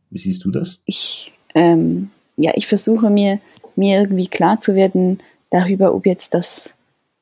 Wie 0.10 0.20
siehst 0.20 0.44
du 0.44 0.52
das? 0.52 0.82
Ich, 0.86 1.34
ähm, 1.56 2.12
ja, 2.38 2.52
ich 2.56 2.68
versuche 2.68 3.10
mir, 3.10 3.40
mir 3.76 4.02
irgendwie 4.02 4.28
klar 4.28 4.60
zu 4.60 4.76
werden 4.76 5.20
darüber, 5.50 5.94
ob 5.94 6.06
jetzt 6.06 6.34
das, 6.34 6.74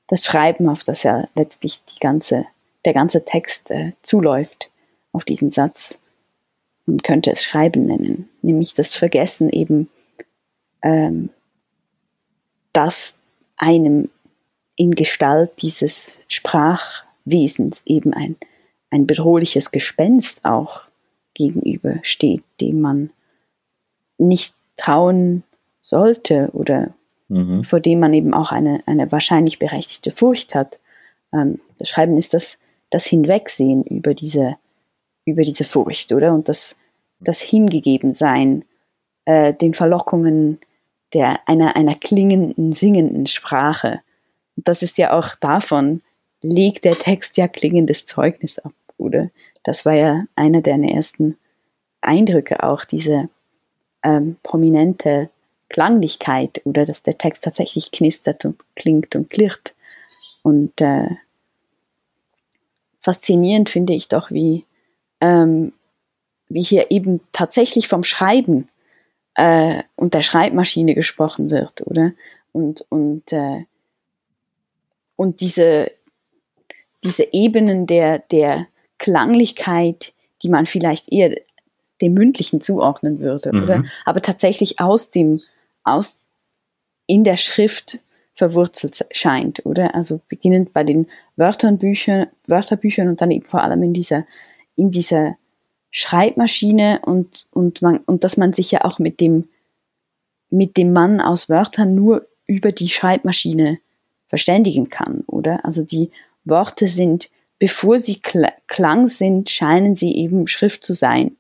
das 0.08 0.26
Schreiben, 0.26 0.70
auf 0.70 0.84
das 0.84 1.04
ja 1.04 1.28
letztlich 1.36 1.84
die 1.84 2.00
ganze 2.00 2.46
der 2.86 2.94
ganze 2.94 3.26
Text 3.26 3.72
äh, 3.72 3.94
zuläuft 4.02 4.70
auf 5.12 5.26
diesen 5.26 5.52
Satz. 5.52 6.00
Man 6.86 7.00
könnte 7.00 7.32
es 7.32 7.44
Schreiben 7.44 7.86
nennen, 7.86 8.30
nämlich 8.42 8.74
das 8.74 8.96
Vergessen 8.96 9.50
eben, 9.50 9.90
ähm, 10.82 11.30
dass 12.74 13.18
einem 13.58 14.10
in 14.76 14.92
Gestalt 14.92 15.62
dieses 15.62 16.22
Sprachwesens 16.28 17.84
eben 17.86 18.14
ein, 18.14 18.38
ein 18.92 19.06
bedrohliches 19.06 19.72
Gespenst 19.72 20.46
auch 20.46 20.84
gegenübersteht, 21.34 22.44
dem 22.62 22.82
man 22.82 23.10
nicht 24.18 24.56
trauen 24.78 25.44
sollte 25.82 26.50
oder 26.54 26.94
mhm. 27.28 27.64
vor 27.64 27.80
dem 27.80 28.00
man 28.00 28.14
eben 28.14 28.34
auch 28.34 28.52
eine, 28.52 28.82
eine 28.86 29.12
wahrscheinlich 29.12 29.60
berechtigte 29.60 30.12
Furcht 30.12 30.56
hat. 30.56 30.80
Ähm, 31.34 31.60
das 31.78 31.90
Schreiben 31.90 32.18
ist 32.18 32.34
das 32.34 32.60
das 32.90 33.06
Hinwegsehen 33.06 33.84
über 33.84 34.14
diese, 34.14 34.58
über 35.26 35.44
diese 35.44 35.64
Furcht, 35.64 36.12
oder? 36.12 36.34
Und 36.34 36.50
das, 36.50 36.78
das 37.20 37.42
Hingegebensein 37.42 38.66
äh, 39.26 39.54
den 39.54 39.74
Verlockungen 39.74 40.60
der, 41.14 41.40
einer, 41.48 41.76
einer 41.76 41.96
klingenden, 41.96 42.72
singenden 42.72 43.26
Sprache. 43.26 44.02
Und 44.56 44.68
das 44.68 44.82
ist 44.82 44.98
ja 44.98 45.18
auch 45.18 45.36
davon, 45.36 46.02
legt 46.42 46.86
der 46.86 46.98
Text 46.98 47.38
ja 47.38 47.48
klingendes 47.48 48.06
Zeugnis 48.06 48.60
ab, 48.60 48.74
oder? 48.98 49.30
Das 49.64 49.86
war 49.86 49.94
ja 49.94 50.26
einer 50.36 50.62
der 50.62 50.78
ersten 50.78 51.38
Eindrücke 52.02 52.64
auch, 52.64 52.86
diese 52.86 53.30
ähm, 54.04 54.38
prominente 54.44 55.30
Klanglichkeit 55.70 56.62
oder 56.64 56.86
dass 56.86 57.04
der 57.04 57.18
Text 57.18 57.44
tatsächlich 57.44 57.92
knistert 57.92 58.46
und 58.46 58.64
klingt 58.76 59.16
und 59.16 59.30
klirrt. 59.30 59.76
und 60.42 60.80
äh, 60.82 61.10
faszinierend 63.02 63.70
finde 63.70 63.94
ich 63.94 64.08
doch, 64.08 64.32
wie, 64.32 64.66
ähm, 65.22 65.74
wie 66.48 66.62
hier 66.62 66.92
eben 66.92 67.22
tatsächlich 67.32 67.88
vom 67.88 68.04
Schreiben 68.04 68.68
äh, 69.36 69.84
und 69.96 70.14
der 70.14 70.22
Schreibmaschine 70.22 70.96
gesprochen 70.96 71.50
wird, 71.50 71.86
oder? 71.86 72.14
Und, 72.52 72.86
und, 72.90 73.32
äh, 73.32 73.66
und 75.16 75.42
diese, 75.42 75.92
diese 77.04 77.32
Ebenen 77.32 77.88
der, 77.88 78.20
der 78.20 78.68
Klanglichkeit, 78.98 80.14
die 80.42 80.50
man 80.50 80.66
vielleicht 80.66 81.12
eher 81.12 81.36
dem 82.02 82.14
Mündlichen 82.14 82.62
zuordnen 82.62 83.20
würde, 83.20 83.54
mhm. 83.54 83.64
oder? 83.64 83.84
Aber 84.06 84.22
tatsächlich 84.22 84.80
aus 84.80 85.10
dem, 85.10 85.42
aus, 85.84 86.22
in 87.08 87.24
der 87.24 87.38
Schrift 87.38 88.00
verwurzelt 88.40 89.06
scheint, 89.12 89.66
oder? 89.66 89.94
Also 89.94 90.22
beginnend 90.28 90.74
bei 90.74 90.84
den 90.84 91.08
Wörterbüchern, 91.36 92.28
Wörterbüchern 92.48 93.08
und 93.08 93.22
dann 93.22 93.30
eben 93.30 93.46
vor 93.46 93.62
allem 93.62 93.84
in 93.84 93.94
dieser, 93.94 94.26
in 94.76 94.90
dieser 94.90 95.36
Schreibmaschine 95.92 97.02
und, 97.04 97.48
und, 97.52 97.82
man, 97.82 97.98
und 97.98 98.24
dass 98.24 98.38
man 98.38 98.54
sich 98.54 98.72
ja 98.72 98.84
auch 98.86 98.98
mit 98.98 99.20
dem, 99.20 99.50
mit 100.50 100.78
dem 100.78 100.94
Mann 100.94 101.22
aus 101.22 101.50
Wörtern 101.50 101.94
nur 101.94 102.28
über 102.48 102.72
die 102.72 102.90
Schreibmaschine 102.90 103.80
verständigen 104.28 104.90
kann, 104.90 105.24
oder? 105.28 105.64
Also 105.66 105.84
die 105.84 106.10
Worte 106.46 106.88
sind, 106.88 107.30
bevor 107.60 108.00
sie 108.00 108.22
Klang 108.68 109.08
sind, 109.08 109.50
scheinen 109.50 109.94
sie 109.96 110.16
eben 110.16 110.48
Schrift 110.48 110.84
zu 110.84 110.94
sein. 110.94 111.36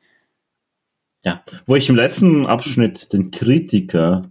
Ja, 1.24 1.44
wo 1.66 1.76
ich 1.76 1.90
im 1.90 1.96
letzten 1.96 2.46
Abschnitt 2.46 3.14
den 3.14 3.32
Kritiker 3.32 4.30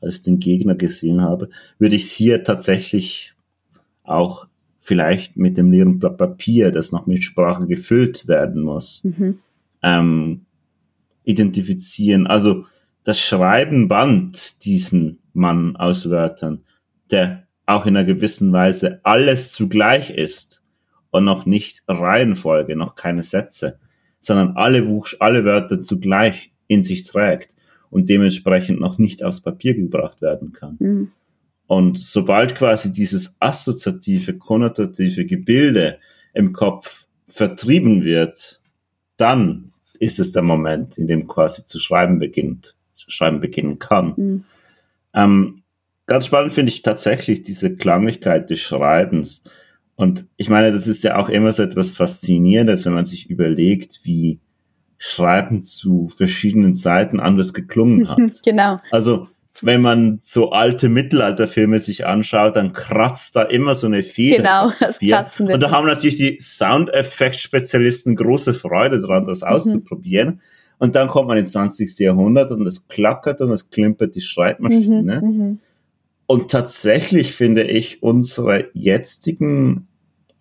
als 0.00 0.22
den 0.22 0.38
Gegner 0.38 0.74
gesehen 0.74 1.20
habe, 1.20 1.50
würde 1.78 1.96
ich 1.96 2.04
es 2.04 2.12
hier 2.12 2.42
tatsächlich 2.42 3.34
auch 4.02 4.46
vielleicht 4.80 5.36
mit 5.36 5.58
dem 5.58 5.70
leeren 5.70 5.98
Blatt 5.98 6.16
Papier, 6.16 6.70
das 6.70 6.92
noch 6.92 7.06
mit 7.06 7.22
Sprache 7.22 7.66
gefüllt 7.66 8.26
werden 8.26 8.62
muss, 8.62 9.04
mhm. 9.04 9.38
ähm, 9.82 10.46
identifizieren. 11.24 12.26
Also 12.26 12.64
das 13.04 13.20
Schreiben 13.20 13.88
band 13.88 14.64
diesen 14.64 15.18
Mann 15.32 15.76
aus 15.76 16.10
Wörtern, 16.10 16.62
der 17.10 17.44
auch 17.66 17.86
in 17.86 17.96
einer 17.96 18.06
gewissen 18.06 18.52
Weise 18.52 19.00
alles 19.04 19.52
zugleich 19.52 20.10
ist 20.10 20.62
und 21.10 21.24
noch 21.24 21.46
nicht 21.46 21.82
Reihenfolge, 21.86 22.74
noch 22.74 22.94
keine 22.94 23.22
Sätze, 23.22 23.78
sondern 24.18 24.56
alle, 24.56 24.82
Buch 24.82 25.08
alle 25.20 25.44
Wörter 25.44 25.80
zugleich 25.80 26.52
in 26.66 26.82
sich 26.82 27.04
trägt 27.04 27.54
und 27.90 28.08
dementsprechend 28.08 28.80
noch 28.80 28.98
nicht 28.98 29.22
aufs 29.22 29.40
Papier 29.40 29.74
gebracht 29.74 30.22
werden 30.22 30.52
kann. 30.52 30.76
Mhm. 30.78 31.12
Und 31.66 31.98
sobald 31.98 32.54
quasi 32.54 32.92
dieses 32.92 33.36
assoziative, 33.40 34.38
konnotative 34.38 35.26
Gebilde 35.26 35.98
im 36.34 36.52
Kopf 36.52 37.06
vertrieben 37.28 38.02
wird, 38.02 38.60
dann 39.16 39.72
ist 39.98 40.18
es 40.18 40.32
der 40.32 40.42
Moment, 40.42 40.98
in 40.98 41.06
dem 41.06 41.26
quasi 41.28 41.64
zu 41.64 41.78
schreiben 41.78 42.18
beginnt, 42.18 42.76
zu 42.96 43.10
schreiben 43.10 43.40
beginnen 43.40 43.78
kann. 43.78 44.14
Mhm. 44.16 44.44
Ähm, 45.14 45.62
ganz 46.06 46.26
spannend 46.26 46.52
finde 46.52 46.72
ich 46.72 46.82
tatsächlich 46.82 47.42
diese 47.42 47.76
Klanglichkeit 47.76 48.50
des 48.50 48.60
Schreibens. 48.60 49.44
Und 49.94 50.26
ich 50.36 50.48
meine, 50.48 50.72
das 50.72 50.88
ist 50.88 51.04
ja 51.04 51.18
auch 51.18 51.28
immer 51.28 51.52
so 51.52 51.62
etwas 51.62 51.90
Faszinierendes, 51.90 52.86
wenn 52.86 52.94
man 52.94 53.04
sich 53.04 53.28
überlegt, 53.28 54.00
wie 54.02 54.40
Schreiben 55.02 55.62
zu 55.62 56.10
verschiedenen 56.14 56.74
Seiten 56.74 57.20
anders 57.20 57.54
geklungen 57.54 58.06
hat. 58.10 58.42
genau. 58.44 58.80
Also 58.90 59.28
wenn 59.62 59.80
man 59.80 60.18
so 60.20 60.50
alte 60.50 60.90
Mittelalterfilme 60.90 61.78
sich 61.78 62.04
anschaut, 62.06 62.54
dann 62.54 62.74
kratzt 62.74 63.34
da 63.34 63.42
immer 63.42 63.74
so 63.74 63.86
eine 63.86 64.02
Feder. 64.02 64.36
Genau, 64.36 64.72
das 64.78 64.98
Kratzen. 65.00 65.50
Und 65.50 65.62
da 65.62 65.70
haben 65.70 65.86
natürlich 65.86 66.16
die 66.16 66.38
Soundeffekt-Spezialisten 66.38 68.14
große 68.14 68.52
Freude 68.52 69.00
dran, 69.00 69.26
das 69.26 69.40
mhm. 69.40 69.48
auszuprobieren. 69.48 70.42
Und 70.78 70.96
dann 70.96 71.08
kommt 71.08 71.28
man 71.28 71.38
ins 71.38 71.52
20. 71.52 71.98
Jahrhundert 71.98 72.50
und 72.50 72.66
es 72.66 72.86
klackert 72.86 73.40
und 73.40 73.52
es 73.52 73.70
klimpert 73.70 74.14
die 74.14 74.20
Schreibmaschine. 74.20 75.22
Mhm, 75.22 75.28
mhm. 75.28 75.58
und 76.26 76.50
tatsächlich 76.50 77.34
finde 77.34 77.62
ich 77.62 78.02
unsere 78.02 78.68
jetzigen 78.74 79.88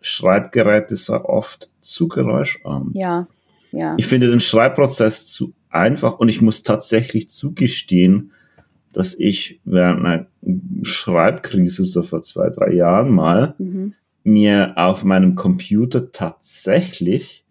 Schreibgeräte 0.02 0.98
sehr 0.98 1.30
oft 1.30 1.70
zu 1.80 2.10
geräuscharm. 2.10 2.92
Ja, 2.94 3.28
ja. 3.72 3.96
Ich 3.98 4.08
finde 4.08 4.30
den 4.30 4.40
Schreibprozess 4.40 5.28
zu 5.28 5.54
einfach 5.70 6.20
und 6.20 6.30
ich 6.30 6.42
muss 6.42 6.64
tatsächlich 6.64 7.30
zugestehen, 7.30 8.32
dass 8.94 9.18
ich 9.18 9.60
während 9.66 10.06
einer 10.06 10.28
Schreibkrise 10.82 11.86
so 11.86 12.04
vor 12.04 12.22
zwei, 12.22 12.50
drei 12.50 12.74
Jahren 12.74 13.12
mal 13.12 13.56
mhm. 13.60 13.94
mir 14.24 14.74
auf 14.76 15.04
meinem 15.04 15.36
Computer 15.36 16.12
tatsächlich 16.12 17.46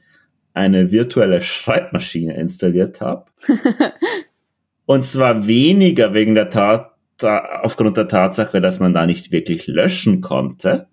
eine 0.53 0.91
virtuelle 0.91 1.43
Schreibmaschine 1.43 2.37
installiert 2.37 3.01
habe. 3.01 3.27
und 4.87 5.05
zwar 5.05 5.47
weniger 5.47 6.15
wegen 6.15 6.35
der 6.35 6.51
Tat, 6.51 6.91
aufgrund 7.21 7.97
der 7.97 8.09
Tatsache, 8.09 8.61
dass 8.61 8.81
man 8.81 8.95
da 8.95 9.07
nicht 9.07 9.31
wirklich 9.31 9.67
löschen 9.69 10.21
konnte, 10.21 10.89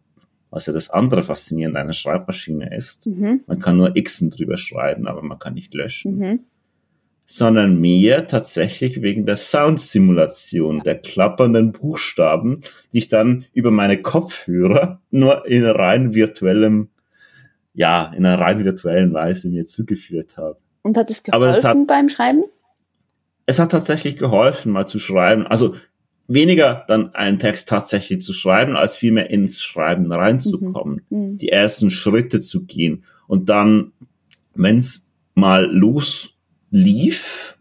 was 0.55 0.67
ja 0.67 0.73
das 0.73 0.89
andere 0.89 1.21
Faszinierende 1.21 1.81
einer 1.81 1.93
Schreibmaschine 1.93 2.73
ist. 2.73 3.07
Mhm. 3.07 3.41
Man 3.45 3.59
kann 3.59 3.75
nur 3.75 3.93
Xen 3.93 4.29
drüber 4.29 4.55
schreiben, 4.55 5.05
aber 5.05 5.21
man 5.21 5.37
kann 5.37 5.53
nicht 5.53 5.73
löschen. 5.73 6.17
Mhm. 6.17 6.39
Sondern 7.25 7.81
mehr 7.81 8.27
tatsächlich 8.27 9.01
wegen 9.01 9.25
der 9.25 9.35
Soundsimulation, 9.35 10.81
der 10.85 10.95
klappernden 10.95 11.73
Buchstaben, 11.73 12.61
die 12.93 12.99
ich 12.99 13.09
dann 13.09 13.43
über 13.51 13.69
meine 13.69 14.01
Kopfhörer 14.01 15.01
nur 15.11 15.45
in 15.45 15.65
rein 15.65 16.13
virtuellem, 16.13 16.87
ja, 17.73 18.13
in 18.15 18.25
einer 18.25 18.39
rein 18.39 18.63
virtuellen 18.63 19.13
Weise 19.13 19.49
mir 19.49 19.65
zugeführt 19.65 20.37
habe. 20.37 20.57
Und 20.83 20.95
hat 20.95 21.09
es 21.09 21.21
geholfen 21.21 21.63
hat, 21.63 21.87
beim 21.87 22.07
Schreiben? 22.07 22.45
Es 23.45 23.59
hat 23.59 23.73
tatsächlich 23.73 24.15
geholfen, 24.15 24.71
mal 24.71 24.87
zu 24.87 24.99
schreiben. 24.99 25.45
Also 25.45 25.75
weniger 26.27 26.85
dann 26.87 27.13
einen 27.13 27.39
Text 27.39 27.69
tatsächlich 27.69 28.21
zu 28.21 28.33
schreiben, 28.33 28.75
als 28.75 28.95
vielmehr 28.95 29.29
ins 29.29 29.61
Schreiben 29.61 30.11
reinzukommen, 30.11 31.01
mhm. 31.09 31.19
mhm. 31.19 31.37
die 31.37 31.49
ersten 31.49 31.91
Schritte 31.91 32.39
zu 32.39 32.65
gehen 32.65 33.03
und 33.27 33.49
dann, 33.49 33.91
wenn 34.53 34.79
es 34.79 35.11
mal 35.33 35.65
loslief, 35.65 37.57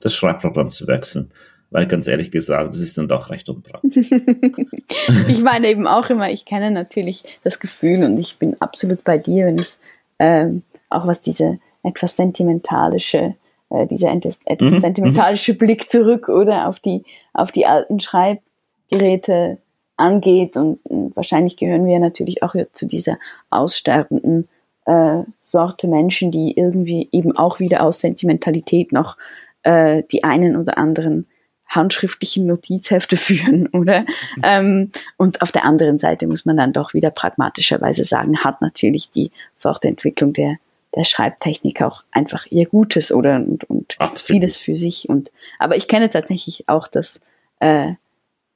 das 0.00 0.14
Schreibprogramm 0.14 0.70
zu 0.70 0.86
wechseln. 0.86 1.30
Weil 1.70 1.86
ganz 1.86 2.06
ehrlich 2.06 2.30
gesagt, 2.30 2.68
das 2.68 2.80
ist 2.80 2.96
dann 2.96 3.08
doch 3.08 3.28
recht 3.28 3.48
unpraktisch. 3.50 4.10
ich 5.28 5.42
meine 5.42 5.68
eben 5.68 5.86
auch 5.86 6.08
immer, 6.08 6.30
ich 6.30 6.46
kenne 6.46 6.70
natürlich 6.70 7.24
das 7.44 7.60
Gefühl 7.60 8.04
und 8.04 8.16
ich 8.16 8.38
bin 8.38 8.56
absolut 8.60 9.04
bei 9.04 9.18
dir, 9.18 9.46
wenn 9.46 9.58
es 9.58 9.78
ähm, 10.18 10.62
auch 10.88 11.06
was 11.06 11.20
diese 11.20 11.58
etwas 11.82 12.16
sentimentalische 12.16 13.34
äh, 13.70 13.86
dieser 13.86 14.12
etwas 14.12 14.40
mhm. 14.60 14.80
sentimentalische 14.80 15.54
Blick 15.54 15.90
zurück 15.90 16.28
oder 16.28 16.68
auf 16.68 16.80
die, 16.80 17.04
auf 17.32 17.52
die 17.52 17.66
alten 17.66 18.00
Schreibgeräte 18.00 19.58
angeht. 19.96 20.56
Und, 20.56 20.86
und 20.88 21.14
wahrscheinlich 21.16 21.56
gehören 21.56 21.86
wir 21.86 21.98
natürlich 21.98 22.42
auch 22.42 22.54
zu 22.72 22.86
dieser 22.86 23.18
aussterbenden 23.50 24.48
äh, 24.86 25.22
Sorte 25.40 25.88
Menschen, 25.88 26.30
die 26.30 26.56
irgendwie 26.56 27.08
eben 27.12 27.36
auch 27.36 27.60
wieder 27.60 27.82
aus 27.82 28.00
Sentimentalität 28.00 28.92
noch 28.92 29.16
äh, 29.62 30.02
die 30.10 30.24
einen 30.24 30.56
oder 30.56 30.78
anderen 30.78 31.26
handschriftlichen 31.68 32.46
Notizhefte 32.46 33.16
führen, 33.18 33.66
oder? 33.68 34.06
Ähm, 34.42 34.90
und 35.18 35.42
auf 35.42 35.52
der 35.52 35.64
anderen 35.64 35.98
Seite 35.98 36.26
muss 36.26 36.46
man 36.46 36.56
dann 36.56 36.72
doch 36.72 36.94
wieder 36.94 37.10
pragmatischerweise 37.10 38.04
sagen, 38.04 38.38
hat 38.38 38.62
natürlich 38.62 39.10
die 39.10 39.30
Fortentwicklung 39.56 40.32
der 40.32 40.56
der 40.98 41.04
Schreibtechnik 41.04 41.80
auch 41.80 42.02
einfach 42.10 42.44
ihr 42.50 42.66
Gutes 42.66 43.12
oder 43.12 43.36
und, 43.36 43.70
und 43.70 43.96
vieles 44.16 44.56
für 44.56 44.74
sich. 44.74 45.08
Und 45.08 45.30
aber 45.60 45.76
ich 45.76 45.86
kenne 45.86 46.10
tatsächlich 46.10 46.68
auch 46.68 46.88
das 46.88 47.20
äh, 47.60 47.92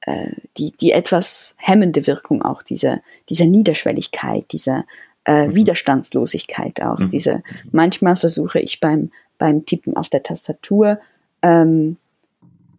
äh, 0.01 0.33
die 0.59 0.73
die 0.73 0.91
etwas 0.91 1.55
hemmende 1.57 2.07
Wirkung 2.09 2.43
auch 2.43 2.65
dieser 2.65 3.01
dieser 3.29 3.47
Niederschwelligkeit, 3.47 4.51
dieser 4.51 4.85
äh, 5.25 5.47
mhm. 5.47 5.55
Widerstandslosigkeit 5.55 6.83
auch. 6.83 6.99
Mhm. 6.99 7.11
Diese 7.11 7.43
manchmal 7.71 8.17
versuche 8.17 8.59
ich 8.59 8.81
beim 8.81 9.13
beim 9.39 9.65
Tippen 9.65 9.97
auf 9.97 10.09
der 10.09 10.25
Tastatur 10.25 10.99
ähm, 11.43 11.97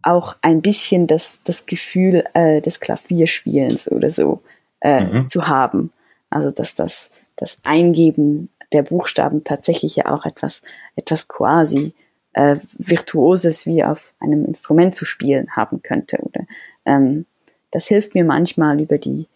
auch 0.02 0.36
ein 0.42 0.60
bisschen 0.60 1.06
das 1.06 1.38
das 1.44 1.64
Gefühl 1.64 2.24
äh, 2.34 2.60
des 2.60 2.80
Klavierspielens 2.80 3.90
oder 3.90 4.10
so 4.10 4.42
äh, 4.82 5.04
mhm. 5.04 5.28
zu 5.30 5.48
haben. 5.48 5.90
Also 6.28 6.50
dass 6.50 6.74
das 6.74 7.10
das 7.36 7.56
Eingeben 7.64 8.50
der 8.74 8.82
Buchstaben 8.82 9.44
tatsächlich 9.44 9.96
ja 9.96 10.06
auch 10.06 10.26
etwas, 10.26 10.62
etwas 10.96 11.28
quasi 11.28 11.94
äh, 12.34 12.56
Virtuoses 12.76 13.66
wie 13.66 13.84
auf 13.84 14.14
einem 14.20 14.44
Instrument 14.44 14.94
zu 14.94 15.04
spielen 15.04 15.48
haben 15.52 15.82
könnte. 15.82 16.18
Oder 16.18 16.46
ähm, 16.84 17.26
das 17.70 17.86
hilft 17.86 18.14
mir 18.14 18.24
manchmal 18.24 18.80
über 18.80 18.98
die, 18.98 19.26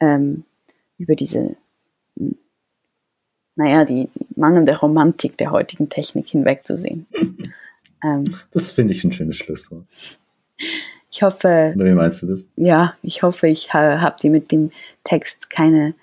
ähm, 0.00 0.44
über 0.98 1.14
diese, 1.14 1.56
hm, 2.18 2.36
naja, 3.56 3.84
die, 3.84 4.08
die 4.14 4.26
mangelnde 4.36 4.78
Romantik 4.78 5.36
der 5.38 5.50
heutigen 5.50 5.88
Technik 5.88 6.28
hinwegzusehen. 6.28 7.06
ähm, 8.04 8.24
das 8.52 8.72
finde 8.72 8.94
ich 8.94 9.04
ein 9.04 9.12
schönes 9.12 9.36
Schlusswort. 9.36 9.86
Ich 11.10 11.22
hoffe. 11.22 11.72
Oder 11.74 11.86
wie 11.86 11.94
meinst 11.94 12.22
du 12.22 12.26
das? 12.26 12.48
Ja, 12.56 12.94
ich 13.02 13.22
hoffe, 13.22 13.48
ich 13.48 13.72
ha, 13.72 14.00
habe 14.00 14.16
dir 14.20 14.30
mit 14.30 14.52
dem 14.52 14.70
Text 15.04 15.50
keine, 15.50 15.94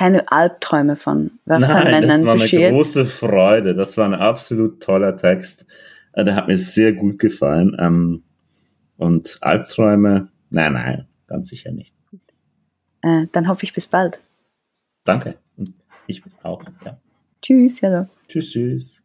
keine 0.00 0.32
Albträume 0.32 0.96
von 0.96 1.32
Wachtermännern 1.44 1.84
Nein, 1.84 2.08
das 2.08 2.24
war 2.24 2.32
eine 2.32 2.40
beschert. 2.40 2.72
große 2.72 3.04
Freude. 3.04 3.74
Das 3.74 3.98
war 3.98 4.06
ein 4.06 4.14
absolut 4.14 4.82
toller 4.82 5.14
Text. 5.14 5.66
Äh, 6.14 6.24
der 6.24 6.36
hat 6.36 6.48
mir 6.48 6.56
sehr 6.56 6.94
gut 6.94 7.18
gefallen. 7.18 7.76
Ähm, 7.78 8.22
und 8.96 9.36
Albträume, 9.42 10.28
nein, 10.48 10.72
nein, 10.72 11.06
ganz 11.26 11.50
sicher 11.50 11.70
nicht. 11.70 11.94
Äh, 13.02 13.26
dann 13.32 13.46
hoffe 13.46 13.64
ich 13.64 13.74
bis 13.74 13.88
bald. 13.88 14.22
Danke. 15.04 15.34
Ich 16.06 16.22
auch, 16.44 16.64
ja. 16.82 16.98
Tschüss, 17.42 17.82
ja. 17.82 18.08
Tschüss, 18.26 18.52
tschüss. 18.52 18.99